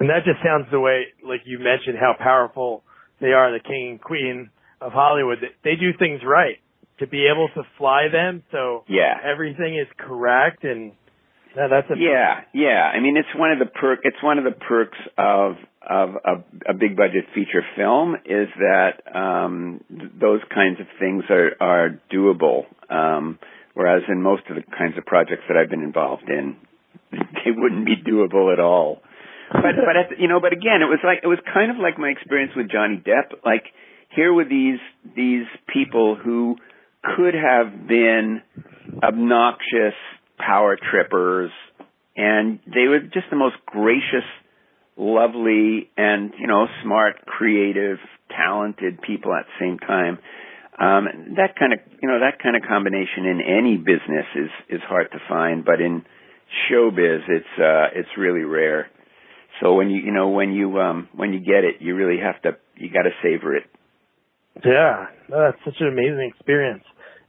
And 0.00 0.08
that 0.10 0.24
just 0.24 0.38
sounds 0.44 0.66
the 0.70 0.78
way, 0.78 1.06
like 1.26 1.40
you 1.44 1.58
mentioned, 1.58 1.98
how 1.98 2.14
powerful 2.18 2.84
they 3.20 3.32
are, 3.32 3.50
the 3.50 3.58
king 3.62 3.90
and 3.98 4.00
queen 4.00 4.50
of 4.80 4.92
Hollywood. 4.92 5.38
They 5.64 5.74
do 5.74 5.90
things 5.98 6.20
right 6.24 6.56
to 7.00 7.06
be 7.06 7.26
able 7.26 7.48
to 7.54 7.62
fly 7.76 8.08
them, 8.10 8.42
so 8.52 8.84
Yeah. 8.88 9.18
everything 9.24 9.76
is 9.76 9.88
correct. 9.98 10.62
And 10.64 10.92
no, 11.56 11.68
that's 11.68 11.90
a 11.90 11.96
Yeah, 11.96 12.42
yeah. 12.52 12.90
I 12.94 13.00
mean, 13.00 13.16
it's 13.16 13.34
one 13.34 13.50
of 13.50 13.58
the 13.58 13.66
perk. 13.66 14.00
It's 14.04 14.22
one 14.22 14.38
of 14.38 14.44
the 14.44 14.52
perks 14.52 14.98
of 15.16 15.56
of 15.88 16.10
a, 16.24 16.70
a 16.70 16.74
big 16.74 16.96
budget 16.96 17.24
feature 17.34 17.62
film 17.76 18.14
is 18.24 18.48
that 18.58 19.00
um, 19.14 19.80
th- 19.88 20.12
those 20.20 20.40
kinds 20.54 20.80
of 20.80 20.86
things 20.98 21.24
are 21.30 21.50
are 21.60 22.00
doable. 22.12 22.64
Um, 22.90 23.38
whereas 23.74 24.02
in 24.08 24.22
most 24.22 24.42
of 24.50 24.56
the 24.56 24.62
kinds 24.62 24.98
of 24.98 25.06
projects 25.06 25.42
that 25.48 25.56
I've 25.56 25.70
been 25.70 25.82
involved 25.82 26.28
in, 26.28 26.56
they 27.12 27.50
wouldn't 27.54 27.86
be 27.86 27.96
doable 27.96 28.52
at 28.52 28.60
all. 28.60 29.00
But 29.52 29.80
but 29.80 29.96
at, 29.96 30.20
you 30.20 30.28
know, 30.28 30.40
but 30.40 30.52
again, 30.52 30.82
it 30.82 30.90
was 30.90 31.00
like 31.02 31.20
it 31.22 31.26
was 31.26 31.38
kind 31.52 31.70
of 31.70 31.78
like 31.78 31.98
my 31.98 32.08
experience 32.08 32.52
with 32.54 32.70
Johnny 32.70 33.02
Depp. 33.04 33.44
Like 33.44 33.64
here 34.14 34.32
were 34.32 34.44
these 34.44 34.80
these 35.16 35.46
people 35.72 36.16
who 36.22 36.56
could 37.16 37.34
have 37.34 37.86
been 37.86 38.42
obnoxious 39.02 39.94
power 40.38 40.76
trippers 40.90 41.50
and 42.16 42.58
they 42.66 42.88
were 42.88 42.98
just 42.98 43.30
the 43.30 43.36
most 43.36 43.56
gracious 43.66 44.26
lovely 44.98 45.88
and 45.96 46.32
you 46.38 46.46
know 46.46 46.66
smart 46.82 47.24
creative 47.26 47.98
talented 48.30 49.00
people 49.00 49.32
at 49.32 49.46
the 49.46 49.64
same 49.64 49.78
time 49.78 50.18
um 50.80 51.06
that 51.36 51.56
kind 51.58 51.72
of 51.72 51.78
you 52.02 52.08
know 52.08 52.18
that 52.20 52.42
kind 52.42 52.56
of 52.56 52.62
combination 52.68 53.24
in 53.24 53.40
any 53.40 53.76
business 53.76 54.26
is 54.34 54.50
is 54.68 54.80
hard 54.88 55.10
to 55.12 55.18
find 55.28 55.64
but 55.64 55.80
in 55.80 56.02
showbiz 56.68 57.20
it's 57.28 57.54
uh 57.58 57.86
it's 57.94 58.08
really 58.18 58.42
rare 58.42 58.90
so 59.60 59.74
when 59.74 59.88
you 59.88 60.02
you 60.02 60.12
know 60.12 60.28
when 60.30 60.52
you 60.52 60.78
um 60.80 61.08
when 61.14 61.32
you 61.32 61.38
get 61.38 61.64
it 61.64 61.76
you 61.80 61.94
really 61.94 62.20
have 62.20 62.40
to 62.42 62.58
you 62.76 62.90
got 62.92 63.02
to 63.02 63.10
savor 63.22 63.56
it 63.56 63.64
Yeah, 64.64 65.06
that's 65.28 65.58
such 65.64 65.76
an 65.80 65.88
amazing 65.88 66.32
experience. 66.34 66.84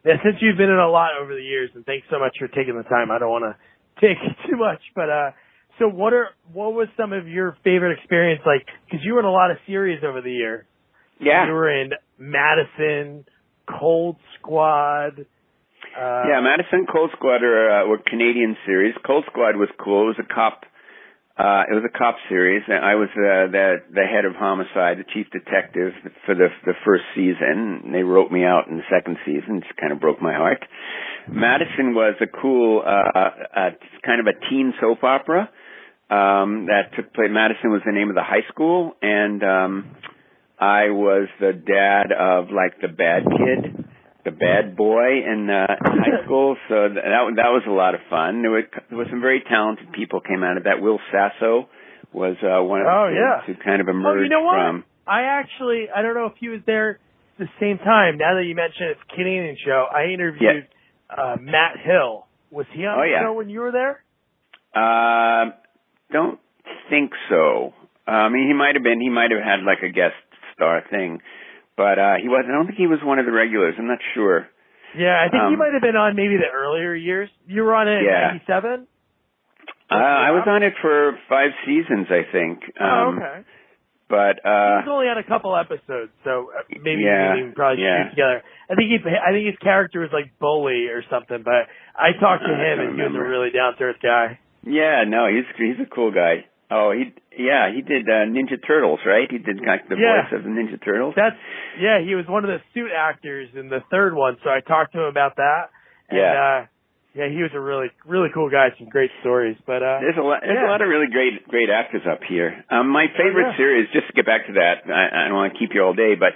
Yeah, 0.06 0.16
since 0.24 0.38
you've 0.42 0.58
been 0.58 0.70
in 0.72 0.80
a 0.80 0.90
lot 0.90 1.12
over 1.22 1.36
the 1.36 1.44
years, 1.44 1.70
and 1.76 1.86
thanks 1.86 2.08
so 2.10 2.18
much 2.18 2.34
for 2.40 2.48
taking 2.48 2.76
the 2.78 2.88
time. 2.90 3.12
I 3.12 3.20
don't 3.20 3.30
want 3.30 3.46
to 3.46 3.56
take 4.02 4.18
too 4.50 4.58
much, 4.58 4.80
but 4.96 5.10
uh, 5.10 5.32
so 5.80 5.88
what 5.88 6.14
are 6.14 6.30
what 6.54 6.74
was 6.74 6.88
some 6.98 7.14
of 7.14 7.28
your 7.28 7.58
favorite 7.64 7.98
experience 7.98 8.42
like? 8.46 8.68
Because 8.86 9.04
you 9.06 9.14
were 9.14 9.20
in 9.20 9.26
a 9.26 9.32
lot 9.32 9.50
of 9.52 9.58
series 9.66 10.04
over 10.04 10.22
the 10.22 10.32
year. 10.32 10.66
yeah 11.20 11.48
You 11.48 11.54
were 11.54 11.72
in 11.82 11.92
Madison, 12.18 13.26
Cold 13.68 14.18
Squad. 14.38 15.26
Uh, 15.98 16.24
Yeah, 16.30 16.42
Madison 16.42 16.86
Cold 16.92 17.12
Squad 17.16 17.42
are, 17.44 17.84
uh, 17.84 17.88
were 17.88 17.98
Canadian 18.06 18.56
series. 18.66 18.94
Cold 19.06 19.24
Squad 19.28 19.56
was 19.56 19.70
cool. 19.84 20.04
It 20.04 20.18
was 20.18 20.20
a 20.20 20.34
cop. 20.34 20.66
Uh, 21.38 21.64
it 21.72 21.74
was 21.74 21.84
a 21.88 21.98
cop 21.98 22.16
series. 22.28 22.62
And 22.68 22.84
I 22.84 22.96
was 22.96 23.10
uh, 23.16 23.48
the 23.50 23.78
the 23.90 24.04
head 24.04 24.26
of 24.26 24.36
homicide, 24.36 25.00
the 25.00 25.08
chief 25.14 25.28
detective 25.32 25.94
for 26.26 26.36
the 26.36 26.50
the 26.66 26.74
first 26.86 27.04
season. 27.16 27.82
And 27.86 27.96
they 27.96 28.04
wrote 28.04 28.32
me 28.32 28.44
out 28.44 28.68
in 28.68 28.78
the 28.78 28.88
second 28.92 29.18
season. 29.26 29.62
Just 29.62 29.80
kind 29.80 29.94
of 29.94 30.00
broke 30.02 30.22
my 30.22 30.34
heart. 30.34 30.64
Madison 31.32 31.94
was 31.94 32.16
a 32.22 32.28
cool, 32.28 32.82
uh, 32.84 33.20
uh, 33.56 33.70
kind 34.04 34.20
of 34.20 34.26
a 34.28 34.34
teen 34.50 34.74
soap 34.82 35.04
opera 35.04 35.50
um, 36.10 36.66
that 36.68 36.96
took 36.96 37.14
place. 37.14 37.30
Madison 37.32 37.70
was 37.72 37.82
the 37.86 37.92
name 37.92 38.10
of 38.10 38.16
the 38.16 38.24
high 38.24 38.46
school, 38.52 38.94
and 39.02 39.44
um, 39.44 39.96
I 40.60 40.90
was 40.90 41.28
the 41.40 41.54
dad 41.54 42.12
of 42.12 42.50
like 42.52 42.82
the 42.82 42.88
bad 42.88 43.24
kid, 43.26 43.86
the 44.26 44.32
bad 44.32 44.76
boy 44.76 45.22
in, 45.26 45.50
uh, 45.50 45.68
high 45.82 46.26
school. 46.26 46.58
So 46.68 46.76
that 46.90 47.04
that 47.36 47.50
was 47.54 47.64
a 47.68 47.72
lot 47.72 47.94
of 47.96 48.02
fun. 48.10 48.42
There, 48.42 48.52
were, 48.52 48.64
there 48.90 48.98
was 48.98 49.08
some 49.10 49.22
very 49.22 49.44
talented 49.48 49.92
people 49.94 50.20
came 50.22 50.44
out 50.44 50.58
of 50.58 50.64
that. 50.64 50.82
Will 50.82 51.00
Sasso 51.12 51.70
was 52.12 52.36
uh, 52.42 52.64
one 52.66 52.82
of 52.82 52.86
the 52.86 52.92
Oh, 52.92 53.08
yeah. 53.14 53.46
who 53.46 53.54
kind 53.64 53.82
of 53.82 53.88
Oh, 53.88 53.92
emerged 53.92 54.24
you 54.24 54.30
know 54.30 54.44
what? 54.44 54.56
from. 54.56 54.84
I 55.06 55.24
actually, 55.24 55.86
I 55.96 56.02
don't 56.02 56.16
know 56.16 56.26
if 56.26 56.34
he 56.40 56.50
was 56.50 56.62
there 56.66 57.00
at 57.40 57.46
the 57.46 57.50
same 57.60 57.78
time. 57.78 58.18
Now 58.18 58.34
that 58.36 58.46
you 58.46 58.56
mention 58.56 58.88
it's 58.90 59.00
a 59.12 59.16
Canadian 59.16 59.56
show, 59.66 59.86
I 59.94 60.06
interviewed 60.14 60.68
uh, 61.10 61.36
Matt 61.40 61.78
Hill. 61.86 62.26
Was 62.52 62.66
he 62.74 62.84
on 62.86 62.98
Oh, 62.98 63.02
the 63.04 63.10
yeah. 63.10 63.22
show 63.24 63.34
when 63.34 63.50
you 63.50 63.60
were 63.62 63.72
there? 63.72 64.04
Uh, 64.74 65.52
don't 66.12 66.40
think 66.90 67.12
so. 67.30 67.74
Uh, 68.08 68.12
I 68.12 68.30
mean, 68.30 68.48
he 68.48 68.54
might 68.54 68.76
have 68.76 68.84
been. 68.84 69.00
He 69.02 69.10
might 69.10 69.32
have 69.32 69.42
had 69.44 69.64
like 69.66 69.80
a 69.84 69.90
guest 69.92 70.16
star 70.56 70.82
thing, 70.90 71.22
but 71.78 72.00
uh, 72.00 72.16
he 72.22 72.28
was. 72.28 72.46
I 72.48 72.52
don't 72.52 72.66
think 72.66 72.78
he 72.78 72.88
was 72.88 73.00
one 73.04 73.20
of 73.20 73.26
the 73.26 73.32
regulars. 73.32 73.76
I'm 73.78 73.88
not 73.88 74.00
sure. 74.14 74.48
Yeah, 74.98 75.14
I 75.22 75.30
think 75.30 75.44
he 75.50 75.54
Um, 75.54 75.60
might 75.60 75.74
have 75.74 75.84
been 75.84 75.96
on 75.96 76.16
maybe 76.16 76.38
the 76.38 76.50
earlier 76.50 76.96
years. 76.96 77.30
You 77.46 77.62
were 77.64 77.76
on 77.76 77.88
it 77.88 78.02
Yeah. 78.04 78.32
in 78.34 78.42
'97. 78.50 78.88
Uh, 79.92 79.96
I 79.96 80.32
was 80.32 80.44
on 80.48 80.62
it 80.64 80.74
for 80.82 81.18
five 81.30 81.50
seasons, 81.66 82.08
I 82.10 82.22
think. 82.32 82.62
Um, 82.80 82.90
oh, 82.90 83.14
okay. 83.18 83.38
But 84.10 84.42
he 84.42 84.50
uh, 84.50 84.82
was 84.82 84.90
only 84.90 85.06
on 85.06 85.18
a 85.22 85.24
couple 85.24 85.54
episodes, 85.56 86.10
so 86.26 86.50
uh, 86.50 86.66
maybe 86.82 87.06
Yeah, 87.06 87.34
we 87.38 87.42
can 87.42 87.54
probably 87.54 87.84
yeah. 87.86 88.10
shoot 88.10 88.18
together. 88.18 88.42
I 88.70 88.74
think 88.74 88.90
he, 88.90 88.98
I 89.06 89.30
think 89.30 89.46
his 89.46 89.58
character 89.62 90.02
was 90.02 90.10
like 90.12 90.34
bully 90.42 90.90
or 90.90 91.06
something. 91.10 91.42
But 91.46 91.70
I 91.94 92.18
talked 92.18 92.42
to 92.46 92.54
Uh, 92.54 92.58
him, 92.58 92.76
and 92.82 92.90
he 92.98 93.02
was 93.06 93.14
a 93.14 93.22
really 93.22 93.52
down 93.54 93.78
to 93.78 93.84
earth 93.94 94.02
guy. 94.02 94.40
Yeah, 94.66 95.04
no, 95.08 95.28
he's 95.28 95.46
he's 95.58 95.80
a 95.86 95.90
cool 95.90 96.12
guy. 96.12 96.46
Oh, 96.72 96.92
he 96.92 97.14
yeah, 97.38 97.72
he 97.74 97.82
did 97.82 98.06
uh, 98.08 98.30
Ninja 98.30 98.60
Turtles, 98.66 99.00
right? 99.06 99.26
He 99.30 99.38
did 99.40 99.58
like 99.66 99.88
the 99.90 99.96
Yeah. 99.98 100.24
voice 100.30 100.34
of 100.38 100.44
the 100.44 100.50
Ninja 100.50 100.78
Turtles. 100.84 101.14
That's 101.16 101.36
yeah, 101.80 102.00
he 102.02 102.14
was 102.16 102.26
one 102.28 102.44
of 102.46 102.50
the 102.52 102.60
suit 102.74 102.92
actors 102.96 103.50
in 103.56 103.70
the 103.70 103.80
third 103.90 104.14
one, 104.14 104.38
so 104.44 104.50
I 104.50 104.60
talked 104.62 104.94
to 104.94 105.00
him 105.02 105.08
about 105.10 105.36
that. 105.38 105.70
And 106.10 106.20
Yeah. 106.20 106.34
uh 106.62 106.66
Yeah, 107.16 107.28
he 107.28 107.42
was 107.42 107.50
a 107.56 107.60
really 107.60 107.90
really 108.06 108.30
cool 108.34 108.50
guy. 108.54 108.70
Some 108.78 108.90
great 108.90 109.10
stories, 109.22 109.58
but 109.66 109.82
uh, 109.82 109.98
there's 110.00 110.18
a 110.18 110.22
lot 110.22 110.42
there's 110.46 110.62
yeah. 110.62 110.70
a 110.70 110.72
lot 110.72 110.82
of 110.82 110.88
really 110.90 111.08
great 111.10 111.42
great 111.48 111.70
actors 111.74 112.06
up 112.06 112.22
here. 112.24 112.64
Um, 112.70 112.90
my 112.90 113.08
favorite 113.18 113.50
Oh, 113.50 113.52
yeah. 113.52 113.58
series, 113.58 113.90
just 113.92 114.06
to 114.08 114.14
get 114.14 114.26
back 114.28 114.46
to 114.46 114.54
that, 114.62 114.86
I, 114.86 115.26
I 115.26 115.28
don't 115.28 115.34
want 115.42 115.54
to 115.54 115.60
keep 115.60 115.74
you 115.74 115.82
all 115.82 115.94
day, 115.98 116.14
but 116.14 116.34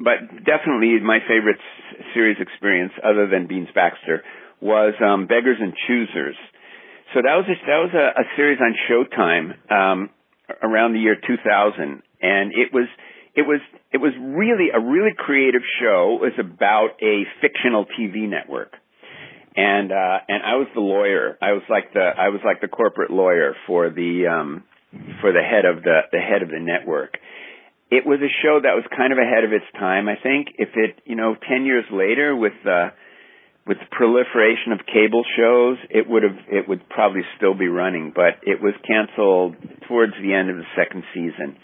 but 0.00 0.44
definitely 0.48 0.96
my 1.04 1.20
favorite 1.28 1.60
s- 1.60 2.06
series 2.14 2.38
experience, 2.40 2.92
other 3.04 3.26
than 3.28 3.46
Beans 3.46 3.68
Baxter, 3.74 4.24
was 4.64 4.94
um, 5.04 5.26
Beggars 5.26 5.58
and 5.60 5.74
Choosers. 5.86 6.36
So 7.14 7.22
that 7.22 7.34
was 7.38 7.46
a, 7.48 7.56
that 7.66 7.78
was 7.78 7.94
a, 7.94 8.20
a 8.20 8.24
series 8.36 8.58
on 8.60 8.74
Showtime 8.90 9.70
um, 9.70 10.10
around 10.62 10.94
the 10.94 11.00
year 11.00 11.14
2000, 11.14 12.02
and 12.20 12.52
it 12.52 12.72
was 12.72 12.88
it 13.34 13.42
was 13.42 13.60
it 13.92 13.98
was 13.98 14.12
really 14.18 14.68
a 14.74 14.80
really 14.80 15.14
creative 15.16 15.62
show. 15.80 16.18
It 16.20 16.36
was 16.36 16.38
about 16.38 17.00
a 17.00 17.22
fictional 17.40 17.86
TV 17.86 18.28
network 18.28 18.74
and 19.56 19.92
uh 19.92 20.18
and 20.28 20.42
I 20.42 20.56
was 20.56 20.66
the 20.74 20.80
lawyer. 20.80 21.38
I 21.40 21.52
was 21.52 21.62
like 21.68 21.92
the 21.92 22.00
I 22.00 22.28
was 22.28 22.40
like 22.44 22.60
the 22.60 22.68
corporate 22.68 23.10
lawyer 23.10 23.54
for 23.66 23.90
the 23.90 24.26
um 24.26 24.64
for 25.20 25.32
the 25.32 25.42
head 25.42 25.64
of 25.64 25.82
the 25.82 26.00
the 26.12 26.18
head 26.18 26.42
of 26.42 26.48
the 26.48 26.58
network. 26.58 27.16
It 27.90 28.04
was 28.06 28.18
a 28.20 28.32
show 28.42 28.58
that 28.62 28.74
was 28.74 28.84
kind 28.96 29.12
of 29.12 29.18
ahead 29.18 29.44
of 29.44 29.52
its 29.52 29.66
time, 29.78 30.08
I 30.08 30.16
think. 30.20 30.56
If 30.58 30.70
it, 30.74 31.00
you 31.04 31.14
know, 31.14 31.36
10 31.48 31.64
years 31.64 31.84
later 31.92 32.34
with 32.34 32.54
uh 32.66 32.90
with 33.66 33.78
the 33.78 33.88
proliferation 33.90 34.72
of 34.72 34.80
cable 34.86 35.24
shows, 35.36 35.78
it 35.90 36.08
would 36.08 36.22
have 36.22 36.36
it 36.48 36.68
would 36.68 36.88
probably 36.88 37.22
still 37.36 37.54
be 37.54 37.68
running, 37.68 38.12
but 38.14 38.40
it 38.42 38.60
was 38.60 38.74
canceled 38.86 39.56
towards 39.88 40.12
the 40.20 40.34
end 40.34 40.50
of 40.50 40.56
the 40.56 40.68
second 40.76 41.04
season. 41.14 41.56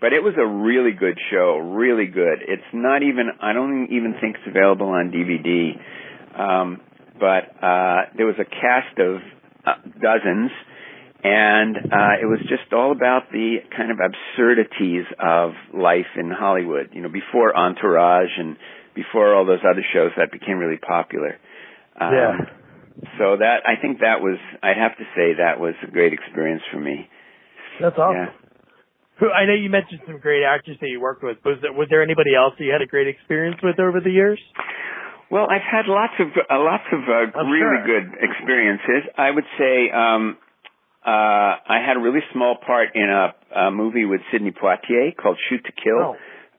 But 0.00 0.12
it 0.12 0.22
was 0.22 0.34
a 0.36 0.46
really 0.46 0.92
good 0.92 1.18
show, 1.30 1.56
really 1.58 2.06
good. 2.06 2.40
It's 2.46 2.70
not 2.72 3.02
even 3.02 3.28
I 3.40 3.52
don't 3.52 3.88
even 3.90 4.14
think 4.20 4.36
it's 4.36 4.48
available 4.48 4.88
on 4.88 5.12
DVD. 5.12 5.76
Um 6.38 6.80
but 7.18 7.62
uh, 7.62 8.10
there 8.16 8.26
was 8.26 8.36
a 8.40 8.44
cast 8.44 8.98
of 8.98 9.22
uh, 9.64 9.74
dozens, 10.02 10.50
and 11.22 11.76
uh, 11.76 12.20
it 12.20 12.26
was 12.26 12.40
just 12.48 12.72
all 12.72 12.92
about 12.92 13.30
the 13.30 13.58
kind 13.74 13.90
of 13.90 13.98
absurdities 14.02 15.04
of 15.18 15.52
life 15.72 16.10
in 16.18 16.30
Hollywood. 16.30 16.90
You 16.92 17.02
know, 17.02 17.08
before 17.08 17.56
Entourage 17.56 18.34
and 18.36 18.56
before 18.94 19.34
all 19.34 19.44
those 19.44 19.62
other 19.68 19.84
shows 19.92 20.12
that 20.16 20.32
became 20.32 20.58
really 20.58 20.78
popular. 20.78 21.38
Um, 22.00 22.14
Yeah. 22.14 22.36
So 23.18 23.36
that 23.36 23.66
I 23.66 23.74
think 23.82 24.00
that 24.06 24.22
was 24.22 24.38
I'd 24.62 24.78
have 24.78 24.96
to 24.98 25.04
say 25.18 25.34
that 25.42 25.58
was 25.58 25.74
a 25.82 25.90
great 25.90 26.12
experience 26.12 26.62
for 26.70 26.78
me. 26.78 27.10
that's 27.80 27.98
awesome. 27.98 28.14
Yeah. 28.14 28.30
Who 29.18 29.30
I 29.30 29.46
know 29.46 29.54
you 29.54 29.68
mentioned 29.68 30.00
some 30.06 30.18
great 30.18 30.44
actors 30.44 30.76
that 30.80 30.88
you 30.88 31.00
worked 31.00 31.22
with. 31.22 31.38
Was 31.44 31.58
there 31.60 31.72
was 31.72 31.88
there 31.90 32.02
anybody 32.02 32.34
else 32.34 32.54
that 32.56 32.64
you 32.64 32.70
had 32.70 32.82
a 32.82 32.86
great 32.86 33.08
experience 33.08 33.58
with 33.62 33.80
over 33.80 34.00
the 34.00 34.10
years? 34.10 34.38
Well, 35.30 35.46
I've 35.50 35.66
had 35.66 35.86
lots 35.90 36.14
of 36.20 36.28
uh, 36.38 36.58
lots 36.62 36.86
of 36.92 37.00
uh, 37.02 37.34
I'm 37.38 37.50
really 37.50 37.82
sure. 37.82 38.00
good 38.00 38.14
experiences. 38.22 39.10
I 39.18 39.30
would 39.30 39.48
say 39.58 39.90
um, 39.90 40.38
uh, 41.04 41.58
I 41.66 41.82
had 41.84 41.96
a 41.96 42.00
really 42.00 42.22
small 42.32 42.56
part 42.64 42.90
in 42.94 43.10
a, 43.10 43.34
a 43.58 43.70
movie 43.70 44.04
with 44.04 44.20
Sidney 44.30 44.52
Poitier 44.52 45.16
called 45.16 45.38
Shoot 45.48 45.64
to 45.64 45.72
Kill. 45.72 45.98
Oh. 45.98 46.16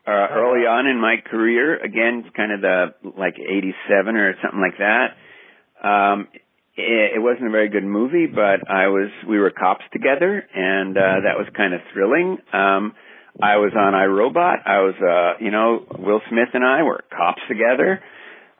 Uh, 0.07 0.27
early 0.31 0.67
on 0.67 0.85
in 0.85 1.01
my 1.01 1.15
career, 1.25 1.77
again, 1.83 2.23
kind 2.35 2.51
of 2.51 2.61
the 2.61 2.93
like 3.17 3.35
'87 3.39 4.15
or 4.15 4.35
something 4.41 4.61
like 4.61 4.77
that. 4.77 5.17
Um, 5.81 6.27
it, 6.77 7.17
it 7.17 7.19
wasn't 7.19 7.47
a 7.47 7.51
very 7.51 7.69
good 7.69 7.83
movie, 7.83 8.27
but 8.27 8.69
I 8.69 8.87
was 8.87 9.09
we 9.27 9.39
were 9.39 9.49
cops 9.49 9.83
together, 9.91 10.43
and 10.53 10.95
uh, 10.97 11.25
that 11.25 11.37
was 11.37 11.47
kind 11.57 11.73
of 11.73 11.81
thrilling. 11.91 12.37
Um, 12.53 12.93
I 13.41 13.57
was 13.57 13.73
on 13.75 13.91
iRobot. 13.93 14.63
I 14.65 14.79
was, 14.79 14.95
uh, 14.95 15.43
you 15.43 15.51
know, 15.51 15.85
Will 15.99 16.21
Smith 16.29 16.49
and 16.53 16.63
I 16.63 16.83
were 16.83 17.03
cops 17.11 17.41
together. 17.49 17.99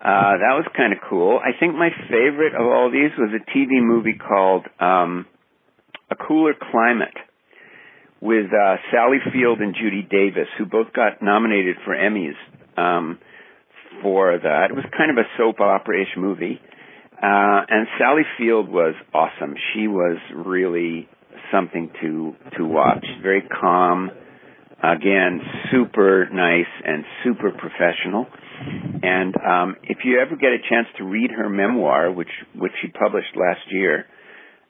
Uh, 0.02 0.36
that 0.38 0.54
was 0.60 0.68
kind 0.76 0.91
of 0.91 1.00
cool. 1.10 1.39
I 1.39 1.58
think 1.58 1.76
my 1.76 1.89
favorite 2.10 2.54
of 2.54 2.68
all 2.68 2.91
these 2.91 3.12
was 3.18 3.32
a 3.32 3.58
TV 3.58 3.80
movie 3.82 4.18
called 4.20 4.66
um, 4.80 5.26
A 6.12 6.16
Cooler 6.16 6.54
Climate 6.54 7.16
with 8.26 8.47
uh, 8.51 8.78
Sally 8.91 9.19
Field 9.32 9.59
and 9.59 9.76
Judy 9.76 10.01
Davis, 10.01 10.47
who 10.57 10.65
both 10.65 10.91
got 10.93 11.21
nominated 11.21 11.76
for 11.86 11.95
Emmys 11.95 12.34
um, 12.76 13.19
for 14.01 14.39
that. 14.41 14.71
It 14.71 14.76
was 14.76 14.86
kind 14.97 15.11
of 15.11 15.17
a 15.17 15.28
soap 15.38 15.59
opera-ish 15.59 16.17
movie. 16.17 16.59
Uh, 17.13 17.61
and 17.69 17.88
Sally 17.99 18.23
Field 18.39 18.67
was 18.67 18.95
awesome. 19.13 19.53
She 19.73 19.88
was 19.88 20.17
really 20.34 21.07
something 21.53 21.91
to 22.01 22.34
to 22.57 22.65
watch. 22.65 23.05
Very 23.21 23.43
calm, 23.43 24.09
again, 24.84 25.39
super 25.71 26.28
nice 26.34 26.71
and 26.84 27.05
super 27.23 27.51
professional. 27.51 28.26
And 29.03 29.36
um, 29.38 29.76
if 29.84 29.99
you 30.03 30.19
ever 30.19 30.36
get 30.36 30.49
a 30.49 30.59
chance 30.67 30.88
to 30.97 31.03
read 31.03 31.30
her 31.32 31.47
memoir, 31.47 32.11
which 32.11 32.34
which 32.55 32.73
she 32.82 32.88
published 32.89 33.36
last 33.36 33.61
year, 33.69 34.07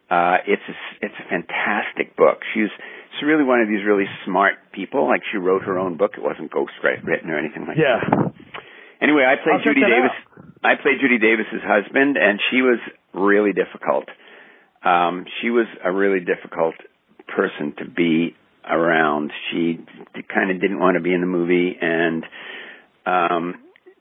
uh, 0.09 0.37
it's 0.45 0.61
a, 0.69 0.75
it's 1.05 1.15
a 1.17 1.29
fantastic 1.29 2.15
book. 2.15 2.39
She's 2.53 2.69
she's 3.13 3.25
really 3.25 3.43
one 3.43 3.61
of 3.61 3.67
these 3.67 3.83
really 3.85 4.05
smart 4.25 4.55
people. 4.71 5.07
Like 5.07 5.21
she 5.31 5.37
wrote 5.37 5.63
her 5.63 5.77
own 5.79 5.97
book. 5.97 6.11
It 6.17 6.23
wasn't 6.23 6.51
ghostwritten 6.51 7.27
or 7.27 7.37
anything 7.37 7.65
like 7.65 7.77
that. 7.77 7.81
Yeah. 7.81 7.99
that. 8.01 8.33
Anyway, 9.01 9.25
I 9.25 9.35
played 9.41 9.59
I'll 9.59 9.63
Judy 9.63 9.81
Davis. 9.81 10.15
I 10.63 10.75
played 10.81 10.97
Judy 11.01 11.19
Davis's 11.19 11.61
husband, 11.61 12.17
and 12.17 12.39
she 12.49 12.61
was 12.61 12.79
really 13.13 13.53
difficult. 13.53 14.05
Um, 14.83 15.25
she 15.41 15.49
was 15.49 15.67
a 15.83 15.91
really 15.91 16.19
difficult 16.19 16.75
person 17.27 17.73
to 17.79 17.85
be 17.85 18.35
around. 18.67 19.31
She 19.51 19.79
kind 20.33 20.51
of 20.51 20.61
didn't 20.61 20.79
want 20.79 20.95
to 20.95 21.01
be 21.01 21.13
in 21.13 21.21
the 21.21 21.27
movie, 21.27 21.77
and 21.79 22.23
um, 23.05 23.55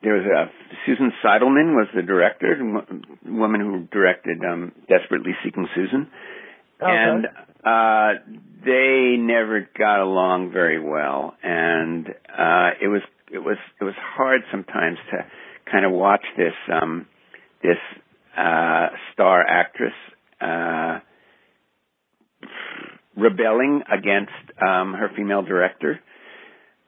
there 0.04 0.14
was 0.14 0.26
a 0.26 0.50
Susan 0.86 1.10
Seidelman 1.24 1.74
was 1.74 1.88
the 1.94 2.02
director, 2.02 2.56
the 2.56 3.32
woman 3.32 3.60
who 3.60 3.88
directed 3.90 4.38
um, 4.44 4.72
Desperately 4.88 5.32
Seeking 5.42 5.66
Susan, 5.74 6.08
Okay. 6.80 6.92
and 6.92 7.26
uh, 7.64 8.20
they 8.64 9.16
never 9.18 9.66
got 9.78 10.00
along 10.00 10.50
very 10.52 10.78
well, 10.80 11.34
and 11.42 12.06
uh, 12.08 12.70
it 12.82 12.88
was 12.88 13.00
it 13.32 13.38
was 13.38 13.56
it 13.80 13.84
was 13.84 13.94
hard 13.98 14.42
sometimes 14.50 14.98
to 15.10 15.24
kind 15.70 15.84
of 15.86 15.92
watch 15.92 16.24
this 16.36 16.52
um, 16.70 17.06
this 17.62 17.78
uh, 18.36 18.88
star 19.12 19.42
actress 19.46 19.94
uh, 20.40 20.98
rebelling 23.16 23.82
against 23.90 24.32
um, 24.60 24.92
her 24.94 25.10
female 25.16 25.42
director. 25.42 26.00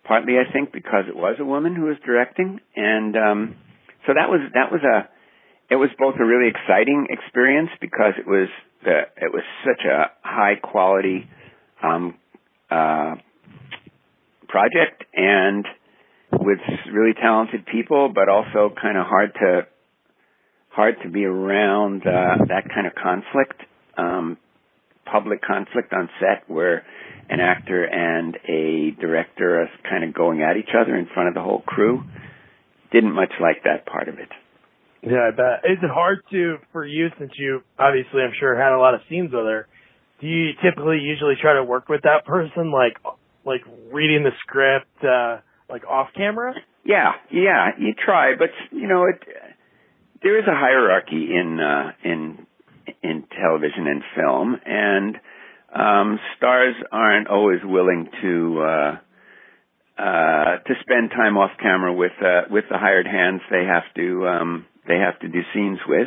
Partly, 0.06 0.34
I 0.38 0.50
think, 0.52 0.72
because 0.72 1.04
it 1.08 1.16
was 1.16 1.36
a 1.40 1.44
woman 1.44 1.74
who 1.74 1.82
was 1.82 1.96
directing, 2.06 2.60
and 2.76 3.16
um, 3.16 3.56
so 4.06 4.14
that 4.14 4.28
was 4.30 4.40
that 4.54 4.70
was 4.70 4.80
a 4.82 5.08
it 5.68 5.76
was 5.76 5.90
both 5.98 6.14
a 6.20 6.24
really 6.24 6.48
exciting 6.48 7.08
experience 7.10 7.70
because 7.80 8.14
it 8.18 8.26
was 8.26 8.48
the 8.84 9.00
it 9.16 9.32
was 9.32 9.42
such 9.64 9.84
a 9.84 10.10
high 10.22 10.54
quality 10.62 11.28
um, 11.82 12.14
uh, 12.70 13.16
project 14.48 15.04
and 15.14 15.66
with 16.32 16.58
really 16.92 17.14
talented 17.14 17.66
people, 17.66 18.10
but 18.14 18.28
also 18.28 18.72
kind 18.80 18.96
of 18.96 19.06
hard 19.06 19.32
to 19.34 19.66
hard 20.70 20.96
to 21.02 21.10
be 21.10 21.24
around 21.24 22.02
uh, 22.02 22.44
that 22.48 22.68
kind 22.72 22.86
of 22.86 22.92
conflict, 22.94 23.60
um, 23.96 24.36
public 25.10 25.40
conflict 25.42 25.92
on 25.92 26.08
set 26.20 26.48
where 26.48 26.84
an 27.28 27.40
actor 27.40 27.84
and 27.84 28.36
a 28.48 28.90
director 29.00 29.62
are 29.62 29.68
kind 29.88 30.04
of 30.04 30.14
going 30.14 30.42
at 30.42 30.56
each 30.56 30.70
other 30.78 30.96
in 30.96 31.06
front 31.12 31.28
of 31.28 31.34
the 31.34 31.42
whole 31.42 31.62
crew. 31.62 32.04
Didn't 32.92 33.12
much 33.12 33.32
like 33.40 33.64
that 33.64 33.86
part 33.86 34.08
of 34.08 34.18
it. 34.18 34.28
Yeah, 35.02 35.28
I 35.28 35.30
bet. 35.30 35.70
Is 35.70 35.78
it 35.82 35.90
hard 35.90 36.20
to 36.32 36.56
for 36.72 36.84
you 36.84 37.08
since 37.18 37.32
you 37.36 37.62
obviously 37.78 38.22
I'm 38.22 38.32
sure 38.38 38.56
had 38.56 38.72
a 38.72 38.78
lot 38.78 38.94
of 38.94 39.00
scenes 39.08 39.32
with 39.32 39.44
her? 39.44 39.68
Do 40.20 40.26
you 40.26 40.52
typically 40.64 40.98
usually 40.98 41.34
try 41.40 41.54
to 41.54 41.64
work 41.64 41.88
with 41.88 42.02
that 42.02 42.24
person 42.24 42.72
like 42.72 42.96
like 43.44 43.60
reading 43.92 44.24
the 44.24 44.32
script 44.40 45.04
uh 45.04 45.38
like 45.68 45.84
off 45.86 46.08
camera? 46.16 46.54
Yeah, 46.84 47.12
yeah, 47.30 47.70
you 47.78 47.94
try, 47.94 48.34
but 48.38 48.50
you 48.70 48.88
know, 48.88 49.04
it 49.04 49.22
there 50.22 50.38
is 50.38 50.44
a 50.46 50.54
hierarchy 50.54 51.28
in 51.34 51.60
uh 51.60 51.92
in 52.02 52.46
in 53.02 53.24
television 53.40 53.86
and 53.86 54.02
film 54.14 54.56
and 54.64 55.16
um 55.76 56.18
stars 56.36 56.74
aren't 56.90 57.28
always 57.28 57.60
willing 57.64 58.08
to 58.22 58.60
uh 58.62 58.96
uh 59.98 60.56
to 60.66 60.74
spend 60.80 61.10
time 61.10 61.36
off 61.36 61.50
camera 61.60 61.92
with 61.92 62.12
uh 62.22 62.42
with 62.50 62.64
the 62.70 62.78
hired 62.78 63.06
hands 63.06 63.40
they 63.50 63.64
have 63.64 63.84
to 63.94 64.26
um 64.26 64.64
they 64.88 64.96
have 64.98 65.18
to 65.18 65.28
do 65.28 65.40
scenes 65.52 65.78
with. 65.88 66.06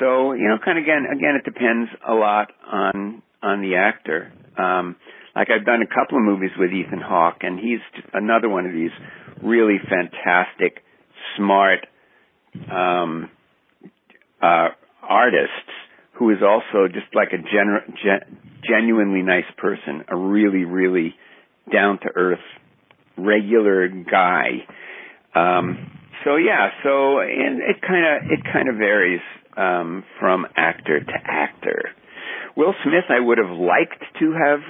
So, 0.00 0.32
you 0.34 0.48
know, 0.48 0.58
kind 0.62 0.76
of 0.78 0.84
again 0.84 1.06
again 1.10 1.34
it 1.36 1.44
depends 1.44 1.90
a 2.06 2.12
lot 2.14 2.52
on 2.70 3.22
on 3.42 3.60
the 3.62 3.76
actor. 3.76 4.32
Um 4.58 4.96
like 5.34 5.48
I've 5.50 5.66
done 5.66 5.82
a 5.82 5.86
couple 5.86 6.18
of 6.18 6.24
movies 6.24 6.50
with 6.58 6.70
Ethan 6.72 7.00
Hawke 7.00 7.38
and 7.42 7.58
he's 7.58 7.80
another 8.12 8.48
one 8.48 8.66
of 8.66 8.72
these 8.72 8.90
really 9.42 9.78
fantastic 9.88 10.82
smart 11.36 11.86
um 12.70 13.30
uh 14.42 14.68
artists 15.02 15.72
who 16.18 16.30
is 16.30 16.38
also 16.42 16.88
just 16.88 17.14
like 17.14 17.28
a 17.32 17.38
genu- 17.38 17.94
gen- 18.02 18.38
genuinely 18.68 19.22
nice 19.22 19.48
person, 19.56 20.04
a 20.08 20.16
really 20.16 20.64
really 20.64 21.14
down 21.72 21.98
to 22.00 22.08
earth 22.14 22.44
regular 23.16 23.88
guy. 23.88 24.64
Um, 25.34 25.90
so 26.24 26.36
yeah, 26.36 26.70
so 26.82 27.20
and 27.20 27.60
it 27.60 27.80
kind 27.86 28.04
of 28.04 28.30
it 28.30 28.40
kind 28.52 28.68
of 28.68 28.76
varies 28.76 29.20
um, 29.56 30.04
from 30.20 30.46
actor 30.56 31.00
to 31.00 31.12
actor. 31.24 31.90
Will 32.56 32.74
Smith, 32.82 33.04
I 33.10 33.20
would 33.20 33.38
have 33.38 33.56
liked 33.56 34.02
to 34.20 34.32
have. 34.32 34.60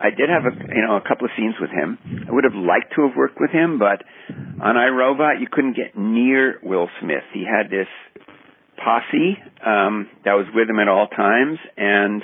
I 0.00 0.10
did 0.10 0.28
have 0.28 0.44
a 0.46 0.74
you 0.74 0.82
know 0.82 0.96
a 0.96 1.06
couple 1.06 1.26
of 1.26 1.30
scenes 1.36 1.54
with 1.60 1.70
him. 1.70 1.98
I 2.28 2.32
would 2.32 2.44
have 2.44 2.54
liked 2.54 2.94
to 2.96 3.06
have 3.06 3.16
worked 3.16 3.38
with 3.40 3.50
him, 3.50 3.78
but 3.78 4.02
on 4.62 4.76
iRobot 4.76 5.40
you 5.40 5.46
couldn't 5.50 5.76
get 5.76 5.96
near 5.96 6.58
Will 6.62 6.88
Smith. 7.00 7.24
He 7.32 7.44
had 7.44 7.70
this 7.70 7.88
posse 8.76 9.38
um, 9.64 10.08
that 10.24 10.34
was 10.34 10.46
with 10.54 10.68
him 10.68 10.78
at 10.78 10.88
all 10.88 11.08
times, 11.08 11.58
and 11.76 12.22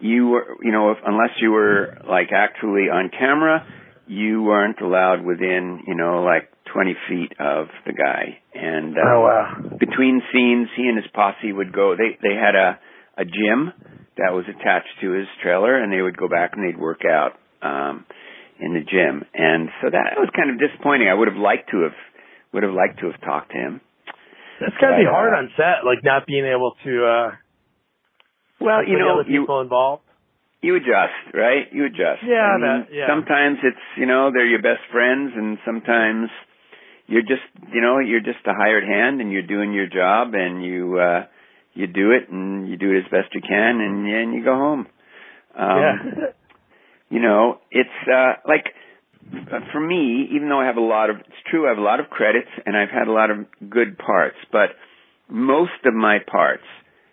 you 0.00 0.28
were 0.28 0.56
you 0.62 0.72
know 0.72 0.90
if, 0.90 0.98
unless 1.04 1.30
you 1.40 1.50
were 1.52 1.98
like 2.08 2.28
actually 2.32 2.90
on 2.90 3.10
camera, 3.10 3.66
you 4.06 4.42
weren't 4.42 4.80
allowed 4.80 5.24
within 5.24 5.82
you 5.86 5.94
know 5.94 6.22
like 6.22 6.48
20 6.72 6.96
feet 7.08 7.32
of 7.38 7.66
the 7.86 7.92
guy. 7.92 8.38
And 8.54 8.96
uh, 8.96 9.00
oh 9.04 9.20
wow! 9.20 9.76
Between 9.78 10.22
scenes, 10.32 10.68
he 10.76 10.88
and 10.88 10.96
his 10.96 11.10
posse 11.14 11.52
would 11.52 11.72
go. 11.72 11.94
They 11.96 12.18
they 12.22 12.34
had 12.34 12.54
a 12.54 12.78
a 13.18 13.24
gym 13.24 13.72
that 14.16 14.32
was 14.32 14.44
attached 14.48 14.92
to 15.00 15.12
his 15.12 15.26
trailer, 15.42 15.76
and 15.82 15.92
they 15.92 16.02
would 16.02 16.16
go 16.16 16.28
back 16.28 16.52
and 16.54 16.64
they'd 16.64 16.78
work 16.78 17.02
out 17.04 17.32
um, 17.62 18.04
in 18.60 18.74
the 18.74 18.80
gym. 18.80 19.24
And 19.34 19.68
so 19.80 19.90
that 19.90 20.16
was 20.16 20.28
kind 20.36 20.50
of 20.50 20.58
disappointing. 20.58 21.08
I 21.08 21.14
would 21.14 21.28
have 21.28 21.40
liked 21.40 21.70
to 21.70 21.82
have 21.82 21.96
would 22.52 22.62
have 22.62 22.74
liked 22.74 23.00
to 23.00 23.10
have 23.10 23.20
talked 23.22 23.52
to 23.52 23.58
him. 23.58 23.80
That's 24.62 24.78
gotta 24.80 24.96
be 24.96 25.08
hard 25.08 25.34
on 25.34 25.50
set, 25.56 25.82
like 25.84 26.04
not 26.04 26.26
being 26.26 26.46
able 26.46 26.74
to. 26.84 26.92
uh 27.04 27.28
Well, 28.60 28.86
you 28.86 28.98
know, 28.98 29.18
other 29.18 29.24
people 29.26 29.58
you, 29.58 29.62
involved. 29.62 30.02
You 30.62 30.76
adjust, 30.76 31.34
right? 31.34 31.66
You 31.72 31.86
adjust. 31.86 32.22
Yeah, 32.22 32.54
that, 32.62 32.86
yeah. 32.92 33.06
Sometimes 33.10 33.58
it's 33.64 33.84
you 33.98 34.06
know 34.06 34.30
they're 34.32 34.46
your 34.46 34.62
best 34.62 34.86
friends, 34.92 35.32
and 35.34 35.58
sometimes 35.66 36.30
you're 37.08 37.26
just 37.26 37.42
you 37.74 37.80
know 37.80 37.98
you're 37.98 38.22
just 38.22 38.46
a 38.46 38.54
hired 38.54 38.84
hand, 38.84 39.20
and 39.20 39.32
you're 39.32 39.46
doing 39.46 39.72
your 39.72 39.88
job, 39.88 40.34
and 40.34 40.64
you 40.64 40.98
uh 40.98 41.26
you 41.74 41.88
do 41.88 42.12
it, 42.12 42.30
and 42.30 42.68
you 42.68 42.76
do 42.76 42.92
it 42.92 42.98
as 43.04 43.10
best 43.10 43.34
you 43.34 43.42
can, 43.42 43.80
and 43.80 44.06
and 44.06 44.34
you 44.34 44.44
go 44.44 44.54
home. 44.54 44.86
Um, 45.58 45.78
yeah. 45.82 45.96
you 47.10 47.20
know, 47.20 47.58
it's 47.70 47.98
uh 48.06 48.34
like 48.46 48.66
for 49.72 49.80
me, 49.80 50.28
even 50.34 50.48
though 50.48 50.60
I 50.60 50.66
have 50.66 50.76
a 50.76 50.80
lot 50.80 51.10
of, 51.10 51.16
it's 51.16 51.42
true, 51.50 51.66
I 51.66 51.70
have 51.70 51.78
a 51.78 51.82
lot 51.82 52.00
of 52.00 52.06
credits 52.10 52.48
and 52.66 52.76
I've 52.76 52.90
had 52.90 53.08
a 53.08 53.12
lot 53.12 53.30
of 53.30 53.46
good 53.68 53.98
parts, 53.98 54.36
but 54.50 54.70
most 55.28 55.72
of 55.84 55.94
my 55.94 56.18
parts 56.18 56.64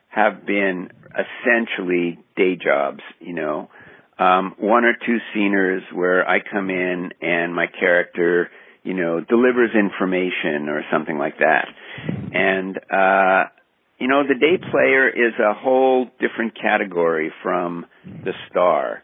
have 0.09 0.45
been 0.45 0.89
essentially 1.13 2.19
day 2.35 2.55
jobs, 2.55 3.01
you 3.19 3.33
know. 3.33 3.69
Um, 4.17 4.55
one 4.57 4.83
or 4.83 4.93
two 5.05 5.17
sceners 5.33 5.83
where 5.93 6.27
I 6.27 6.39
come 6.39 6.69
in 6.69 7.11
and 7.21 7.55
my 7.55 7.67
character, 7.67 8.49
you 8.83 8.93
know, 8.93 9.21
delivers 9.21 9.71
information 9.73 10.67
or 10.67 10.83
something 10.91 11.17
like 11.17 11.37
that. 11.37 11.67
And, 12.33 12.77
uh, 12.91 13.49
you 13.97 14.07
know, 14.07 14.23
the 14.27 14.35
day 14.35 14.57
player 14.71 15.07
is 15.07 15.33
a 15.39 15.53
whole 15.53 16.09
different 16.19 16.59
category 16.59 17.31
from 17.41 17.85
the 18.03 18.33
star. 18.49 19.03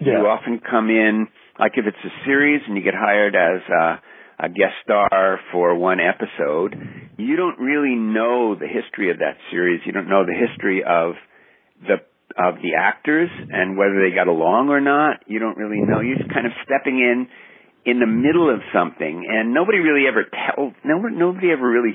Yeah. 0.00 0.18
You 0.18 0.26
often 0.26 0.60
come 0.60 0.90
in, 0.90 1.28
like 1.62 1.78
if 1.78 1.86
it's 1.86 2.04
a 2.04 2.26
series 2.26 2.60
and 2.66 2.76
you 2.76 2.82
get 2.82 2.94
hired 2.94 3.36
as 3.36 3.62
a, 3.70 4.46
a 4.46 4.48
guest 4.48 4.74
star 4.82 5.38
for 5.52 5.76
one 5.76 5.98
episode, 6.00 6.74
you 7.16 7.36
don't 7.36 7.60
really 7.60 7.94
know 7.94 8.56
the 8.58 8.66
history 8.66 9.12
of 9.12 9.18
that 9.18 9.38
series. 9.52 9.80
You 9.86 9.92
don't 9.92 10.08
know 10.08 10.26
the 10.26 10.34
history 10.34 10.82
of 10.82 11.14
the 11.86 12.02
of 12.34 12.56
the 12.64 12.74
actors 12.74 13.30
and 13.30 13.76
whether 13.78 14.02
they 14.02 14.12
got 14.12 14.26
along 14.26 14.70
or 14.70 14.80
not. 14.80 15.22
You 15.28 15.38
don't 15.38 15.56
really 15.56 15.78
know. 15.86 16.00
You're 16.00 16.18
just 16.18 16.34
kind 16.34 16.46
of 16.46 16.52
stepping 16.64 16.98
in 16.98 17.28
in 17.84 18.00
the 18.00 18.10
middle 18.10 18.50
of 18.52 18.58
something, 18.74 19.26
and 19.30 19.54
nobody 19.54 19.78
really 19.78 20.08
ever 20.10 20.26
tells. 20.26 20.72
Nobody, 20.82 21.14
nobody 21.14 21.52
ever 21.52 21.68
really 21.68 21.94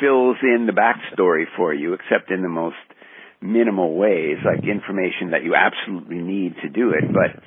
fills 0.00 0.38
in 0.42 0.66
the 0.66 0.74
backstory 0.74 1.44
for 1.56 1.72
you, 1.72 1.94
except 1.94 2.32
in 2.32 2.42
the 2.42 2.48
most 2.48 2.82
minimal 3.40 3.94
ways, 3.94 4.38
like 4.42 4.66
information 4.66 5.30
that 5.30 5.44
you 5.44 5.54
absolutely 5.54 6.18
need 6.18 6.54
to 6.62 6.68
do 6.68 6.90
it. 6.90 7.04
But 7.12 7.42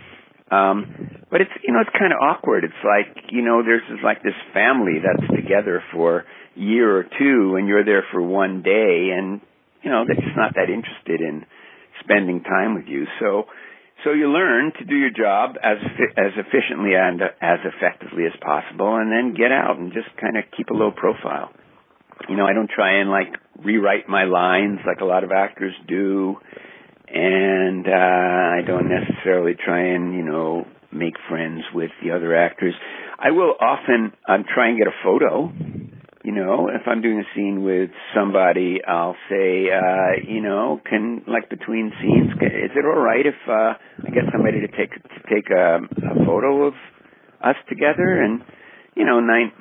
um 0.51 1.17
but 1.29 1.41
it's 1.41 1.51
you 1.63 1.73
know 1.73 1.81
it's 1.81 1.95
kind 1.97 2.13
of 2.13 2.19
awkward. 2.21 2.63
It's 2.63 2.83
like 2.83 3.31
you 3.31 3.41
know 3.41 3.63
there's 3.63 3.83
this, 3.89 3.99
like 4.03 4.23
this 4.23 4.37
family 4.53 4.99
that's 5.03 5.27
together 5.35 5.83
for 5.91 6.19
a 6.19 6.59
year 6.59 6.95
or 6.95 7.03
two, 7.03 7.55
and 7.57 7.67
you're 7.67 7.85
there 7.85 8.05
for 8.11 8.21
one 8.21 8.63
day, 8.63 9.11
and 9.15 9.41
you 9.83 9.89
know 9.89 10.05
they're 10.05 10.15
just 10.15 10.37
not 10.37 10.55
that 10.55 10.69
interested 10.69 11.21
in 11.21 11.45
spending 11.99 12.43
time 12.43 12.75
with 12.75 12.87
you. 12.87 13.05
So 13.19 13.45
so 14.03 14.13
you 14.13 14.29
learn 14.29 14.71
to 14.79 14.85
do 14.85 14.95
your 14.95 15.09
job 15.09 15.55
as 15.61 15.77
as 16.15 16.31
efficiently 16.37 16.93
and 16.95 17.21
as 17.21 17.59
effectively 17.65 18.25
as 18.25 18.33
possible, 18.39 18.95
and 18.95 19.11
then 19.11 19.33
get 19.35 19.51
out 19.51 19.77
and 19.77 19.91
just 19.91 20.09
kind 20.19 20.37
of 20.37 20.45
keep 20.55 20.69
a 20.69 20.73
low 20.73 20.91
profile. 20.91 21.51
You 22.29 22.35
know, 22.35 22.45
I 22.45 22.53
don't 22.53 22.69
try 22.69 23.01
and 23.01 23.09
like 23.09 23.33
rewrite 23.63 24.07
my 24.07 24.23
lines 24.23 24.79
like 24.85 25.01
a 25.01 25.05
lot 25.05 25.23
of 25.23 25.31
actors 25.31 25.73
do, 25.87 26.37
and 27.07 27.87
uh, 27.87 27.91
I 27.91 28.61
don't 28.65 28.89
necessarily 28.89 29.53
try 29.53 29.93
and 29.95 30.13
you 30.13 30.23
know 30.23 30.65
make 30.91 31.15
friends 31.29 31.61
with 31.73 31.91
the 32.03 32.11
other 32.11 32.35
actors. 32.35 32.73
I 33.19 33.31
will 33.31 33.55
often 33.59 34.13
um, 34.27 34.45
try 34.53 34.69
and 34.69 34.77
get 34.77 34.87
a 34.87 34.97
photo. 35.03 35.51
You 36.23 36.33
know, 36.33 36.67
if 36.67 36.81
I'm 36.85 37.01
doing 37.01 37.19
a 37.19 37.35
scene 37.35 37.63
with 37.63 37.89
somebody, 38.13 38.79
I'll 38.85 39.15
say, 39.29 39.67
uh, 39.71 40.27
you 40.27 40.41
know, 40.41 40.81
can 40.83 41.23
like 41.25 41.49
between 41.49 41.93
scenes, 42.01 42.31
is 42.41 42.71
it 42.75 42.85
all 42.85 43.01
right 43.01 43.25
if 43.25 43.35
uh, 43.47 43.79
I 44.05 44.09
get 44.13 44.23
somebody 44.33 44.59
to 44.59 44.67
take 44.67 44.91
to 44.91 45.19
take 45.33 45.49
a, 45.49 45.79
a 45.79 46.25
photo 46.25 46.67
of 46.67 46.73
us 47.41 47.55
together? 47.69 48.21
And 48.21 48.41
you 48.97 49.05
know, 49.05 49.19
nine, 49.19 49.51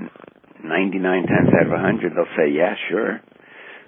99 0.64 1.26
times 1.28 1.48
out 1.60 1.66
of 1.66 1.72
a 1.72 1.82
100, 1.82 2.12
they'll 2.16 2.24
say, 2.36 2.50
yeah, 2.50 2.74
sure. 2.88 3.20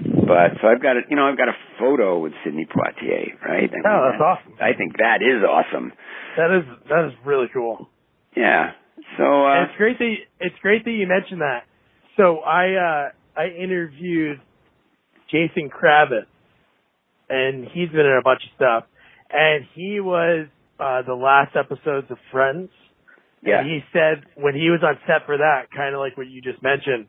But 0.00 0.60
so 0.62 0.68
I've 0.68 0.80
got 0.82 0.96
a, 0.96 1.00
you 1.10 1.16
know, 1.16 1.26
I've 1.26 1.36
got 1.38 1.48
a 1.48 1.56
photo 1.78 2.18
with 2.20 2.32
Sidney 2.44 2.66
Poitier, 2.66 3.34
right? 3.42 3.68
I 3.70 3.74
mean, 3.74 3.82
Oh, 3.86 4.10
that's 4.10 4.22
awesome. 4.22 4.54
I 4.60 4.76
think 4.76 4.96
that 4.98 5.18
is 5.22 5.42
awesome. 5.42 5.92
That 6.36 6.50
is 6.56 6.64
that 6.88 7.06
is 7.06 7.12
really 7.26 7.46
cool. 7.52 7.88
Yeah. 8.36 8.72
So 9.16 9.24
uh 9.46 9.64
it's 9.64 9.76
great 9.76 9.98
that 9.98 10.04
you, 10.04 10.16
it's 10.40 10.54
great 10.62 10.84
that 10.84 10.90
you 10.90 11.06
mentioned 11.08 11.40
that. 11.40 11.64
So 12.16 12.38
I 12.38 12.74
uh 12.74 13.40
I 13.40 13.48
interviewed 13.48 14.40
Jason 15.30 15.68
Kravits, 15.70 16.26
and 17.28 17.64
he's 17.72 17.88
been 17.90 18.06
in 18.06 18.18
a 18.18 18.22
bunch 18.22 18.42
of 18.44 18.50
stuff, 18.56 18.84
and 19.30 19.64
he 19.74 20.00
was 20.00 20.46
uh 20.78 21.02
the 21.02 21.14
last 21.14 21.56
episodes 21.56 22.06
of 22.10 22.18
Friends. 22.30 22.70
yeah. 23.42 23.60
And 23.60 23.68
he 23.68 23.80
said 23.92 24.24
when 24.36 24.54
he 24.54 24.70
was 24.70 24.80
on 24.82 24.96
set 25.06 25.26
for 25.26 25.38
that, 25.38 25.70
kind 25.74 25.94
of 25.94 26.00
like 26.00 26.16
what 26.16 26.28
you 26.28 26.40
just 26.40 26.62
mentioned, 26.62 27.06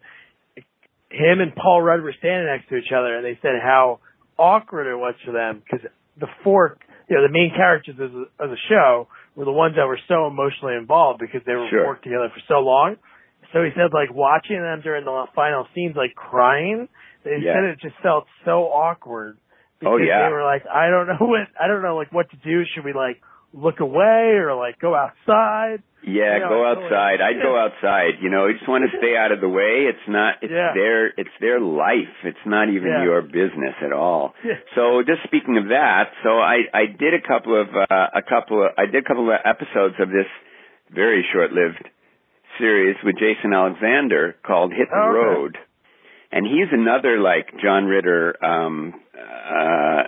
him 1.12 1.40
and 1.42 1.56
Paul 1.56 1.82
Rudd 1.82 2.02
were 2.02 2.14
standing 2.18 2.46
next 2.48 2.70
to 2.70 2.76
each 2.78 2.92
other, 2.96 3.16
and 3.18 3.26
they 3.26 3.38
said 3.42 3.60
how 3.62 4.00
awkward 4.38 4.88
it 4.92 4.96
was 4.96 5.16
for 5.26 5.32
them 5.32 5.62
because 5.64 5.86
the 6.20 6.28
four, 6.44 6.78
you 7.10 7.16
know, 7.16 7.24
the 7.24 7.32
main 7.34 7.52
characters 7.56 7.96
of 8.00 8.12
the, 8.12 8.26
of 8.40 8.50
the 8.50 8.58
show 8.70 9.08
were 9.36 9.46
the 9.46 9.52
ones 9.52 9.76
that 9.76 9.86
were 9.88 10.00
so 10.08 10.28
emotionally 10.28 10.76
involved 10.76 11.20
because 11.20 11.42
they 11.46 11.54
were 11.56 11.68
Sure. 11.70 11.88
worked 11.88 12.04
together 12.04 12.30
for 12.34 12.42
so 12.48 12.60
long. 12.60 12.96
So 13.54 13.64
he 13.64 13.72
said, 13.76 13.90
like 13.94 14.14
watching 14.14 14.62
them 14.62 14.82
during 14.82 15.06
the 15.06 15.26
final 15.34 15.66
scenes, 15.74 15.96
like 15.96 16.14
crying. 16.16 16.88
They 17.24 17.38
Yeah. 17.42 17.54
said 17.56 17.64
it 17.66 17.80
just 17.82 17.96
felt 18.04 18.26
so 18.46 18.66
awkward 18.70 19.38
oh, 19.38 19.42
because 19.80 19.94
Oh, 19.94 19.98
yeah. 19.98 20.28
they 20.28 20.32
were 20.32 20.44
like, 20.44 20.64
I 20.68 20.90
don't 20.90 21.08
know 21.08 21.18
what, 21.26 21.48
I 21.60 21.68
don't 21.68 21.82
know 21.82 21.96
like 21.98 22.14
what 22.14 22.30
to 22.32 22.38
do. 22.38 22.64
Should 22.76 22.86
we 22.86 22.94
like 22.94 23.20
look 23.54 23.80
away 23.80 24.38
or 24.38 24.54
like 24.56 24.78
go 24.80 24.94
outside? 24.96 25.82
Yeah, 26.02 26.40
go 26.40 26.66
outside. 26.66 27.20
I'd 27.22 27.42
go 27.42 27.58
outside. 27.64 28.22
You 28.22 28.30
know, 28.30 28.48
you 28.48 28.54
just 28.58 28.68
want 28.70 28.90
to 28.90 28.98
stay 28.98 29.16
out 29.18 29.32
of 29.32 29.42
the 29.42 29.50
way. 29.50 29.86
It's 29.92 30.08
not. 30.08 30.36
It's 30.42 30.52
Yeah. 30.52 30.72
their. 30.74 31.08
It's 31.08 31.36
their 31.42 31.60
life. 31.60 32.14
It's 32.24 32.46
not 32.46 32.70
even 32.70 32.88
Yeah. 32.88 33.04
your 33.04 33.22
business 33.22 33.76
at 33.82 33.92
all. 33.92 34.34
So, 34.76 35.04
just 35.04 35.24
speaking 35.24 35.58
of 35.58 35.70
that, 35.70 36.12
so 36.24 36.40
I 36.40 36.64
I 36.74 36.86
did 36.88 37.14
a 37.14 37.22
couple 37.22 37.60
of 37.60 37.68
uh, 37.76 38.08
a 38.16 38.22
couple 38.22 38.64
of 38.66 38.72
I 38.78 38.86
did 38.86 39.04
a 39.04 39.08
couple 39.08 39.30
of 39.30 39.40
episodes 39.44 39.96
of 40.00 40.10
this 40.10 40.28
very 40.90 41.26
short-lived 41.34 41.84
series 42.58 42.96
with 43.04 43.16
Jason 43.20 43.54
Alexander 43.54 44.36
called 44.44 44.72
Hit 44.74 44.88
the 44.90 44.96
Oh, 44.98 45.10
okay. 45.12 45.20
Road, 45.20 45.58
and 46.32 46.46
he's 46.48 46.68
another 46.72 47.20
like 47.20 47.48
John 47.62 47.86
Ritter 47.86 48.36
um, 48.44 48.94
uh, 49.16 50.04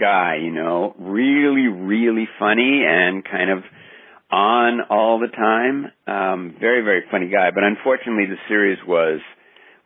guy. 0.00 0.36
You 0.42 0.50
know, 0.52 0.94
really, 0.98 1.68
really 1.68 2.28
funny 2.38 2.84
and 2.88 3.24
kind 3.24 3.50
of 3.50 3.64
on 4.30 4.80
all 4.90 5.18
the 5.18 5.28
time. 5.28 5.90
Um, 6.06 6.54
very, 6.60 6.82
very 6.82 7.02
funny 7.10 7.28
guy. 7.28 7.50
But 7.54 7.64
unfortunately, 7.64 8.26
the 8.26 8.40
series 8.48 8.78
was 8.86 9.20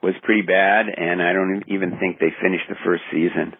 was 0.02 0.14
pretty 0.22 0.42
bad, 0.42 0.86
and 0.94 1.22
I 1.22 1.32
don't 1.32 1.64
even 1.68 1.96
think 1.98 2.18
they 2.20 2.28
finished 2.42 2.68
the 2.68 2.76
first 2.84 3.02
season. 3.10 3.56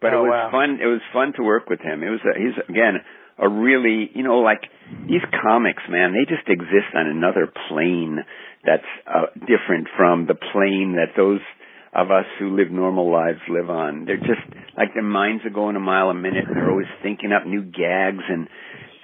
But 0.00 0.14
it 0.14 0.16
Oh, 0.16 0.22
was 0.22 0.30
wow. 0.30 0.50
fun. 0.50 0.78
It 0.80 0.86
was 0.86 1.02
fun 1.12 1.32
to 1.36 1.42
work 1.42 1.68
with 1.68 1.80
him. 1.80 2.02
It 2.02 2.10
was 2.10 2.20
a, 2.24 2.38
he's 2.38 2.56
again 2.68 3.02
a 3.38 3.48
really 3.48 4.10
you 4.14 4.22
know 4.22 4.38
like 4.38 4.62
these 5.06 5.24
comics, 5.42 5.82
man. 5.90 6.14
They 6.14 6.24
just 6.30 6.48
exist 6.48 6.94
on 6.94 7.06
another 7.06 7.50
plane 7.68 8.18
that's 8.64 8.86
uh, 9.06 9.26
different 9.40 9.88
from 9.96 10.26
the 10.26 10.34
plane 10.36 10.94
that 10.96 11.16
those 11.16 11.40
of 11.92 12.10
us 12.12 12.26
who 12.38 12.54
live 12.56 12.70
normal 12.70 13.10
lives 13.10 13.40
live 13.48 13.68
on. 13.68 14.04
They're 14.04 14.16
just 14.16 14.46
like 14.78 14.94
their 14.94 15.02
minds 15.02 15.44
are 15.44 15.50
going 15.50 15.74
a 15.74 15.80
mile 15.80 16.08
a 16.08 16.14
minute, 16.14 16.44
and 16.46 16.56
they're 16.56 16.70
always 16.70 16.86
thinking 17.02 17.32
up 17.32 17.46
new 17.46 17.62
gags 17.62 18.22
and 18.28 18.46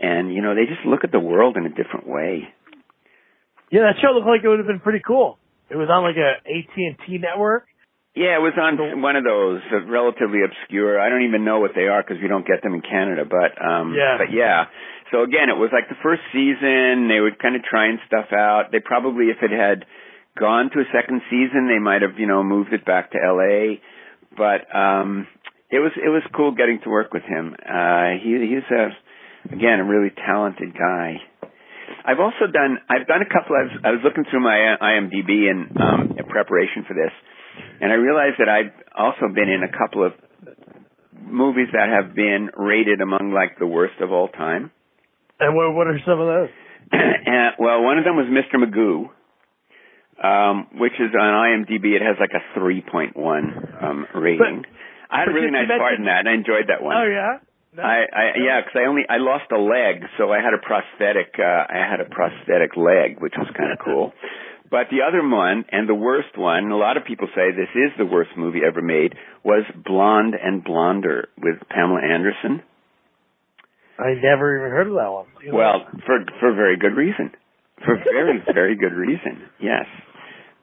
and 0.00 0.32
you 0.32 0.42
know 0.42 0.54
they 0.54 0.66
just 0.66 0.84
look 0.86 1.04
at 1.04 1.12
the 1.12 1.20
world 1.20 1.56
in 1.56 1.66
a 1.66 1.70
different 1.70 2.06
way. 2.06 2.48
Yeah, 3.70 3.82
that 3.90 4.00
show 4.00 4.12
looked 4.14 4.26
like 4.26 4.44
it 4.44 4.48
would 4.48 4.58
have 4.58 4.66
been 4.68 4.80
pretty 4.80 5.02
cool. 5.04 5.38
It 5.70 5.76
was 5.76 5.88
on 5.90 6.02
like 6.06 6.16
a 6.16 6.38
AT 6.46 6.74
and 6.76 6.96
T 7.06 7.18
network, 7.18 7.66
Yeah, 8.14 8.38
it 8.38 8.42
was 8.42 8.54
on 8.56 9.02
one 9.02 9.16
of 9.16 9.24
those 9.24 9.60
uh, 9.72 9.82
relatively 9.90 10.40
obscure. 10.46 11.00
I 11.00 11.08
don't 11.10 11.26
even 11.26 11.44
know 11.44 11.58
what 11.58 11.72
they 11.74 11.88
are 11.90 12.02
because 12.02 12.22
we 12.22 12.28
don't 12.28 12.46
get 12.46 12.62
them 12.62 12.74
in 12.74 12.80
Canada. 12.82 13.24
But 13.26 13.58
um, 13.60 13.92
Yeah. 13.94 14.16
but 14.18 14.30
yeah. 14.32 14.66
So 15.10 15.22
again, 15.22 15.50
it 15.50 15.58
was 15.58 15.70
like 15.72 15.88
the 15.88 15.98
first 16.02 16.22
season. 16.32 17.08
They 17.08 17.18
were 17.20 17.32
kind 17.34 17.56
of 17.56 17.62
trying 17.62 17.98
stuff 18.06 18.32
out. 18.32 18.70
They 18.72 18.80
probably, 18.80 19.26
if 19.34 19.38
it 19.42 19.50
had 19.50 19.84
gone 20.38 20.70
to 20.70 20.80
a 20.80 20.88
second 20.94 21.22
season, 21.30 21.66
they 21.66 21.78
might 21.82 22.02
have 22.02 22.18
you 22.18 22.26
know 22.26 22.42
moved 22.42 22.72
it 22.72 22.84
back 22.84 23.10
to 23.12 23.18
L.A. 23.18 23.80
But 24.36 24.70
um, 24.74 25.26
it 25.70 25.80
was 25.82 25.92
it 25.98 26.08
was 26.08 26.22
cool 26.34 26.52
getting 26.54 26.78
to 26.84 26.90
work 26.90 27.12
with 27.12 27.22
him. 27.24 27.54
Uh, 27.58 28.22
he 28.22 28.30
he's 28.54 28.66
a 28.70 28.94
again 29.52 29.80
a 29.80 29.84
really 29.84 30.10
talented 30.26 30.74
guy. 30.76 31.16
I've 32.04 32.20
also 32.20 32.46
done 32.52 32.78
I've 32.88 33.06
done 33.06 33.22
a 33.22 33.26
couple. 33.30 33.56
I 33.56 33.62
was, 33.62 33.72
I 33.84 33.90
was 33.90 34.00
looking 34.04 34.24
through 34.30 34.42
my 34.42 34.76
IMDb 34.80 35.50
in, 35.50 35.70
um, 35.80 36.14
in 36.18 36.24
preparation 36.26 36.84
for 36.86 36.94
this, 36.94 37.12
and 37.80 37.90
I 37.92 37.96
realized 37.96 38.36
that 38.38 38.48
I've 38.48 38.72
also 38.96 39.32
been 39.34 39.48
in 39.48 39.62
a 39.62 39.70
couple 39.76 40.04
of 40.06 40.12
movies 41.20 41.68
that 41.72 41.88
have 41.88 42.14
been 42.14 42.50
rated 42.56 43.00
among 43.00 43.32
like 43.34 43.58
the 43.58 43.66
worst 43.66 44.00
of 44.00 44.12
all 44.12 44.28
time. 44.28 44.70
And 45.40 45.54
what 45.56 45.74
what 45.74 45.86
are 45.86 45.98
some 46.06 46.20
of 46.20 46.26
those? 46.26 46.48
and, 46.92 47.54
well, 47.58 47.82
one 47.82 47.98
of 47.98 48.04
them 48.04 48.14
was 48.16 48.26
Mr. 48.30 48.62
Magoo, 48.62 49.10
um, 50.22 50.66
which 50.78 50.94
is 50.94 51.10
on 51.12 51.66
IMDb. 51.66 51.96
It 51.96 52.02
has 52.02 52.16
like 52.20 52.30
a 52.32 52.58
3.1 52.58 53.82
um, 53.82 54.06
rating. 54.14 54.64
I 55.10 55.20
had 55.20 55.28
a 55.28 55.32
really 55.32 55.50
nice 55.50 55.68
mentioned- 55.68 55.80
part 55.80 55.94
in 55.98 56.04
that, 56.06 56.20
and 56.20 56.28
I 56.28 56.34
enjoyed 56.34 56.68
that 56.68 56.82
one. 56.82 56.96
Oh 56.96 57.06
yeah. 57.06 57.38
No. 57.76 57.82
I, 57.82 58.08
I 58.08 58.24
yeah, 58.40 58.60
because 58.64 58.80
I 58.80 58.88
only 58.88 59.02
I 59.08 59.18
lost 59.18 59.52
a 59.52 59.60
leg, 59.60 60.02
so 60.16 60.32
I 60.32 60.40
had 60.40 60.54
a 60.54 60.62
prosthetic. 60.64 61.36
Uh, 61.38 61.44
I 61.68 61.84
had 61.84 62.00
a 62.00 62.08
prosthetic 62.08 62.76
leg, 62.76 63.20
which 63.20 63.34
was 63.36 63.48
kind 63.56 63.70
of 63.72 63.78
cool. 63.84 64.12
But 64.70 64.88
the 64.90 65.04
other 65.06 65.20
one, 65.22 65.64
and 65.70 65.88
the 65.88 65.94
worst 65.94 66.36
one, 66.36 66.70
a 66.72 66.76
lot 66.76 66.96
of 66.96 67.04
people 67.04 67.28
say 67.36 67.52
this 67.52 67.70
is 67.76 67.92
the 67.98 68.06
worst 68.06 68.30
movie 68.36 68.60
ever 68.66 68.82
made, 68.82 69.14
was 69.44 69.62
Blonde 69.84 70.34
and 70.34 70.64
Blonder 70.64 71.28
with 71.38 71.56
Pamela 71.70 72.00
Anderson. 72.02 72.62
I 73.98 74.14
never 74.20 74.56
even 74.58 74.70
heard 74.70 74.88
of 74.88 74.94
that 74.94 75.12
one. 75.12 75.26
You 75.44 75.52
know? 75.52 75.58
Well, 75.58 75.86
for 76.04 76.18
for 76.40 76.54
very 76.54 76.76
good 76.76 76.96
reason. 76.96 77.30
For 77.84 77.96
very 77.96 78.42
very 78.54 78.76
good 78.76 78.92
reason. 78.92 79.42
Yes. 79.60 79.84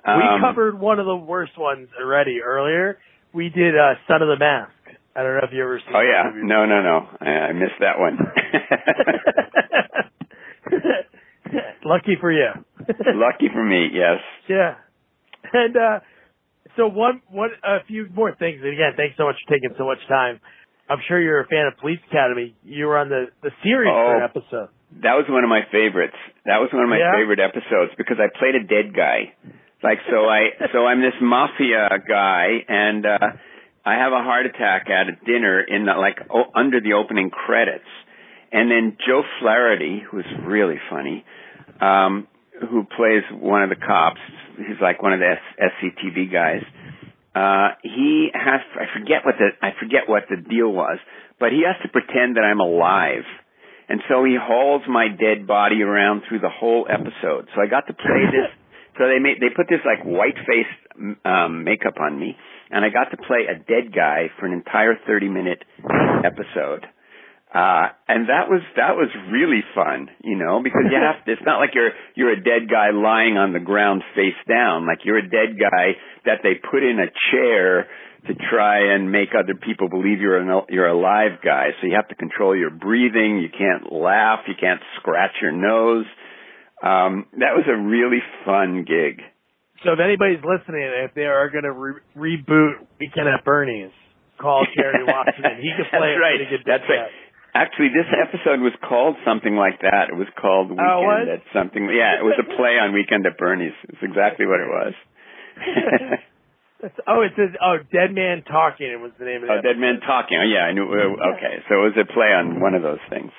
we 0.05 0.11
Um, 0.11 0.41
covered 0.41 0.79
one 0.79 0.99
of 0.99 1.05
the 1.05 1.15
worst 1.15 1.57
ones 1.57 1.89
already 1.99 2.41
earlier. 2.41 2.97
We 3.33 3.49
did 3.49 3.75
uh, 3.77 3.95
Son 4.07 4.21
of 4.21 4.27
the 4.27 4.37
Mask. 4.37 4.71
I 5.15 5.21
don't 5.23 5.33
know 5.35 5.41
if 5.43 5.53
you 5.53 5.61
ever 5.63 5.79
seen. 5.79 5.95
Oh 5.95 6.01
yeah, 6.01 6.31
no, 6.35 6.65
no, 6.65 6.81
no. 6.81 7.07
I, 7.21 7.29
I 7.49 7.53
missed 7.53 7.79
that 7.81 7.99
one. 7.99 8.17
Lucky 11.85 12.15
for 12.19 12.31
you. 12.31 12.49
Lucky 13.13 13.49
for 13.53 13.63
me, 13.63 13.89
yes. 13.93 14.19
Yeah. 14.49 14.75
And 15.53 15.75
uh 15.77 15.99
so 16.77 16.87
one 16.87 17.21
one 17.29 17.49
a 17.63 17.83
few 17.85 18.07
more 18.15 18.33
things. 18.35 18.59
And 18.63 18.73
again, 18.73 18.93
thanks 18.97 19.15
so 19.17 19.25
much 19.25 19.35
for 19.45 19.53
taking 19.53 19.69
so 19.77 19.85
much 19.85 19.99
time. 20.07 20.39
I'm 20.89 20.97
sure 21.07 21.21
you're 21.21 21.41
a 21.41 21.47
fan 21.47 21.67
of 21.71 21.77
Police 21.79 21.99
Academy. 22.09 22.55
You 22.63 22.87
were 22.87 22.97
on 22.97 23.09
the 23.09 23.25
the 23.43 23.51
series 23.63 23.91
for 23.91 24.15
an 24.17 24.23
Oh. 24.23 24.25
episode. 24.25 24.69
That 25.03 25.13
was 25.13 25.25
one 25.29 25.43
of 25.43 25.49
my 25.49 25.61
favorites. 25.71 26.17
That 26.45 26.57
was 26.57 26.69
one 26.73 26.83
of 26.83 26.89
my 26.89 26.97
Yeah? 26.97 27.11
favorite 27.13 27.39
episodes 27.39 27.91
because 27.97 28.17
I 28.19 28.27
played 28.39 28.55
a 28.55 28.63
dead 28.63 28.95
guy. 28.95 29.33
Like 29.83 29.99
so 30.09 30.25
I 30.25 30.49
so 30.71 30.87
I'm 30.87 31.01
this 31.01 31.13
mafia 31.21 31.89
guy 32.07 32.63
and 32.67 33.05
uh 33.05 33.19
I 33.85 33.95
have 33.95 34.13
a 34.13 34.23
heart 34.23 34.45
attack 34.45 34.87
at 34.89 35.07
a 35.09 35.15
dinner 35.25 35.59
in 35.61 35.85
the, 35.85 35.93
like 35.93 36.17
o- 36.29 36.51
under 36.55 36.79
the 36.79 36.93
opening 36.93 37.29
credits. 37.29 37.89
And 38.51 38.69
then 38.71 38.97
Joe 39.05 39.23
Flaherty, 39.41 40.01
who's 40.09 40.25
really 40.45 40.77
funny, 40.89 41.25
um 41.81 42.27
who 42.69 42.83
plays 42.95 43.23
one 43.31 43.63
of 43.63 43.69
the 43.69 43.75
cops, 43.75 44.21
he's 44.57 44.79
like 44.79 45.01
one 45.01 45.11
of 45.11 45.19
the 45.19 45.31
S- 45.35 45.71
SCTV 45.73 46.31
guys. 46.31 46.61
Uh 47.35 47.75
he 47.83 48.29
has 48.33 48.61
I 48.75 48.85
forget 48.97 49.25
what 49.25 49.35
the 49.39 49.49
I 49.61 49.71
forget 49.79 50.07
what 50.07 50.23
the 50.29 50.37
deal 50.37 50.71
was, 50.71 50.99
but 51.39 51.51
he 51.51 51.63
has 51.65 51.75
to 51.81 51.89
pretend 51.89 52.37
that 52.37 52.43
I'm 52.45 52.59
alive. 52.61 53.25
And 53.89 53.99
so 54.07 54.23
he 54.23 54.37
hauls 54.39 54.83
my 54.87 55.07
dead 55.09 55.45
body 55.45 55.81
around 55.81 56.23
through 56.29 56.39
the 56.39 56.49
whole 56.49 56.87
episode. 56.89 57.49
So 57.53 57.61
I 57.61 57.67
got 57.67 57.87
to 57.87 57.93
play 57.93 58.25
this. 58.31 58.49
So 58.95 59.07
they 59.09 59.17
made 59.17 59.41
they 59.41 59.49
put 59.49 59.65
this 59.67 59.81
like 59.83 60.05
white 60.05 60.37
face 60.45 60.69
um, 61.25 61.63
makeup 61.63 61.95
on 61.99 62.19
me, 62.19 62.37
and 62.73 62.83
I 62.83 62.89
got 62.89 63.11
to 63.11 63.17
play 63.17 63.45
a 63.45 63.55
dead 63.55 63.93
guy 63.93 64.33
for 64.39 64.45
an 64.45 64.53
entire 64.53 64.97
thirty 65.05 65.29
minute 65.29 65.63
episode. 66.25 66.85
Uh, 67.53 67.93
and 68.09 68.33
that 68.33 68.49
was 68.49 68.65
that 68.75 68.97
was 68.97 69.13
really 69.29 69.61
fun, 69.75 70.09
you 70.23 70.35
know, 70.35 70.59
because 70.63 70.89
you 70.89 70.97
have 70.97 71.23
to, 71.23 71.31
it's 71.31 71.45
not 71.45 71.59
like 71.59 71.69
you're 71.75 71.91
you're 72.15 72.33
a 72.33 72.43
dead 72.43 72.65
guy 72.65 72.89
lying 72.89 73.37
on 73.37 73.53
the 73.53 73.59
ground 73.59 74.01
face 74.15 74.41
down, 74.49 74.87
like 74.87 75.05
you're 75.05 75.19
a 75.19 75.29
dead 75.29 75.53
guy 75.61 75.93
that 76.25 76.41
they 76.41 76.57
put 76.57 76.81
in 76.81 76.97
a 76.97 77.13
chair 77.29 77.85
to 78.25 78.33
try 78.49 78.95
and 78.95 79.11
make 79.11 79.29
other 79.37 79.53
people 79.53 79.87
believe 79.87 80.19
you're 80.19 80.39
an 80.39 80.65
you're 80.69 80.87
a 80.87 80.97
live 80.97 81.45
guy. 81.45 81.77
So 81.79 81.85
you 81.85 81.93
have 81.93 82.07
to 82.07 82.15
control 82.15 82.57
your 82.57 82.71
breathing. 82.71 83.37
You 83.37 83.49
can't 83.53 83.93
laugh. 83.93 84.39
You 84.47 84.55
can't 84.59 84.81
scratch 84.99 85.37
your 85.39 85.51
nose. 85.51 86.05
Um, 86.81 87.27
that 87.33 87.53
was 87.53 87.65
a 87.69 87.77
really 87.77 88.19
fun 88.45 88.83
gig. 88.83 89.21
So 89.83 89.93
if 89.93 89.99
anybody's 89.99 90.43
listening, 90.43 90.83
if 91.03 91.13
they 91.13 91.27
are 91.27 91.49
going 91.51 91.67
to 91.67 91.71
re- 91.75 92.03
reboot 92.15 92.87
Weekend 92.99 93.27
at 93.27 93.43
Bernie's, 93.43 93.91
call 94.39 94.65
Jerry 94.75 95.03
Wasserman. 95.03 95.59
He 95.59 95.71
can 95.75 95.87
play 95.91 96.15
a 96.15 96.19
right. 96.19 96.39
good 96.49 96.63
That's 96.65 96.87
right. 96.87 97.11
Actually, 97.53 97.93
this 97.93 98.09
episode 98.09 98.65
was 98.65 98.73
called 98.81 99.13
something 99.21 99.53
like 99.53 99.77
that. 99.85 100.09
It 100.09 100.17
was 100.17 100.25
called 100.41 100.71
Weekend 100.73 100.89
Oh, 100.89 101.05
what? 101.05 101.29
at 101.29 101.45
something. 101.53 101.85
Yeah, 101.85 102.17
it 102.17 102.25
was 102.25 102.33
a 102.41 102.47
play 102.57 102.81
on 102.81 102.93
Weekend 102.97 103.27
at 103.29 103.37
Bernie's. 103.37 103.77
It's 103.89 104.01
exactly 104.01 104.47
what 104.49 104.59
it 104.59 104.69
was. 104.71 104.93
Oh, 107.07 107.23
it 107.23 107.31
says 107.39 107.55
oh, 107.63 107.79
Dead 107.95 108.11
Man 108.11 108.43
Talking. 108.43 108.91
It 108.91 108.99
was 108.99 109.15
the 109.15 109.23
name 109.23 109.39
of 109.39 109.47
the 109.47 109.55
oh, 109.55 109.61
Dead 109.63 109.79
Man 109.79 110.03
Talking. 110.03 110.35
Oh, 110.35 110.43
yeah, 110.43 110.67
I 110.67 110.75
knew. 110.75 110.83
uh, 110.83 111.15
Okay, 111.39 111.63
so 111.71 111.79
it 111.79 111.95
was 111.95 111.95
a 111.95 112.03
play 112.11 112.35
on 112.35 112.59
one 112.59 112.75
of 112.75 112.83
those 112.83 112.99
things. 113.07 113.31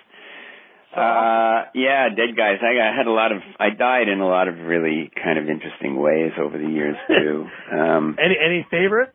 Uh, 0.96 1.64
yeah, 1.74 2.08
dead 2.10 2.36
guys. 2.36 2.58
I, 2.62 2.78
I 2.90 2.96
had 2.96 3.06
a 3.06 3.10
lot 3.10 3.32
of. 3.32 3.38
I 3.58 3.70
died 3.70 4.08
in 4.08 4.20
a 4.20 4.26
lot 4.28 4.48
of 4.48 4.58
really 4.58 5.10
kind 5.22 5.38
of 5.38 5.48
interesting 5.48 5.96
ways 6.00 6.32
over 6.38 6.56
the 6.58 6.68
years 6.68 6.96
too. 7.08 7.46
Um, 7.72 8.16
Any 8.18 8.36
any 8.38 8.66
favorites? 8.70 9.12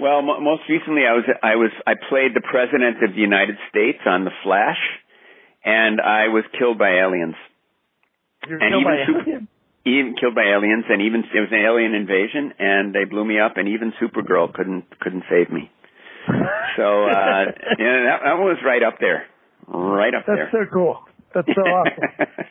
Well, 0.00 0.22
mo 0.22 0.38
most 0.40 0.62
recently, 0.68 1.02
I 1.06 1.12
was 1.14 1.24
I 1.42 1.56
was 1.56 1.70
I 1.86 1.94
played 2.08 2.34
the 2.34 2.40
president 2.42 3.02
of 3.02 3.14
the 3.14 3.20
United 3.20 3.56
States 3.68 3.98
on 4.06 4.24
The 4.24 4.30
Flash, 4.44 4.78
and 5.64 6.00
I 6.00 6.28
was 6.28 6.44
killed 6.58 6.78
by 6.78 6.90
aliens. 7.02 7.34
You're 8.48 8.58
And 8.62 8.70
killed 8.70 8.82
even 8.82 8.92
by 8.94 9.06
super- 9.06 9.30
aliens? 9.30 9.48
Even 9.84 10.14
killed 10.20 10.34
by 10.34 10.44
aliens, 10.44 10.84
and 10.88 11.00
even 11.02 11.24
it 11.24 11.40
was 11.40 11.48
an 11.50 11.64
alien 11.64 11.94
invasion, 11.94 12.52
and 12.58 12.94
they 12.94 13.04
blew 13.04 13.24
me 13.24 13.40
up, 13.40 13.56
and 13.56 13.66
even 13.68 13.92
Supergirl 14.00 14.52
couldn't 14.52 14.84
couldn't 15.00 15.24
save 15.28 15.50
me. 15.50 15.70
So 16.76 16.84
uh, 17.10 17.44
yeah, 17.80 17.96
that, 18.06 18.18
that 18.22 18.38
was 18.38 18.58
right 18.64 18.84
up 18.84 19.00
there, 19.00 19.26
right 19.66 20.14
up 20.14 20.22
That's 20.28 20.36
there. 20.38 20.50
That's 20.52 20.68
so 20.70 20.72
cool. 20.72 21.00
That's 21.34 21.48
so 21.54 21.62
awesome. 21.62 22.04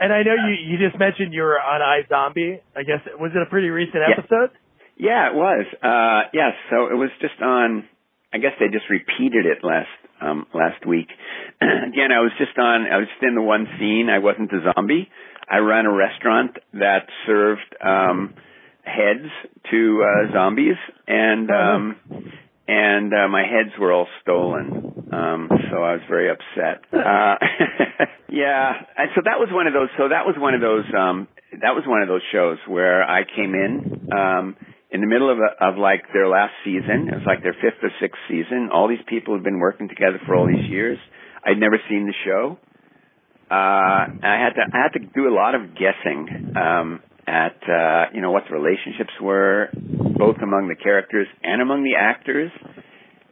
And 0.00 0.12
I 0.12 0.24
know 0.24 0.34
you 0.34 0.54
you 0.66 0.78
just 0.84 0.98
mentioned 0.98 1.32
you 1.32 1.42
were 1.42 1.60
on 1.60 1.78
iZombie. 1.80 2.58
I 2.74 2.82
guess 2.82 2.98
was 3.20 3.30
it 3.36 3.40
a 3.40 3.46
pretty 3.48 3.68
recent 3.70 4.02
Yeah. 4.02 4.18
episode? 4.18 4.50
Yeah, 4.96 5.30
it 5.30 5.34
was. 5.36 5.64
Uh 5.80 6.28
yes, 6.34 6.54
so 6.70 6.86
it 6.90 6.96
was 6.98 7.10
just 7.20 7.40
on 7.40 7.84
I 8.34 8.38
guess 8.38 8.50
they 8.58 8.66
just 8.66 8.90
repeated 8.90 9.46
it 9.46 9.62
last 9.62 9.86
um 10.20 10.46
last 10.52 10.84
week. 10.86 11.06
Again, 11.60 12.10
I 12.10 12.18
was 12.18 12.32
just 12.36 12.58
on 12.58 12.86
I 12.90 12.96
was 12.96 13.06
just 13.14 13.22
in 13.22 13.36
the 13.36 13.42
one 13.42 13.68
scene. 13.78 14.08
I 14.10 14.18
wasn't 14.18 14.50
a 14.52 14.72
zombie. 14.74 15.08
I 15.48 15.58
ran 15.58 15.86
a 15.86 15.92
restaurant 15.94 16.56
that 16.72 17.06
served 17.24 17.70
um 17.80 18.34
heads 18.82 19.30
to 19.70 20.02
uh 20.02 20.32
zombies 20.32 20.78
and 21.06 21.48
um 21.48 21.96
and 22.68 23.12
uh, 23.12 23.28
my 23.28 23.42
heads 23.42 23.70
were 23.78 23.92
all 23.92 24.06
stolen. 24.22 25.08
Um 25.12 25.48
so 25.70 25.82
I 25.82 25.92
was 25.92 26.02
very 26.08 26.30
upset. 26.30 26.84
Uh 26.92 27.36
yeah, 28.30 28.72
and 28.96 29.10
so 29.14 29.20
that 29.24 29.38
was 29.38 29.48
one 29.52 29.66
of 29.66 29.72
those 29.74 29.88
so 29.98 30.08
that 30.08 30.24
was 30.24 30.36
one 30.38 30.54
of 30.54 30.60
those 30.60 30.84
um 30.96 31.28
that 31.60 31.74
was 31.74 31.84
one 31.86 32.02
of 32.02 32.08
those 32.08 32.22
shows 32.32 32.58
where 32.66 33.02
I 33.02 33.24
came 33.24 33.54
in 33.54 34.08
um 34.12 34.56
in 34.90 35.00
the 35.00 35.06
middle 35.06 35.30
of 35.32 35.38
a, 35.38 35.64
of 35.66 35.78
like 35.78 36.04
their 36.12 36.28
last 36.28 36.52
season. 36.64 37.08
It 37.08 37.14
was 37.14 37.26
like 37.26 37.42
their 37.42 37.54
fifth 37.54 37.82
or 37.82 37.90
sixth 38.00 38.20
season. 38.28 38.68
All 38.72 38.88
these 38.88 39.04
people 39.08 39.34
had 39.34 39.42
been 39.42 39.58
working 39.58 39.88
together 39.88 40.20
for 40.26 40.36
all 40.36 40.46
these 40.46 40.68
years. 40.70 40.98
I'd 41.44 41.58
never 41.58 41.80
seen 41.88 42.06
the 42.06 42.14
show. 42.24 42.58
Uh, 43.50 44.08
I 44.22 44.36
had 44.40 44.54
to 44.54 44.62
I 44.72 44.78
had 44.82 44.92
to 44.94 45.00
do 45.00 45.28
a 45.28 45.34
lot 45.34 45.54
of 45.54 45.74
guessing 45.74 46.54
um, 46.56 47.00
at 47.26 47.56
uh, 47.68 48.10
you 48.12 48.20
know 48.20 48.30
what 48.30 48.44
the 48.48 48.54
relationships 48.54 49.12
were, 49.20 49.68
both 49.72 50.36
among 50.42 50.68
the 50.68 50.76
characters 50.76 51.26
and 51.42 51.62
among 51.62 51.84
the 51.84 51.94
actors. 51.98 52.50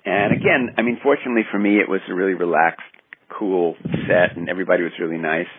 And 0.05 0.32
again, 0.32 0.74
I 0.78 0.82
mean, 0.82 0.99
fortunately 1.03 1.43
for 1.51 1.59
me, 1.59 1.76
it 1.76 1.88
was 1.88 2.01
a 2.09 2.14
really 2.14 2.34
relaxed, 2.34 2.88
cool 3.28 3.76
set, 4.07 4.36
and 4.36 4.49
everybody 4.49 4.82
was 4.82 4.93
really 4.99 5.18
nice. 5.18 5.51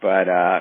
But 0.00 0.28
uh, 0.28 0.60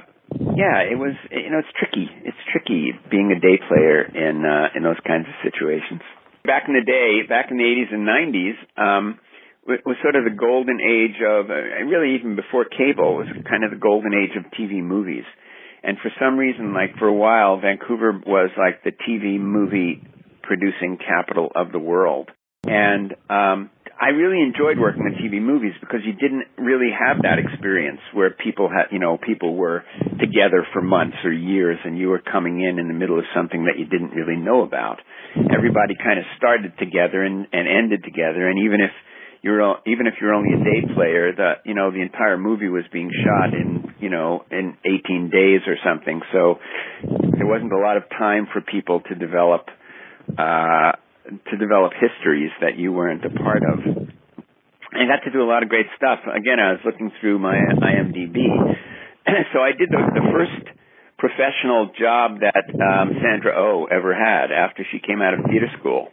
yeah, 0.56 0.88
it 0.88 0.98
was 0.98 1.14
you 1.30 1.50
know 1.52 1.60
it's 1.60 1.74
tricky. 1.78 2.08
It's 2.24 2.38
tricky 2.52 2.92
being 3.10 3.32
a 3.36 3.40
day 3.40 3.60
player 3.68 4.04
in 4.08 4.46
uh, 4.46 4.76
in 4.76 4.84
those 4.84 5.00
kinds 5.06 5.28
of 5.28 5.36
situations. 5.44 6.02
Back 6.44 6.64
in 6.68 6.74
the 6.74 6.82
day, 6.82 7.28
back 7.28 7.52
in 7.52 7.58
the 7.58 7.70
80s 7.70 7.94
and 7.94 8.02
90s, 8.02 8.58
um, 8.74 9.20
wa- 9.68 9.84
was 9.86 9.98
sort 10.02 10.16
of 10.16 10.24
the 10.26 10.34
golden 10.34 10.82
age 10.82 11.22
of, 11.22 11.52
uh, 11.54 11.86
really 11.86 12.16
even 12.18 12.36
before 12.36 12.66
cable, 12.66 13.14
was 13.14 13.30
kind 13.46 13.64
of 13.64 13.70
the 13.70 13.78
golden 13.78 14.10
age 14.18 14.34
of 14.34 14.50
TV 14.58 14.82
movies. 14.82 15.26
And 15.84 15.98
for 16.02 16.12
some 16.20 16.38
reason, 16.38 16.74
like 16.74 16.96
for 16.98 17.08
a 17.08 17.14
while, 17.14 17.60
Vancouver 17.60 18.22
was 18.26 18.52
like 18.58 18.84
the 18.84 18.92
TV 18.92 19.40
movie 19.40 20.02
producing 20.44 20.98
capital 20.98 21.52
of 21.56 21.72
the 21.72 21.80
world. 21.80 22.30
And 22.64 23.14
um, 23.30 23.72
I 24.02 24.10
really 24.10 24.42
enjoyed 24.42 24.78
working 24.78 25.04
on 25.04 25.14
TV 25.14 25.42
movies 25.42 25.74
because 25.80 26.02
you 26.06 26.14
didn't 26.14 26.46
really 26.58 26.90
have 26.90 27.22
that 27.22 27.38
experience 27.38 28.00
where 28.14 28.30
people 28.30 28.70
had, 28.70 28.90
you 28.92 29.00
know, 29.00 29.18
people 29.18 29.56
were 29.56 29.84
together 30.20 30.66
for 30.74 30.82
months 30.82 31.18
or 31.24 31.32
years 31.32 31.78
and 31.86 31.98
you 31.98 32.10
were 32.10 32.22
coming 32.22 32.62
in 32.62 32.78
in 32.78 32.88
the 32.88 32.94
middle 32.94 33.18
of 33.18 33.26
something 33.36 33.66
that 33.66 33.78
you 33.78 33.86
didn't 33.86 34.18
really 34.18 34.42
know 34.42 34.62
about. 34.62 34.98
Everybody 35.38 35.94
kind 35.98 36.18
of 36.18 36.26
started 36.38 36.74
together 36.78 37.24
and, 37.24 37.48
and 37.54 37.70
ended 37.70 38.04
together 38.04 38.50
and 38.50 38.66
even 38.66 38.82
if 38.82 38.90
you're 39.42 39.78
even 39.88 40.06
if 40.06 40.16
you're 40.22 40.34
only 40.34 40.54
a 40.54 40.64
day 40.64 40.94
player, 40.94 41.34
the 41.36 41.54
you 41.66 41.74
know 41.74 41.92
the 41.92 42.02
entire 42.02 42.38
movie 42.38 42.70
was 42.70 42.84
being 42.94 43.10
shot 43.10 43.54
in 43.54 43.94
you 44.00 44.10
know 44.10 44.46
in 44.52 44.78
18 44.86 45.30
days 45.32 45.62
or 45.66 45.76
something. 45.84 46.22
So 46.32 46.60
there 47.02 47.48
wasn't 47.48 47.74
a 47.74 47.80
lot 47.80 47.98
of 47.98 48.04
time 48.10 48.48
for 48.54 48.62
people 48.62 49.02
to 49.10 49.16
develop 49.16 49.66
uh, 50.38 50.94
to 51.26 51.58
develop 51.58 51.94
histories 51.98 52.52
that 52.62 52.78
you 52.78 52.92
weren't 52.92 53.26
a 53.26 53.32
part 53.32 53.64
of. 53.66 53.80
I 54.94 55.08
got 55.08 55.24
to 55.26 55.32
do 55.32 55.42
a 55.42 55.50
lot 55.50 55.64
of 55.64 55.70
great 55.70 55.88
stuff. 55.96 56.20
Again, 56.28 56.60
I 56.60 56.74
was 56.74 56.82
looking 56.86 57.12
through 57.20 57.40
my 57.40 57.56
IMDb, 57.56 58.38
so 59.54 59.60
I 59.60 59.72
did 59.72 59.90
the, 59.90 60.04
the 60.14 60.26
first 60.36 60.78
professional 61.18 61.90
job 61.98 62.42
that 62.42 62.70
um, 62.76 63.16
Sandra 63.24 63.54
O 63.56 63.88
oh 63.88 63.96
ever 63.96 64.14
had 64.14 64.52
after 64.52 64.86
she 64.92 65.00
came 65.00 65.22
out 65.22 65.34
of 65.34 65.46
theater 65.46 65.70
school 65.80 66.10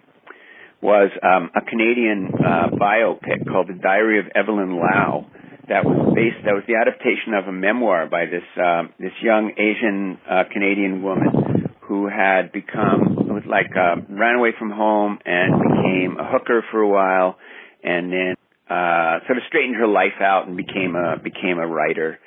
was 0.80 1.10
um, 1.22 1.50
a 1.56 1.62
Canadian 1.68 2.30
uh, 2.34 2.70
biopic 2.76 3.46
called 3.50 3.68
The 3.68 3.78
Diary 3.80 4.20
of 4.20 4.26
Evelyn 4.34 4.76
Lau. 4.76 5.26
That 5.68 5.84
was 5.84 6.14
based. 6.14 6.44
That 6.46 6.54
was 6.54 6.64
the 6.66 6.76
adaptation 6.80 7.34
of 7.34 7.46
a 7.46 7.52
memoir 7.52 8.08
by 8.08 8.24
this 8.24 8.46
uh, 8.56 8.88
this 8.98 9.12
young 9.20 9.52
Asian 9.52 10.16
uh, 10.24 10.44
Canadian 10.50 11.02
woman 11.02 11.68
who 11.82 12.08
had 12.08 12.52
become 12.52 13.42
like 13.46 13.72
uh, 13.76 14.00
ran 14.08 14.36
away 14.36 14.52
from 14.58 14.70
home 14.70 15.18
and 15.24 15.60
became 15.60 16.16
a 16.18 16.24
hooker 16.30 16.64
for 16.70 16.80
a 16.80 16.88
while, 16.88 17.36
and 17.84 18.10
then 18.10 18.34
uh, 18.70 19.20
sort 19.26 19.36
of 19.36 19.44
straightened 19.48 19.76
her 19.76 19.86
life 19.86 20.20
out 20.20 20.48
and 20.48 20.56
became 20.56 20.96
a 20.96 21.18
became 21.22 21.58
a 21.58 21.66
writer. 21.66 22.18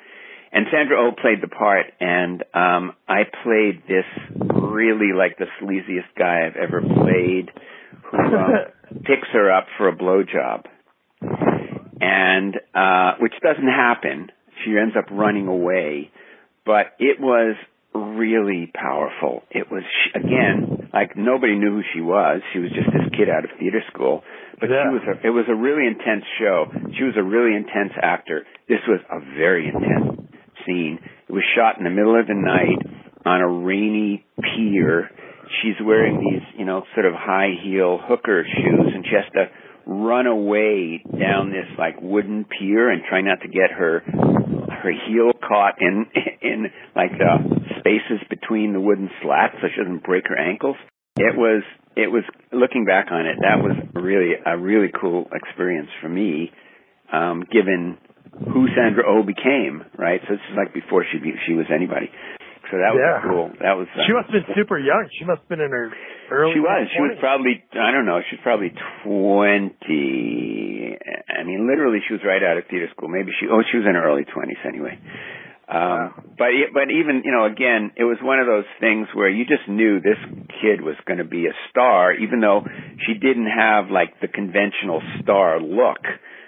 And 0.52 0.66
Sandra 0.70 1.00
oh 1.00 1.10
played 1.10 1.42
the 1.42 1.48
part, 1.48 1.86
and 1.98 2.44
um, 2.54 2.92
I 3.08 3.22
played 3.42 3.82
this 3.88 4.04
really 4.38 5.10
like 5.16 5.38
the 5.38 5.46
sleaziest 5.60 6.14
guy 6.16 6.46
I've 6.46 6.56
ever 6.56 6.80
played 6.80 7.50
picks 9.04 9.28
her 9.32 9.50
up 9.50 9.66
for 9.78 9.88
a 9.88 9.96
blowjob, 9.96 10.64
and 12.00 12.56
uh, 12.74 13.16
which 13.20 13.34
doesn't 13.42 13.68
happen. 13.68 14.30
She 14.64 14.76
ends 14.78 14.94
up 14.96 15.06
running 15.10 15.48
away, 15.48 16.10
but 16.64 16.94
it 16.98 17.18
was 17.20 17.56
really 17.94 18.70
powerful. 18.74 19.42
It 19.50 19.70
was 19.70 19.84
again 20.14 20.90
like 20.92 21.16
nobody 21.16 21.56
knew 21.56 21.80
who 21.80 21.82
she 21.94 22.00
was. 22.00 22.40
She 22.52 22.58
was 22.58 22.70
just 22.70 22.86
this 22.92 23.08
kid 23.16 23.28
out 23.28 23.44
of 23.44 23.50
theater 23.58 23.82
school, 23.92 24.22
but 24.60 24.68
yeah. 24.68 24.84
she 24.84 24.92
was. 24.92 25.02
A, 25.08 25.26
it 25.26 25.30
was 25.30 25.46
a 25.48 25.54
really 25.54 25.86
intense 25.86 26.24
show. 26.38 26.66
She 26.96 27.04
was 27.04 27.14
a 27.16 27.22
really 27.22 27.56
intense 27.56 27.92
actor. 28.00 28.44
This 28.68 28.80
was 28.86 29.00
a 29.10 29.20
very 29.36 29.68
intense 29.68 30.28
scene. 30.66 30.98
It 31.28 31.32
was 31.32 31.44
shot 31.56 31.78
in 31.78 31.84
the 31.84 31.90
middle 31.90 32.18
of 32.18 32.26
the 32.26 32.34
night 32.34 32.78
on 33.24 33.40
a 33.40 33.48
rainy 33.48 34.24
pier 34.40 35.10
she's 35.60 35.74
wearing 35.84 36.18
these, 36.18 36.42
you 36.58 36.64
know, 36.64 36.82
sort 36.94 37.06
of 37.06 37.14
high 37.14 37.50
heel 37.62 37.98
hooker 38.02 38.44
shoes 38.44 38.92
and 38.94 39.04
she 39.04 39.14
has 39.14 39.30
to 39.34 39.46
run 39.86 40.26
away 40.26 41.02
down 41.18 41.50
this 41.50 41.66
like 41.78 42.00
wooden 42.00 42.44
pier 42.44 42.90
and 42.90 43.02
try 43.08 43.20
not 43.20 43.40
to 43.40 43.48
get 43.48 43.70
her 43.70 44.00
her 44.02 44.92
heel 45.08 45.32
caught 45.46 45.74
in 45.80 46.06
in 46.42 46.66
like 46.94 47.10
the 47.12 47.36
spaces 47.80 48.24
between 48.30 48.72
the 48.72 48.80
wooden 48.80 49.10
slats 49.22 49.54
so 49.60 49.68
she 49.74 49.82
doesn't 49.82 50.04
break 50.04 50.24
her 50.28 50.38
ankles. 50.38 50.76
It 51.16 51.36
was 51.36 51.62
it 51.96 52.08
was 52.08 52.24
looking 52.52 52.84
back 52.84 53.06
on 53.10 53.26
it, 53.26 53.36
that 53.40 53.60
was 53.60 53.76
really 53.94 54.32
a 54.46 54.56
really 54.56 54.90
cool 54.98 55.28
experience 55.32 55.90
for 56.00 56.08
me, 56.08 56.50
um, 57.12 57.44
given 57.52 57.98
who 58.32 58.66
Sandra 58.74 59.04
O 59.06 59.20
oh 59.20 59.22
became, 59.22 59.84
right? 59.98 60.20
So 60.26 60.34
this 60.34 60.44
is 60.50 60.56
like 60.56 60.72
before 60.72 61.04
she 61.10 61.18
be, 61.18 61.32
she 61.46 61.52
was 61.52 61.66
anybody. 61.74 62.08
So 62.72 62.80
that 62.80 62.96
was 62.96 63.04
yeah. 63.04 63.20
cool. 63.20 63.52
That 63.60 63.76
was. 63.76 63.84
She 64.08 64.16
must 64.16 64.32
have 64.32 64.48
been 64.48 64.48
super 64.56 64.80
young. 64.80 65.04
She 65.20 65.28
must 65.28 65.44
have 65.44 65.50
been 65.52 65.60
in 65.60 65.68
her 65.76 65.92
early. 66.32 66.56
She 66.56 66.64
was. 66.64 66.88
20s. 66.88 66.96
She 66.96 67.04
was 67.04 67.20
probably. 67.20 67.60
I 67.76 67.92
don't 67.92 68.08
know. 68.08 68.24
She 68.24 68.40
was 68.40 68.42
probably 68.42 68.72
twenty. 69.04 70.96
I 70.96 71.44
mean, 71.44 71.68
literally, 71.68 72.00
she 72.08 72.16
was 72.16 72.24
right 72.24 72.40
out 72.40 72.56
of 72.56 72.64
theater 72.72 72.88
school. 72.96 73.12
Maybe 73.12 73.36
she. 73.36 73.44
Oh, 73.44 73.60
she 73.60 73.76
was 73.76 73.84
in 73.84 73.92
her 73.92 74.00
early 74.00 74.24
twenties 74.24 74.56
anyway. 74.64 74.96
Um, 75.68 76.16
wow. 76.16 76.16
But 76.40 76.56
but 76.72 76.88
even 76.88 77.28
you 77.28 77.32
know, 77.36 77.44
again, 77.44 77.92
it 77.92 78.08
was 78.08 78.16
one 78.24 78.40
of 78.40 78.48
those 78.48 78.64
things 78.80 79.04
where 79.12 79.28
you 79.28 79.44
just 79.44 79.68
knew 79.68 80.00
this 80.00 80.16
kid 80.64 80.80
was 80.80 80.96
going 81.04 81.20
to 81.20 81.28
be 81.28 81.44
a 81.44 81.54
star, 81.68 82.16
even 82.16 82.40
though 82.40 82.64
she 83.04 83.20
didn't 83.20 83.52
have 83.52 83.92
like 83.92 84.16
the 84.24 84.32
conventional 84.32 85.04
star 85.20 85.60
look. 85.60 86.00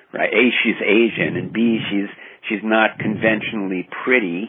Right? 0.09 0.33
A, 0.33 0.45
she's 0.65 0.81
Asian, 0.81 1.37
and 1.37 1.53
B, 1.53 1.85
she's 1.93 2.09
she's 2.49 2.65
not 2.65 2.97
conventionally 2.97 3.85
pretty 4.09 4.49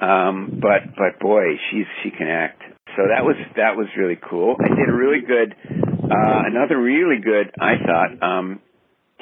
um, 0.00 0.58
but 0.60 0.94
but 0.96 1.20
boy, 1.20 1.44
she's 1.70 1.86
she 2.02 2.10
can 2.10 2.28
act. 2.28 2.62
So 2.96 3.02
that 3.10 3.24
was 3.24 3.36
that 3.56 3.76
was 3.76 3.86
really 3.96 4.18
cool. 4.30 4.56
I 4.60 4.68
did 4.68 4.88
a 4.88 4.94
really 4.94 5.20
good, 5.26 5.54
uh, 5.68 6.42
another 6.46 6.80
really 6.80 7.20
good, 7.22 7.50
I 7.60 7.74
thought, 7.84 8.22
um, 8.22 8.60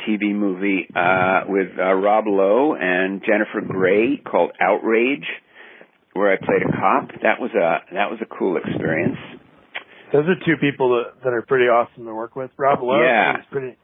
TV 0.06 0.34
movie 0.34 0.88
uh, 0.94 1.42
with 1.48 1.68
uh, 1.78 1.92
Rob 1.94 2.24
Lowe 2.26 2.74
and 2.78 3.22
Jennifer 3.24 3.60
Grey 3.66 4.18
called 4.18 4.52
Outrage, 4.60 5.26
where 6.12 6.32
I 6.32 6.36
played 6.36 6.62
a 6.62 6.72
cop. 6.72 7.08
That 7.22 7.40
was 7.40 7.50
a 7.54 7.94
that 7.94 8.10
was 8.10 8.18
a 8.20 8.26
cool 8.26 8.56
experience. 8.56 9.16
Those 10.12 10.24
are 10.28 10.36
two 10.44 10.56
people 10.60 11.04
that 11.04 11.24
that 11.24 11.32
are 11.32 11.42
pretty 11.42 11.66
awesome 11.66 12.04
to 12.04 12.14
work 12.14 12.36
with. 12.36 12.50
Rob 12.58 12.80
Lowe, 12.82 13.02
yeah, 13.02 13.36
he's 13.36 13.46
pretty 13.50 13.76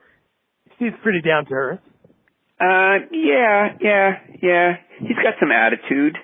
he's 0.79 0.93
pretty 1.03 1.21
down 1.23 1.47
to 1.47 1.55
earth. 1.55 1.81
Uh, 2.61 3.07
yeah, 3.13 3.69
yeah, 3.81 4.11
yeah. 4.43 4.73
He's 4.99 5.17
got 5.17 5.35
some 5.41 5.53
attitude 5.53 6.17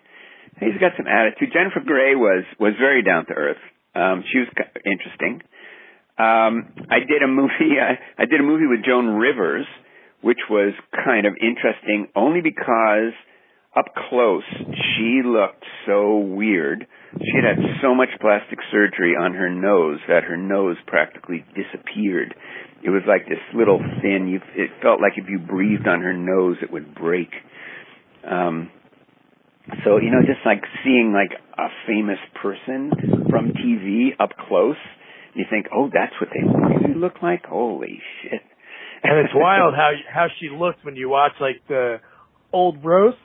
he's 0.61 0.79
got 0.81 0.93
some 0.97 1.07
attitude. 1.07 1.51
Jennifer 1.53 1.81
Grey 1.85 2.15
was 2.15 2.45
was 2.59 2.75
very 2.79 3.03
down 3.03 3.27
to 3.27 3.33
earth. 3.33 3.63
Um, 3.95 4.25
she 4.31 4.39
was 4.39 4.49
interesting. 4.85 5.43
Um, 6.19 6.71
I 6.91 7.01
did 7.01 7.23
a 7.23 7.29
movie. 7.29 7.79
I, 7.81 7.99
I 8.23 8.27
did 8.27 8.41
a 8.41 8.45
movie 8.45 8.67
with 8.67 8.85
Joan 8.85 9.19
Rivers, 9.19 9.67
which 10.23 10.41
was 10.49 10.75
kind 11.05 11.27
of 11.27 11.35
interesting 11.41 12.09
only 12.15 12.41
because 12.41 13.13
up 13.77 13.87
close 14.09 14.45
she 14.97 15.23
looked 15.25 15.65
so 15.87 16.17
weird. 16.19 16.87
She 17.19 17.33
had 17.35 17.59
had 17.59 17.65
so 17.83 17.95
much 17.95 18.09
plastic 18.21 18.59
surgery 18.71 19.15
on 19.19 19.35
her 19.35 19.51
nose 19.51 19.99
that 20.09 20.25
her 20.25 20.37
nose 20.37 20.77
practically 20.87 21.45
disappeared. 21.55 22.35
It 22.83 22.91
was 22.91 23.03
like 23.07 23.27
this 23.27 23.39
little 23.55 23.79
thin. 24.03 24.29
You, 24.29 24.41
it 24.55 24.71
felt 24.83 25.01
like 25.01 25.15
if 25.17 25.25
you 25.29 25.39
breathed 25.39 25.89
on 25.89 26.03
her 26.03 26.13
nose, 26.13 26.57
it 26.63 26.71
would 26.71 26.95
break. 26.95 27.31
Um, 28.29 28.71
so, 29.85 29.97
you 29.97 30.11
know, 30.11 30.21
just 30.21 30.45
like 30.45 30.63
seeing 30.85 31.13
like 31.13 31.33
a 31.57 31.69
famous 31.87 32.19
person 32.43 32.93
from 33.31 33.53
TV 33.53 34.11
up 34.21 34.31
close, 34.49 34.77
you 35.35 35.45
think, 35.49 35.67
oh, 35.75 35.89
that's 35.93 36.13
what 36.21 36.31
they 36.33 36.45
really 36.45 36.95
look 36.95 37.23
like? 37.23 37.47
Holy 37.47 38.01
shit. 38.23 38.43
And 39.03 39.25
it's 39.25 39.35
wild 39.35 39.75
how 39.77 39.93
how 40.13 40.27
she 40.41 40.49
looked 40.49 40.85
when 40.85 40.97
you 40.97 41.09
watch 41.09 41.33
like 41.41 41.63
the 41.69 42.01
old 42.53 42.85
roasts 42.85 43.19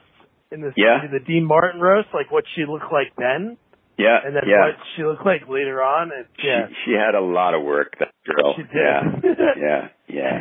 in 0.52 0.62
the 0.62 0.72
yeah. 0.76 1.00
the 1.12 1.20
Dean 1.20 1.46
Martin 1.46 1.82
roast, 1.82 2.08
like 2.14 2.32
what 2.32 2.46
she 2.56 2.64
looked 2.68 2.92
like 2.92 3.14
then. 3.18 3.58
Yeah. 3.98 4.18
And 4.24 4.34
then 4.34 4.44
yeah. 4.48 4.72
what 4.72 4.76
she 4.96 5.04
looked 5.04 5.26
like 5.26 5.44
later 5.50 5.84
on. 5.84 6.12
And, 6.16 6.26
yeah. 6.42 6.68
She, 6.70 6.76
she 6.86 6.92
had 6.96 7.16
a 7.16 7.22
lot 7.22 7.54
of 7.54 7.64
work, 7.64 8.00
that 8.00 8.16
girl. 8.24 8.56
She 8.56 8.64
did. 8.64 8.72
Yeah. 8.74 9.02
yeah. 9.60 9.82
Yeah. 10.08 10.40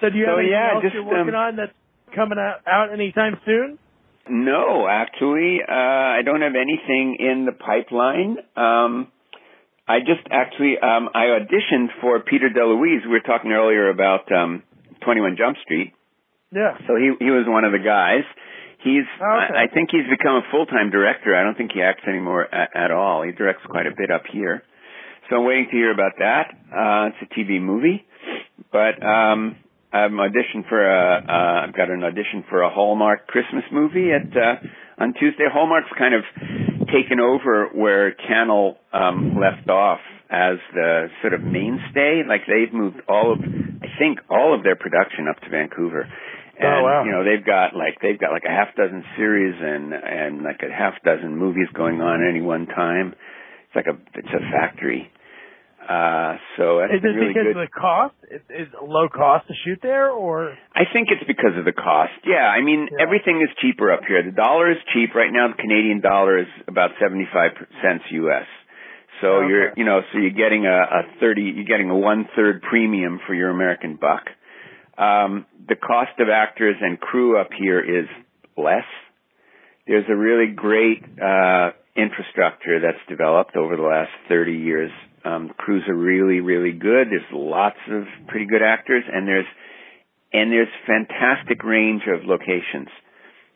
so 0.00 0.08
do 0.08 0.16
you 0.16 0.24
have 0.24 0.36
so, 0.36 0.38
anything 0.40 0.56
yeah, 0.56 0.74
else 0.74 0.82
just, 0.82 0.94
you're 0.94 1.04
working 1.04 1.36
um, 1.36 1.44
on 1.44 1.56
that's 1.56 1.76
coming 2.16 2.38
out, 2.40 2.64
out 2.66 2.88
anytime 2.90 3.36
soon? 3.44 3.78
No, 4.28 4.86
actually, 4.88 5.58
uh, 5.66 5.72
I 5.72 6.20
don't 6.24 6.42
have 6.42 6.54
anything 6.54 7.16
in 7.18 7.46
the 7.46 7.52
pipeline. 7.52 8.36
Um, 8.56 9.08
I 9.88 10.00
just 10.00 10.22
actually 10.30 10.78
um, 10.78 11.08
I 11.14 11.34
auditioned 11.34 11.88
for 12.00 12.20
Peter 12.20 12.48
DeLuise. 12.48 13.04
We 13.04 13.10
were 13.10 13.26
talking 13.26 13.50
earlier 13.50 13.90
about 13.90 14.30
um, 14.30 14.62
21 15.04 15.36
Jump 15.36 15.56
Street. 15.64 15.92
Yeah. 16.52 16.78
So 16.86 16.94
he 16.96 17.12
he 17.18 17.30
was 17.30 17.46
one 17.48 17.64
of 17.64 17.72
the 17.72 17.78
guys. 17.82 18.22
He's 18.84 19.04
Oh, 19.20 19.40
okay. 19.44 19.54
I, 19.58 19.64
I 19.64 19.66
think 19.74 19.90
he's 19.90 20.08
become 20.08 20.36
a 20.36 20.42
full 20.50 20.66
time 20.66 20.90
director. 20.90 21.34
I 21.34 21.42
don't 21.42 21.56
think 21.56 21.72
he 21.74 21.82
acts 21.82 22.02
anymore 22.06 22.46
at, 22.54 22.70
at 22.74 22.90
all. 22.90 23.22
He 23.22 23.32
directs 23.32 23.62
quite 23.68 23.86
a 23.86 23.94
bit 23.96 24.10
up 24.10 24.22
here. 24.32 24.62
So 25.28 25.36
I'm 25.36 25.44
waiting 25.46 25.66
to 25.66 25.76
hear 25.76 25.92
about 25.92 26.12
that. 26.18 26.46
Uh, 26.70 27.10
it's 27.10 27.30
a 27.30 27.34
TV 27.38 27.60
movie, 27.60 28.04
but 28.72 28.98
um, 29.04 29.56
I'm 29.92 30.12
auditioned 30.12 30.68
for 30.68 30.80
a. 30.80 31.24
Uh, 31.28 31.66
I've 31.66 31.74
got 31.76 31.90
an 31.90 32.04
audition 32.04 32.44
for 32.48 32.62
a 32.62 32.70
Hallmark 32.70 33.26
Christmas 33.26 33.64
movie 33.72 34.10
at 34.12 34.30
uh, 34.36 34.54
on 35.02 35.14
Tuesday. 35.14 35.44
Hallmark's 35.52 35.90
kind 35.98 36.14
of 36.14 36.22
taken 36.86 37.18
over 37.20 37.68
where 37.74 38.12
Channel 38.28 38.76
um, 38.92 39.36
left 39.40 39.68
off 39.68 39.98
as 40.30 40.58
the 40.74 41.08
sort 41.22 41.34
of 41.34 41.42
mainstay. 41.42 42.22
Like 42.28 42.42
they've 42.46 42.72
moved 42.72 42.98
all 43.08 43.32
of, 43.32 43.40
I 43.40 43.88
think, 43.98 44.20
all 44.30 44.54
of 44.54 44.62
their 44.62 44.76
production 44.76 45.26
up 45.28 45.40
to 45.42 45.50
Vancouver. 45.50 46.02
And, 46.02 46.68
Oh, 46.68 46.82
wow. 46.84 47.04
you 47.04 47.10
know, 47.10 47.24
they've 47.24 47.44
got 47.44 47.74
like 47.74 47.98
they've 48.02 48.20
got 48.20 48.30
like 48.32 48.44
a 48.46 48.50
half 48.52 48.74
dozen 48.76 49.02
series 49.16 49.54
and 49.58 49.92
and 49.94 50.42
like 50.44 50.60
a 50.62 50.70
half 50.72 50.94
dozen 51.04 51.36
movies 51.36 51.66
going 51.74 52.00
on 52.00 52.22
at 52.22 52.28
any 52.28 52.42
one 52.42 52.66
time. 52.66 53.14
It's 53.66 53.74
like 53.76 53.86
a 53.86 53.96
it's 54.14 54.28
a 54.28 54.42
factory. 54.52 55.10
Uh, 55.90 56.38
so 56.56 56.78
Is 56.86 57.02
it 57.02 57.06
really 57.18 57.34
because 57.34 57.50
good. 57.50 57.56
of 57.58 57.66
the 57.66 57.72
cost? 57.74 58.14
Is, 58.30 58.42
is 58.48 58.68
low 58.80 59.08
cost 59.08 59.48
to 59.48 59.54
shoot 59.66 59.80
there, 59.82 60.08
or 60.10 60.54
I 60.72 60.84
think 60.92 61.08
it's 61.10 61.26
because 61.26 61.58
of 61.58 61.64
the 61.64 61.72
cost. 61.74 62.12
Yeah, 62.24 62.46
I 62.46 62.60
mean 62.62 62.86
Yeah. 62.92 63.02
everything 63.02 63.42
is 63.42 63.50
cheaper 63.58 63.90
up 63.90 64.04
here. 64.06 64.22
The 64.22 64.30
dollar 64.30 64.70
is 64.70 64.78
cheap 64.94 65.16
right 65.16 65.32
now. 65.32 65.48
The 65.48 65.54
Canadian 65.60 65.98
dollar 66.00 66.38
is 66.38 66.46
about 66.68 66.90
seventy 67.02 67.26
five 67.32 67.52
cents 67.82 68.04
U.S. 68.22 68.46
So 69.20 69.26
Okay. 69.42 69.48
you're, 69.48 69.68
you 69.76 69.84
know, 69.84 70.00
so 70.12 70.18
you're 70.18 70.30
getting 70.30 70.64
a, 70.66 70.78
a 70.78 71.02
thirty, 71.18 71.50
you're 71.56 71.64
getting 71.66 71.90
a 71.90 71.96
one 71.98 72.28
third 72.36 72.62
premium 72.62 73.18
for 73.26 73.34
your 73.34 73.50
American 73.50 73.96
buck. 74.00 74.30
Um, 74.96 75.44
the 75.68 75.74
cost 75.76 76.14
of 76.20 76.28
actors 76.28 76.76
and 76.80 77.00
crew 77.00 77.36
up 77.40 77.50
here 77.58 77.80
is 77.80 78.06
less. 78.56 78.86
There's 79.88 80.06
a 80.08 80.14
really 80.16 80.52
great 80.54 81.02
uh, 81.20 81.70
infrastructure 81.96 82.78
that's 82.80 83.02
developed 83.08 83.56
over 83.56 83.74
the 83.76 83.82
last 83.82 84.10
30 84.28 84.52
years. 84.52 84.92
Um, 85.24 85.50
crews 85.56 85.82
are 85.88 85.94
really, 85.94 86.40
really 86.40 86.72
good. 86.72 87.08
There's 87.10 87.22
lots 87.32 87.76
of 87.90 88.04
pretty 88.28 88.46
good 88.46 88.62
actors, 88.62 89.04
and 89.12 89.26
there's 89.28 89.46
and 90.32 90.50
there's 90.52 90.68
fantastic 90.86 91.62
range 91.64 92.02
of 92.08 92.24
locations. 92.24 92.88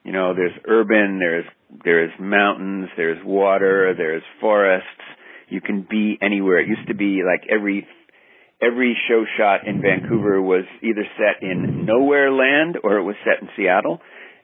You 0.05 0.13
know, 0.13 0.35
there's 0.35 0.53
urban, 0.67 1.19
there's 1.19 1.47
there's 1.85 2.11
mountains, 2.21 2.89
there's 2.97 3.19
water, 3.25 3.95
there's 3.97 4.23
forests. 4.41 4.87
You 5.49 5.61
can 5.61 5.87
be 5.89 6.19
anywhere. 6.21 6.59
It 6.61 6.69
used 6.69 6.89
to 6.89 6.95
be 6.95 7.23
like 7.25 7.49
every 7.51 7.87
every 8.63 8.97
show 9.09 9.25
shot 9.39 9.67
in 9.67 9.81
Vancouver 9.81 10.41
was 10.41 10.65
either 10.83 11.05
set 11.17 11.43
in 11.43 11.85
nowhere 11.87 12.31
land 12.31 12.79
or 12.83 12.99
it 12.99 13.03
was 13.03 13.17
set 13.25 13.43
in 13.43 13.49
Seattle. 13.57 14.01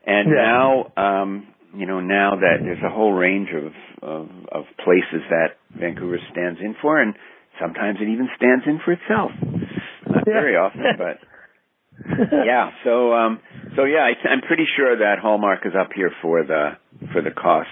And 0.07 0.31
Yeah. 0.31 0.37
now 0.37 0.93
um 0.97 1.47
you 1.77 1.87
know, 1.87 2.01
now 2.01 2.33
that 2.35 2.57
there's 2.65 2.83
a 2.83 2.91
whole 2.91 3.13
range 3.13 3.51
of, 3.55 3.73
of 4.03 4.29
of 4.51 4.65
places 4.85 5.23
that 5.31 5.57
Vancouver 5.79 6.19
stands 6.33 6.61
in 6.61 6.75
for 6.81 7.01
and 7.01 7.15
sometimes 7.61 7.99
it 8.01 8.09
even 8.09 8.29
stands 8.37 8.65
in 8.67 8.81
for 8.85 8.93
itself. 8.93 9.31
Not 10.07 10.25
very 10.25 10.57
often, 10.57 10.83
but 10.99 11.21
yeah. 12.45 12.71
So, 12.85 13.13
um, 13.13 13.41
so 13.77 13.85
yeah, 13.85 14.09
I, 14.09 14.29
I'm 14.29 14.41
pretty 14.41 14.67
sure 14.77 14.97
that 14.99 15.19
Hallmark 15.21 15.61
is 15.67 15.73
up 15.79 15.91
here 15.95 16.11
for 16.23 16.45
the 16.45 16.79
for 17.13 17.23
the 17.23 17.31
costs. 17.31 17.71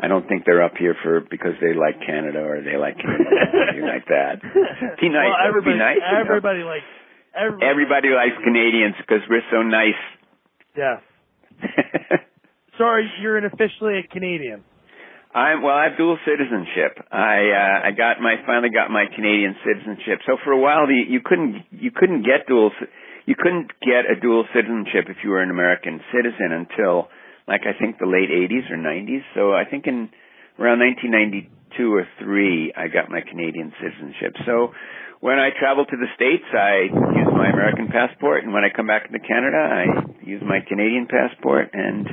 I 0.00 0.06
don't 0.06 0.28
think 0.28 0.44
they're 0.46 0.62
up 0.62 0.78
here 0.78 0.94
for 1.02 1.20
because 1.20 1.58
they 1.60 1.74
like 1.74 1.98
Canada 2.06 2.38
or 2.38 2.62
they 2.62 2.78
like 2.78 2.96
Canada 2.96 3.34
or 3.34 3.62
anything 3.66 3.88
like 3.90 4.06
that. 4.06 4.38
Be 5.02 5.10
nice. 5.10 5.26
Well, 5.26 5.54
would 5.54 5.64
be 5.64 5.74
everybody, 5.74 5.98
you 5.98 6.06
know. 6.06 6.20
everybody 6.22 6.62
likes 6.62 6.90
everybody. 7.34 7.66
Everybody 7.66 8.08
likes 8.14 8.38
Canadians 8.44 8.94
because 9.02 9.26
we're 9.28 9.46
so 9.50 9.62
nice. 9.62 9.98
Yeah. 10.76 11.02
Sorry, 12.78 13.10
you're 13.20 13.36
an 13.36 13.44
officially 13.44 13.98
a 13.98 14.06
Canadian. 14.06 14.62
I'm 15.34 15.62
well. 15.62 15.76
I 15.76 15.88
have 15.88 15.98
dual 15.98 16.18
citizenship. 16.24 17.04
I 17.12 17.52
uh, 17.52 17.88
I 17.88 17.90
got 17.92 18.20
my 18.20 18.36
finally 18.46 18.70
got 18.72 18.90
my 18.90 19.04
Canadian 19.14 19.56
citizenship. 19.60 20.24
So 20.26 20.36
for 20.42 20.52
a 20.52 20.60
while, 20.60 20.86
the, 20.86 20.96
you 20.96 21.20
couldn't 21.24 21.64
you 21.70 21.90
couldn't 21.90 22.22
get 22.22 22.48
dual 22.48 22.70
you 23.26 23.36
couldn't 23.36 23.68
get 23.84 24.08
a 24.08 24.18
dual 24.18 24.48
citizenship 24.54 25.12
if 25.12 25.18
you 25.22 25.30
were 25.30 25.42
an 25.42 25.50
American 25.50 26.00
citizen 26.08 26.48
until 26.48 27.08
like 27.46 27.68
I 27.68 27.76
think 27.78 27.98
the 27.98 28.08
late 28.08 28.32
80s 28.32 28.72
or 28.72 28.80
90s. 28.80 29.20
So 29.34 29.52
I 29.52 29.68
think 29.68 29.86
in 29.86 30.08
around 30.58 30.80
1992 30.80 31.92
or 31.92 32.08
three, 32.18 32.72
I 32.72 32.88
got 32.88 33.10
my 33.10 33.20
Canadian 33.20 33.72
citizenship. 33.76 34.32
So 34.46 34.72
when 35.20 35.38
I 35.38 35.50
travel 35.52 35.84
to 35.84 35.96
the 35.96 36.08
states, 36.14 36.46
I 36.54 36.88
use 36.88 37.28
my 37.34 37.50
American 37.50 37.88
passport, 37.88 38.44
and 38.44 38.52
when 38.52 38.64
I 38.64 38.70
come 38.74 38.86
back 38.86 39.10
to 39.10 39.18
Canada, 39.18 39.58
I 39.58 39.84
use 40.24 40.42
my 40.46 40.60
Canadian 40.66 41.08
passport, 41.10 41.70
and 41.72 42.06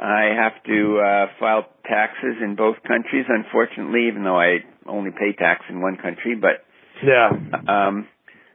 I 0.00 0.32
have 0.34 0.56
to 0.64 0.98
uh, 0.98 1.26
file 1.38 1.66
taxes 1.84 2.36
in 2.42 2.56
both 2.56 2.76
countries. 2.88 3.26
Unfortunately, 3.28 4.08
even 4.08 4.24
though 4.24 4.40
I 4.40 4.64
only 4.88 5.10
pay 5.10 5.32
tax 5.36 5.60
in 5.68 5.82
one 5.82 5.96
country, 5.96 6.34
but 6.34 6.64
Yeah. 7.04 7.28
um, 7.68 8.08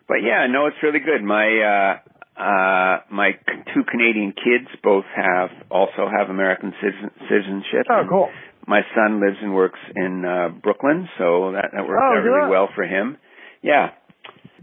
but 0.08 0.18
yeah, 0.24 0.48
no, 0.50 0.66
it's 0.66 0.78
really 0.82 1.00
good. 1.00 1.22
My 1.24 1.46
uh, 1.46 2.42
uh, 2.42 3.00
my 3.12 3.32
two 3.74 3.84
Canadian 3.90 4.34
kids 4.34 4.68
both 4.84 5.06
have 5.16 5.50
also 5.70 6.10
have 6.10 6.30
American 6.30 6.74
citizen, 6.82 7.12
citizenship. 7.30 7.86
Oh, 7.90 8.04
cool. 8.10 8.30
My 8.68 8.82
son 8.96 9.22
lives 9.22 9.38
and 9.42 9.54
works 9.54 9.80
in 9.96 10.26
uh, 10.26 10.50
Brooklyn, 10.50 11.08
so 11.20 11.52
that 11.54 11.70
that 11.74 11.88
worked 11.88 12.02
Oh, 12.02 12.18
out 12.18 12.24
really 12.26 12.50
well 12.50 12.68
for 12.74 12.84
him. 12.84 13.18
Yeah. 13.62 13.92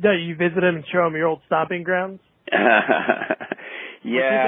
No, 0.03 0.11
you 0.11 0.35
visit 0.35 0.65
him 0.65 0.75
and 0.77 0.85
show 0.93 1.07
him 1.07 1.15
your 1.15 1.29
old 1.29 1.41
stomping 1.47 1.85
grounds. 1.85 2.19
yeah, 2.53 2.59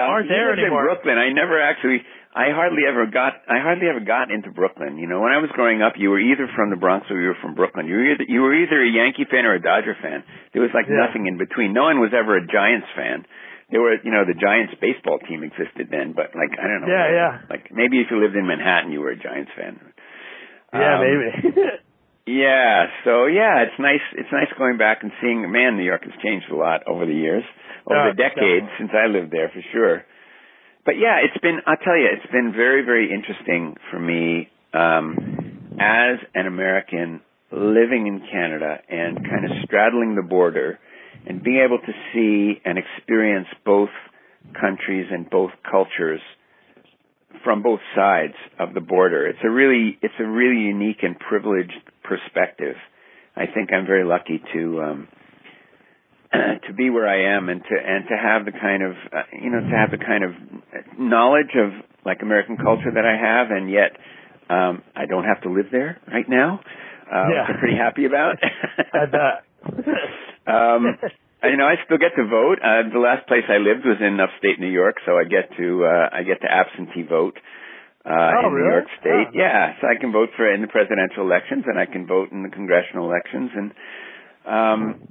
aren't 0.08 0.26
he 0.26 0.34
there 0.34 0.52
anymore. 0.52 0.88
In 0.88 0.94
Brooklyn, 0.94 1.18
I 1.18 1.30
never 1.32 1.60
actually, 1.60 2.02
I 2.34 2.50
hardly 2.50 2.82
ever 2.82 3.06
got, 3.06 3.46
I 3.46 3.62
hardly 3.62 3.86
ever 3.86 4.02
got 4.02 4.30
into 4.34 4.50
Brooklyn. 4.50 4.98
You 4.98 5.06
know, 5.06 5.22
when 5.22 5.30
I 5.30 5.38
was 5.38 5.50
growing 5.54 5.82
up, 5.86 5.94
you 5.94 6.10
were 6.10 6.18
either 6.18 6.50
from 6.58 6.70
the 6.70 6.76
Bronx 6.76 7.06
or 7.08 7.14
you 7.22 7.28
were 7.30 7.38
from 7.40 7.54
Brooklyn. 7.54 7.86
You 7.86 7.94
were 7.94 8.06
either, 8.10 8.26
you 8.26 8.40
were 8.42 8.54
either 8.58 8.82
a 8.82 8.90
Yankee 8.90 9.22
fan 9.30 9.46
or 9.46 9.54
a 9.54 9.62
Dodger 9.62 9.94
fan. 10.02 10.24
There 10.52 10.58
was 10.60 10.74
like 10.74 10.90
Yeah. 10.90 11.06
nothing 11.06 11.30
in 11.30 11.38
between. 11.38 11.72
No 11.72 11.84
one 11.86 12.00
was 12.02 12.10
ever 12.10 12.34
a 12.36 12.42
Giants 12.46 12.90
fan. 12.98 13.22
There 13.70 13.80
were, 13.80 13.96
you 14.02 14.10
know, 14.10 14.26
the 14.26 14.34
Giants 14.34 14.74
baseball 14.82 15.18
team 15.30 15.46
existed 15.46 15.88
then, 15.94 16.10
but 16.12 16.34
like 16.34 16.58
I 16.58 16.66
don't 16.66 16.82
know. 16.82 16.90
Yeah, 16.90 17.06
yeah. 17.14 17.32
Like 17.48 17.70
maybe 17.70 18.02
if 18.02 18.10
you 18.10 18.18
lived 18.18 18.34
in 18.34 18.46
Manhattan, 18.50 18.90
you 18.90 18.98
were 19.00 19.14
a 19.14 19.16
Giants 19.18 19.50
fan. 19.54 19.78
Yeah, 20.74 20.98
Um, 20.98 21.00
maybe. 21.06 21.30
yeah, 22.26 22.86
so 23.04 23.26
yeah, 23.30 23.62
it's 23.62 23.78
nice. 23.78 24.02
It's 24.18 24.28
nice 24.32 24.50
going 24.58 24.76
back 24.76 25.02
and 25.06 25.12
seeing. 25.22 25.46
Man, 25.50 25.76
New 25.76 25.84
York 25.86 26.02
has 26.04 26.12
changed 26.22 26.50
a 26.50 26.56
lot 26.56 26.82
over 26.86 27.06
the 27.06 27.14
years, 27.14 27.44
over 27.86 28.00
Oh, 28.00 28.10
the 28.10 28.16
decades 28.16 28.66
definitely. 28.66 28.78
since 28.78 28.90
I 28.92 29.06
lived 29.06 29.30
there, 29.30 29.48
for 29.54 29.62
sure. 29.72 30.02
But 30.84 30.96
yeah, 30.98 31.16
it's 31.24 31.40
been. 31.42 31.60
I'll 31.66 31.76
tell 31.76 31.96
you, 31.96 32.08
it's 32.12 32.30
been 32.30 32.52
very, 32.54 32.84
very 32.84 33.10
interesting 33.12 33.76
for 33.90 33.98
me 33.98 34.48
um, 34.72 35.76
as 35.80 36.18
an 36.34 36.46
American 36.46 37.20
living 37.50 38.06
in 38.06 38.20
Canada 38.30 38.78
and 38.88 39.16
kind 39.16 39.44
of 39.44 39.50
straddling 39.64 40.14
the 40.14 40.22
border 40.22 40.78
and 41.26 41.42
being 41.42 41.62
able 41.64 41.78
to 41.78 41.92
see 42.12 42.60
and 42.64 42.78
experience 42.78 43.46
both 43.64 43.90
countries 44.60 45.06
and 45.10 45.30
both 45.30 45.50
cultures 45.70 46.20
from 47.42 47.62
both 47.62 47.80
sides 47.94 48.34
of 48.58 48.74
the 48.74 48.80
border. 48.80 49.26
It's 49.26 49.38
a 49.44 49.50
really 49.50 49.98
it's 50.02 50.14
a 50.18 50.26
really 50.26 50.60
unique 50.60 51.02
and 51.02 51.18
privileged 51.18 51.72
perspective. 52.02 52.76
I 53.36 53.46
think 53.46 53.72
I'm 53.72 53.86
very 53.86 54.04
lucky 54.04 54.42
to 54.54 54.82
um 54.82 55.08
to 56.68 56.72
be 56.72 56.90
where 56.90 57.08
I 57.08 57.36
am 57.36 57.48
and 57.48 57.60
to 57.62 57.74
and 57.76 58.04
to 58.08 58.16
have 58.16 58.44
the 58.44 58.52
kind 58.52 58.82
of 58.82 58.92
uh, 59.12 59.22
you 59.32 59.50
know 59.50 59.60
to 59.60 59.76
have 59.76 59.90
the 59.90 59.98
kind 60.04 60.24
of 60.24 60.32
knowledge 60.98 61.54
of 61.56 61.70
like 62.04 62.22
American 62.22 62.56
culture 62.56 62.90
that 62.94 63.04
I 63.04 63.16
have 63.16 63.50
and 63.50 63.70
yet 63.70 63.92
um 64.50 64.82
I 64.94 65.06
don't 65.06 65.24
have 65.24 65.42
to 65.42 65.50
live 65.50 65.66
there 65.72 65.98
right 66.08 66.28
now. 66.28 66.60
Uh, 67.10 67.28
Yeah. 67.28 67.40
which 67.42 67.50
I'm 67.54 67.58
pretty 67.60 67.76
happy 67.76 68.04
about. 68.06 68.36
I 68.92 69.06
bet. 69.06 69.34
um 70.46 70.98
you 71.44 71.58
know, 71.58 71.66
I 71.68 71.76
still 71.84 71.98
get 71.98 72.16
to 72.16 72.24
vote. 72.24 72.56
Uh, 72.64 72.88
the 72.88 72.98
last 72.98 73.28
place 73.28 73.44
I 73.52 73.58
lived 73.60 73.84
was 73.84 74.00
in 74.00 74.16
upstate 74.18 74.58
New 74.58 74.72
York, 74.72 74.96
so 75.04 75.18
I 75.20 75.24
get 75.24 75.52
to 75.58 75.84
uh, 75.84 76.08
I 76.10 76.22
get 76.24 76.40
to 76.40 76.48
absentee 76.50 77.02
vote 77.04 77.36
uh, 78.06 78.32
Oh, 78.40 78.48
in 78.48 78.54
New? 78.64 78.64
York 78.72 78.88
State. 79.00 79.28
Oh, 79.28 79.28
nice. 79.28 79.36
Yeah, 79.36 79.74
so 79.80 79.86
I 79.88 80.00
can 80.00 80.10
vote 80.10 80.30
for 80.38 80.48
in 80.48 80.62
the 80.62 80.68
presidential 80.72 81.20
elections, 81.20 81.64
and 81.66 81.78
I 81.78 81.84
can 81.84 82.06
vote 82.06 82.32
in 82.32 82.44
the 82.44 82.48
congressional 82.48 83.04
elections, 83.12 83.50
and 83.60 83.68
um, 84.48 85.08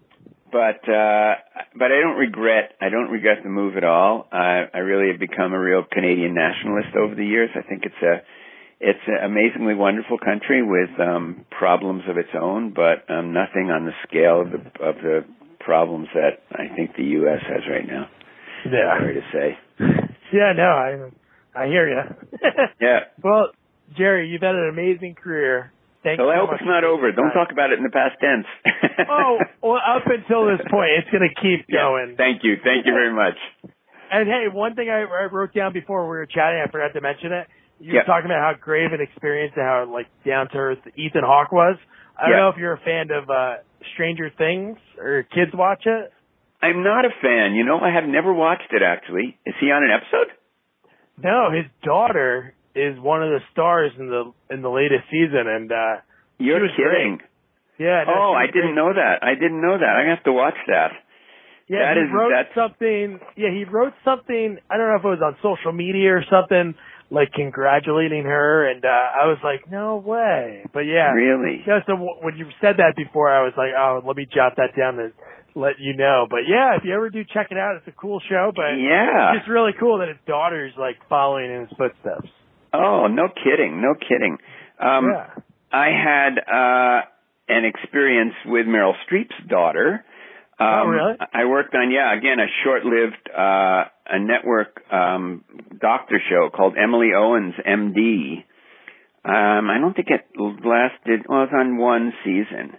but 0.54 0.88
uh, 0.88 1.34
but 1.76 1.92
I 1.92 2.00
don't 2.00 2.18
regret 2.18 2.74
I 2.80 2.90
don't 2.90 3.10
regret 3.10 3.40
the 3.44 3.50
move 3.50 3.76
at 3.76 3.84
all. 3.84 4.28
I, 4.32 4.66
I 4.74 4.78
really 4.80 5.12
have 5.12 5.20
become 5.20 5.52
a 5.52 5.60
real 5.60 5.84
Canadian 5.92 6.36
nationalist 6.36 6.96
over 6.96 7.16
the 7.16 7.26
years. 7.26 7.50
I 7.56 7.68
think 7.68 7.84
it's 7.84 8.02
a 8.04 8.22
it's 8.80 9.00
an 9.08 9.26
amazingly 9.26 9.74
wonderful 9.74 10.20
country 10.20 10.62
with 10.62 10.90
um, 11.00 11.46
problems 11.50 12.04
of 12.08 12.18
its 12.18 12.30
own, 12.40 12.74
but 12.74 13.10
um, 13.10 13.34
nothing 13.34 13.72
on 13.72 13.86
the 13.86 13.94
scale 14.08 14.42
of 14.42 14.52
the 14.52 14.62
of 14.86 14.96
the 15.02 15.26
problems 15.60 16.08
that 16.14 16.44
I 16.52 16.74
think 16.76 16.96
the 16.96 17.18
U.S. 17.26 17.40
has 17.48 17.62
right 17.70 17.88
now. 17.88 18.10
yeah. 18.66 19.00
Sorry 19.00 19.14
to 19.16 19.22
say. 19.34 19.58
Yeah, 20.32 20.54
no, 20.56 20.64
I 20.70 21.10
I 21.64 21.68
hear 21.68 21.90
you. 21.90 22.40
Yeah. 22.80 23.00
Well, 23.24 23.50
Jerry, 23.98 24.30
you've 24.30 24.42
had 24.42 24.56
an 24.56 24.70
amazing 24.72 25.16
career. 25.16 25.72
Thank 26.04 26.20
Well, 26.20 26.28
you 26.28 26.34
I 26.36 26.38
hope 26.44 26.50
it's 26.54 26.68
not 26.68 26.84
over. 26.84 27.12
Don't 27.12 27.32
talk 27.32 27.52
about 27.52 27.72
it 27.72 27.80
in 27.80 27.84
the 27.84 27.90
past 27.96 28.20
tense. 28.20 28.46
Oh, 29.10 29.40
well, 29.64 29.80
up 29.80 30.04
until 30.06 30.46
this 30.52 30.60
point, 30.70 30.92
it's 31.00 31.10
going 31.10 31.24
to 31.24 31.34
keep 31.42 31.66
Yeah. 31.70 31.88
going. 31.88 32.16
Thank 32.18 32.44
you. 32.44 32.56
Thank 32.64 32.86
you 32.86 32.92
very 32.94 33.14
much. 33.14 33.40
And 34.12 34.28
hey, 34.28 34.46
one 34.52 34.76
thing 34.76 34.90
I, 34.90 35.02
I 35.08 35.26
wrote 35.32 35.54
down 35.54 35.72
before 35.74 36.04
we 36.04 36.18
were 36.18 36.28
chatting, 36.28 36.60
I 36.62 36.70
forgot 36.70 36.94
to 36.94 37.02
mention 37.02 37.32
it. 37.32 37.48
You 37.80 37.94
Yeah. 37.94 38.00
were 38.02 38.06
talking 38.06 38.26
about 38.30 38.44
how 38.44 38.54
great 38.60 38.86
of 38.86 38.94
an 38.94 39.02
experience 39.02 39.54
and 39.56 39.64
how 39.66 39.86
like 39.92 40.08
down 40.26 40.50
to 40.50 40.58
earth 40.58 40.80
Ethan 40.96 41.24
Hawke 41.24 41.52
was. 41.52 41.78
I 42.20 42.28
don't 42.28 42.32
Yeah. 42.32 42.38
know 42.44 42.50
if 42.50 42.58
you're 42.58 42.74
a 42.74 42.84
fan 42.86 43.10
of 43.10 43.30
uh 43.30 43.56
Stranger 43.96 44.30
Things 44.38 44.78
or 45.00 45.24
kids 45.34 45.52
watch 45.54 45.84
it. 45.88 46.12
I'm 46.62 46.84
not 46.84 47.06
a 47.06 47.10
fan. 47.22 47.56
You 47.56 47.66
know, 47.66 47.80
I 47.80 47.90
have 47.92 48.06
never 48.06 48.32
watched 48.34 48.72
it 48.72 48.84
actually. 48.84 49.38
Is 49.46 49.56
he 49.60 49.72
on 49.72 49.84
an 49.84 49.92
episode? 49.92 50.32
No, 51.22 51.50
his 51.52 51.66
daughter 51.84 52.54
is 52.76 53.00
one 53.00 53.22
of 53.24 53.30
the 53.30 53.40
stars 53.52 53.92
in 54.00 54.10
the 54.10 54.32
in 54.54 54.62
the 54.62 54.70
latest 54.70 55.04
season, 55.12 55.46
and 55.48 55.72
uh 55.72 55.96
You're 56.40 56.62
was 56.62 56.72
kidding. 56.76 57.20
yeah. 57.78 58.04
no, 58.08 58.14
oh, 58.14 58.34
I 58.34 58.48
didn't 58.48 58.74
great. 58.74 58.76
know 58.76 58.94
that. 58.94 59.24
I 59.24 59.34
didn't 59.36 59.62
know 59.62 59.78
that. 59.78 59.94
I 60.06 60.10
have 60.10 60.24
to 60.26 60.34
watch 60.34 60.58
that. 60.68 60.92
Yeah, 61.68 61.80
That 61.94 61.98
he 61.98 62.04
is- 62.04 62.12
wrote 62.14 62.32
that's- 62.36 62.56
something. 62.56 63.20
Yeah, 63.38 63.52
he 63.52 63.64
wrote 63.64 63.94
something. 64.04 64.58
I 64.70 64.78
don't 64.78 64.90
know 64.90 64.96
if 65.00 65.06
it 65.06 65.16
was 65.20 65.22
on 65.24 65.38
social 65.42 65.72
media 65.72 66.14
or 66.18 66.24
something 66.30 66.76
like 67.10 67.32
congratulating 67.32 68.24
her, 68.26 68.68
and 68.68 68.84
uh, 68.84 68.90
I 68.90 69.28
was 69.28 69.38
like, 69.44 69.70
no 69.72 69.98
way. 69.98 70.66
But 70.74 70.82
yeah, 70.90 71.12
Really? 71.14 71.64
Yeah. 71.66 71.80
So 71.86 71.94
when 71.96 72.36
you 72.38 72.48
said 72.60 72.78
that 72.78 72.96
before, 72.98 73.30
I 73.32 73.44
was 73.44 73.54
like, 73.56 73.72
oh, 73.78 74.02
let 74.06 74.18
me 74.18 74.26
jot 74.26 74.54
that 74.58 74.76
down 74.76 74.96
to 74.98 75.12
let 75.56 75.78
you 75.80 75.94
know. 75.96 76.26
But 76.30 76.50
yeah, 76.50 76.76
if 76.76 76.84
you 76.84 76.94
ever 76.94 77.10
do 77.10 77.24
check 77.24 77.48
it 77.52 77.58
out, 77.58 77.76
it's 77.78 77.88
a 77.88 77.92
cool 77.96 78.20
show. 78.28 78.52
But 78.56 78.76
Yeah. 78.82 79.32
it's 79.34 79.40
just 79.46 79.50
really 79.50 79.72
cool 79.80 80.00
that 80.00 80.08
his 80.10 80.18
daughter's 80.28 80.74
like 80.78 80.98
following 81.08 81.52
in 81.54 81.62
his 81.70 81.78
footsteps. 81.78 82.28
Oh, 82.74 83.08
no 83.08 83.28
kidding, 83.28 83.82
no 83.82 83.94
kidding. 83.94 84.38
Um, 84.80 85.12
yeah. 85.14 85.28
I 85.72 85.88
had 85.90 86.38
uh, 86.40 87.02
an 87.48 87.66
experience 87.66 88.34
with 88.46 88.66
Meryl 88.66 88.94
Streep's 89.08 89.36
daughter. 89.48 90.04
Um, 90.60 90.68
Oh, 90.70 90.86
really? 90.88 91.14
I 91.34 91.46
worked 91.46 91.74
on 91.76 91.92
yeah 91.92 92.16
again 92.16 92.40
a 92.40 92.46
short-lived 92.64 93.30
uh, 93.36 93.84
a 94.06 94.20
network 94.20 94.82
um, 94.92 95.44
doctor 95.80 96.22
show 96.30 96.50
called 96.56 96.76
Emily 96.82 97.10
Owens 97.18 97.56
M.D. 97.66 98.46
Um, 99.26 99.70
I 99.70 99.78
don't 99.80 99.96
think 99.96 100.10
it 100.10 100.26
lasted. 100.38 101.26
Well, 101.28 101.44
it 101.44 101.50
was 101.52 101.54
on 101.58 101.78
one 101.78 102.14
season, 102.24 102.78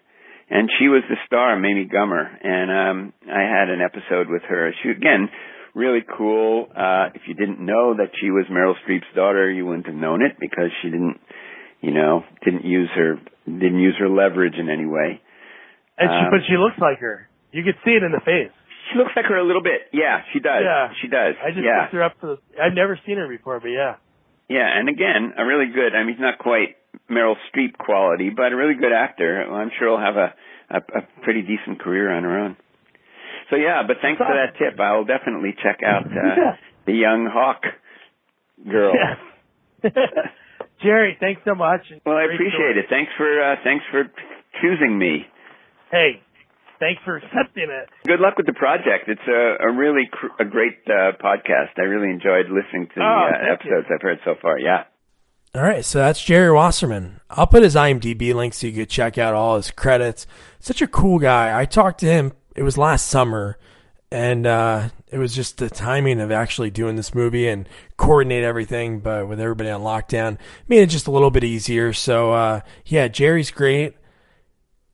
and 0.50 0.70
she 0.78 0.88
was 0.88 1.02
the 1.08 1.16
star, 1.26 1.56
Mamie 1.58 1.88
Gummer, 1.92 2.24
and 2.42 2.70
um, 2.70 3.12
I 3.26 3.40
had 3.42 3.70
an 3.70 3.80
episode 3.80 4.28
with 4.30 4.42
her. 4.48 4.72
She 4.82 4.90
again 4.90 5.28
really 5.74 6.00
cool. 6.16 6.68
Uh, 6.70 7.10
if 7.14 7.22
you 7.26 7.34
didn't 7.34 7.60
know 7.60 7.94
that 7.96 8.10
she 8.20 8.30
was 8.30 8.46
Meryl 8.50 8.74
Streep's 8.86 9.10
daughter, 9.14 9.50
you 9.50 9.66
wouldn't 9.66 9.86
have 9.86 9.94
known 9.94 10.22
it 10.22 10.36
because 10.40 10.70
she 10.82 10.88
didn't, 10.88 11.18
you 11.80 11.92
know, 11.92 12.24
didn't 12.44 12.64
use 12.64 12.88
her 12.94 13.18
didn't 13.46 13.80
use 13.80 13.94
her 13.98 14.08
leverage 14.08 14.54
in 14.56 14.70
any 14.70 14.86
way. 14.86 15.20
And 15.98 16.08
she, 16.08 16.24
Um, 16.24 16.30
but 16.30 16.40
she 16.48 16.56
looks 16.56 16.78
like 16.80 16.98
her. 17.00 17.28
You 17.52 17.62
could 17.62 17.76
see 17.84 17.92
it 17.92 18.02
in 18.02 18.10
the 18.10 18.24
face. 18.24 18.50
She 18.90 18.98
looks 18.98 19.12
like 19.14 19.26
her 19.26 19.36
a 19.36 19.44
little 19.44 19.62
bit. 19.62 19.88
Yeah, 19.92 20.22
she 20.32 20.40
does. 20.40 20.62
Yeah. 20.64 20.92
She 21.00 21.08
does. 21.08 21.34
I 21.42 21.50
just 21.50 21.64
yeah. 21.64 21.82
looked 21.82 21.94
her 21.94 22.02
up 22.02 22.14
for 22.20 22.26
the. 22.26 22.36
I've 22.60 22.74
never 22.74 22.98
seen 23.06 23.16
her 23.16 23.28
before, 23.28 23.60
but 23.60 23.68
yeah. 23.68 23.96
Yeah, 24.48 24.68
and 24.68 24.88
again, 24.88 25.34
a 25.38 25.44
really 25.44 25.72
good. 25.72 25.94
I 25.94 26.04
mean, 26.04 26.16
not 26.20 26.38
quite 26.38 26.76
Meryl 27.10 27.36
Streep 27.48 27.76
quality, 27.78 28.30
but 28.30 28.52
a 28.52 28.56
really 28.56 28.74
good 28.74 28.92
actor. 28.92 29.42
I'm 29.42 29.70
sure 29.78 29.88
he'll 29.88 30.04
have 30.04 30.16
a 30.16 30.34
a, 30.70 30.78
a 30.78 31.22
pretty 31.22 31.42
decent 31.42 31.80
career 31.80 32.10
on 32.10 32.24
her 32.24 32.38
own. 32.38 32.56
So 33.50 33.56
yeah, 33.56 33.82
but 33.86 33.96
thanks 34.02 34.18
for 34.18 34.32
that 34.32 34.58
tip. 34.58 34.78
I'll 34.80 35.04
definitely 35.04 35.54
check 35.62 35.80
out 35.84 36.06
uh, 36.06 36.10
Yeah. 36.36 36.56
the 36.86 36.92
young 36.94 37.28
Hawke 37.30 37.64
girl. 38.70 38.94
Yeah. 38.94 39.90
Jerry, 40.82 41.16
thanks 41.20 41.40
so 41.44 41.54
much. 41.54 41.80
Well, 42.04 42.16
I 42.16 42.26
Great 42.26 42.34
appreciate 42.36 42.56
story. 42.56 42.78
it. 42.80 42.86
Thanks 42.90 43.12
for 43.16 43.28
uh, 43.40 43.56
thanks 43.64 43.84
for 43.90 44.04
choosing 44.60 44.98
me. 44.98 45.26
Hey, 45.90 46.20
thanks 46.80 47.00
for 47.04 47.16
accepting 47.16 47.68
it. 47.70 47.88
Good 48.06 48.20
luck 48.20 48.36
with 48.36 48.46
the 48.46 48.52
project. 48.52 49.08
It's 49.08 49.26
a, 49.28 49.68
a 49.68 49.72
really 49.72 50.08
cr- 50.10 50.34
a 50.40 50.44
great 50.44 50.78
uh, 50.86 51.12
podcast. 51.22 51.78
I 51.78 51.82
really 51.82 52.10
enjoyed 52.10 52.46
listening 52.50 52.88
to 52.88 52.94
the 52.96 53.02
Oh, 53.02 53.28
uh, 53.28 53.30
thank 53.32 53.64
you. 53.64 53.70
episodes 53.76 53.88
I've 53.94 54.02
heard 54.02 54.18
so 54.24 54.34
far. 54.40 54.58
Yeah. 54.58 54.84
All 55.54 55.62
right, 55.62 55.84
so 55.84 56.00
that's 56.00 56.20
Jerry 56.22 56.50
Wasserman. 56.50 57.20
I'll 57.30 57.46
put 57.46 57.62
his 57.62 57.76
IMDb 57.76 58.34
link 58.34 58.54
so 58.54 58.66
you 58.66 58.72
could 58.72 58.90
check 58.90 59.18
out 59.18 59.34
all 59.34 59.54
his 59.54 59.70
credits. 59.70 60.26
Such 60.58 60.82
a 60.82 60.88
cool 60.88 61.20
guy. 61.20 61.56
I 61.58 61.64
talked 61.64 62.00
to 62.00 62.06
him. 62.06 62.32
It 62.54 62.62
was 62.62 62.78
last 62.78 63.08
summer, 63.08 63.58
and 64.10 64.46
uh, 64.46 64.88
it 65.10 65.18
was 65.18 65.34
just 65.34 65.58
the 65.58 65.68
timing 65.68 66.20
of 66.20 66.30
actually 66.30 66.70
doing 66.70 66.96
this 66.96 67.14
movie 67.14 67.48
and 67.48 67.68
coordinate 67.96 68.44
everything. 68.44 69.00
But 69.00 69.28
with 69.28 69.40
everybody 69.40 69.70
on 69.70 69.82
lockdown, 69.82 70.38
made 70.68 70.82
it 70.82 70.90
just 70.90 71.06
a 71.06 71.10
little 71.10 71.30
bit 71.30 71.44
easier. 71.44 71.92
So 71.92 72.32
uh, 72.32 72.60
yeah, 72.86 73.08
Jerry's 73.08 73.50
great. 73.50 73.94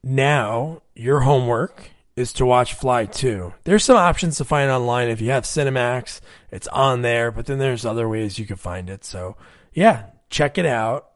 Now 0.03 0.83
your 0.95 1.21
homework 1.21 1.91
is 2.17 2.33
to 2.35 2.47
watch 2.47 2.75
Fly 2.75 3.07
2. 3.07 3.55
There's 3.65 3.85
some 3.85 3.97
options 3.97 4.37
to 4.37 4.45
find 4.45 4.71
online. 4.71 5.09
If 5.09 5.21
you 5.21 5.31
have 5.31 5.45
Cinemax, 5.45 6.21
it's 6.51 6.69
on 6.69 7.03
there, 7.03 7.31
but 7.31 7.47
then 7.47 7.59
there's 7.59 7.87
other 7.87 8.09
ways 8.09 8.39
you 8.39 8.47
can 8.47 8.57
find 8.57 8.91
it. 8.91 9.05
So, 9.05 9.37
yeah, 9.73 10.07
check 10.29 10.59
it 10.59 10.67
out. 10.67 11.11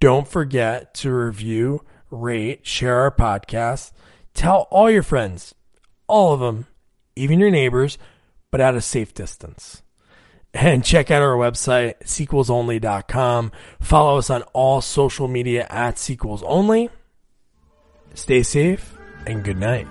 Don't 0.00 0.28
forget 0.28 0.94
to 0.94 1.12
review, 1.12 1.84
rate, 2.10 2.66
share 2.66 3.00
our 3.00 3.10
podcast. 3.10 3.92
Tell 4.34 4.68
all 4.70 4.90
your 4.90 5.02
friends, 5.02 5.54
all 6.06 6.32
of 6.32 6.40
them, 6.40 6.66
even 7.16 7.38
your 7.38 7.50
neighbors, 7.50 7.98
but 8.50 8.60
at 8.60 8.74
a 8.74 8.80
safe 8.80 9.14
distance. 9.14 9.82
And 10.52 10.84
check 10.84 11.10
out 11.10 11.22
our 11.22 11.36
website, 11.36 11.98
sequelsonly.com. 12.04 13.52
Follow 13.80 14.18
us 14.18 14.30
on 14.30 14.42
all 14.52 14.80
social 14.80 15.28
media 15.28 15.66
at 15.68 15.98
sequels 15.98 16.42
only. 16.44 16.90
Stay 18.14 18.42
safe 18.42 18.96
and 19.26 19.42
good 19.42 19.58
night. 19.58 19.88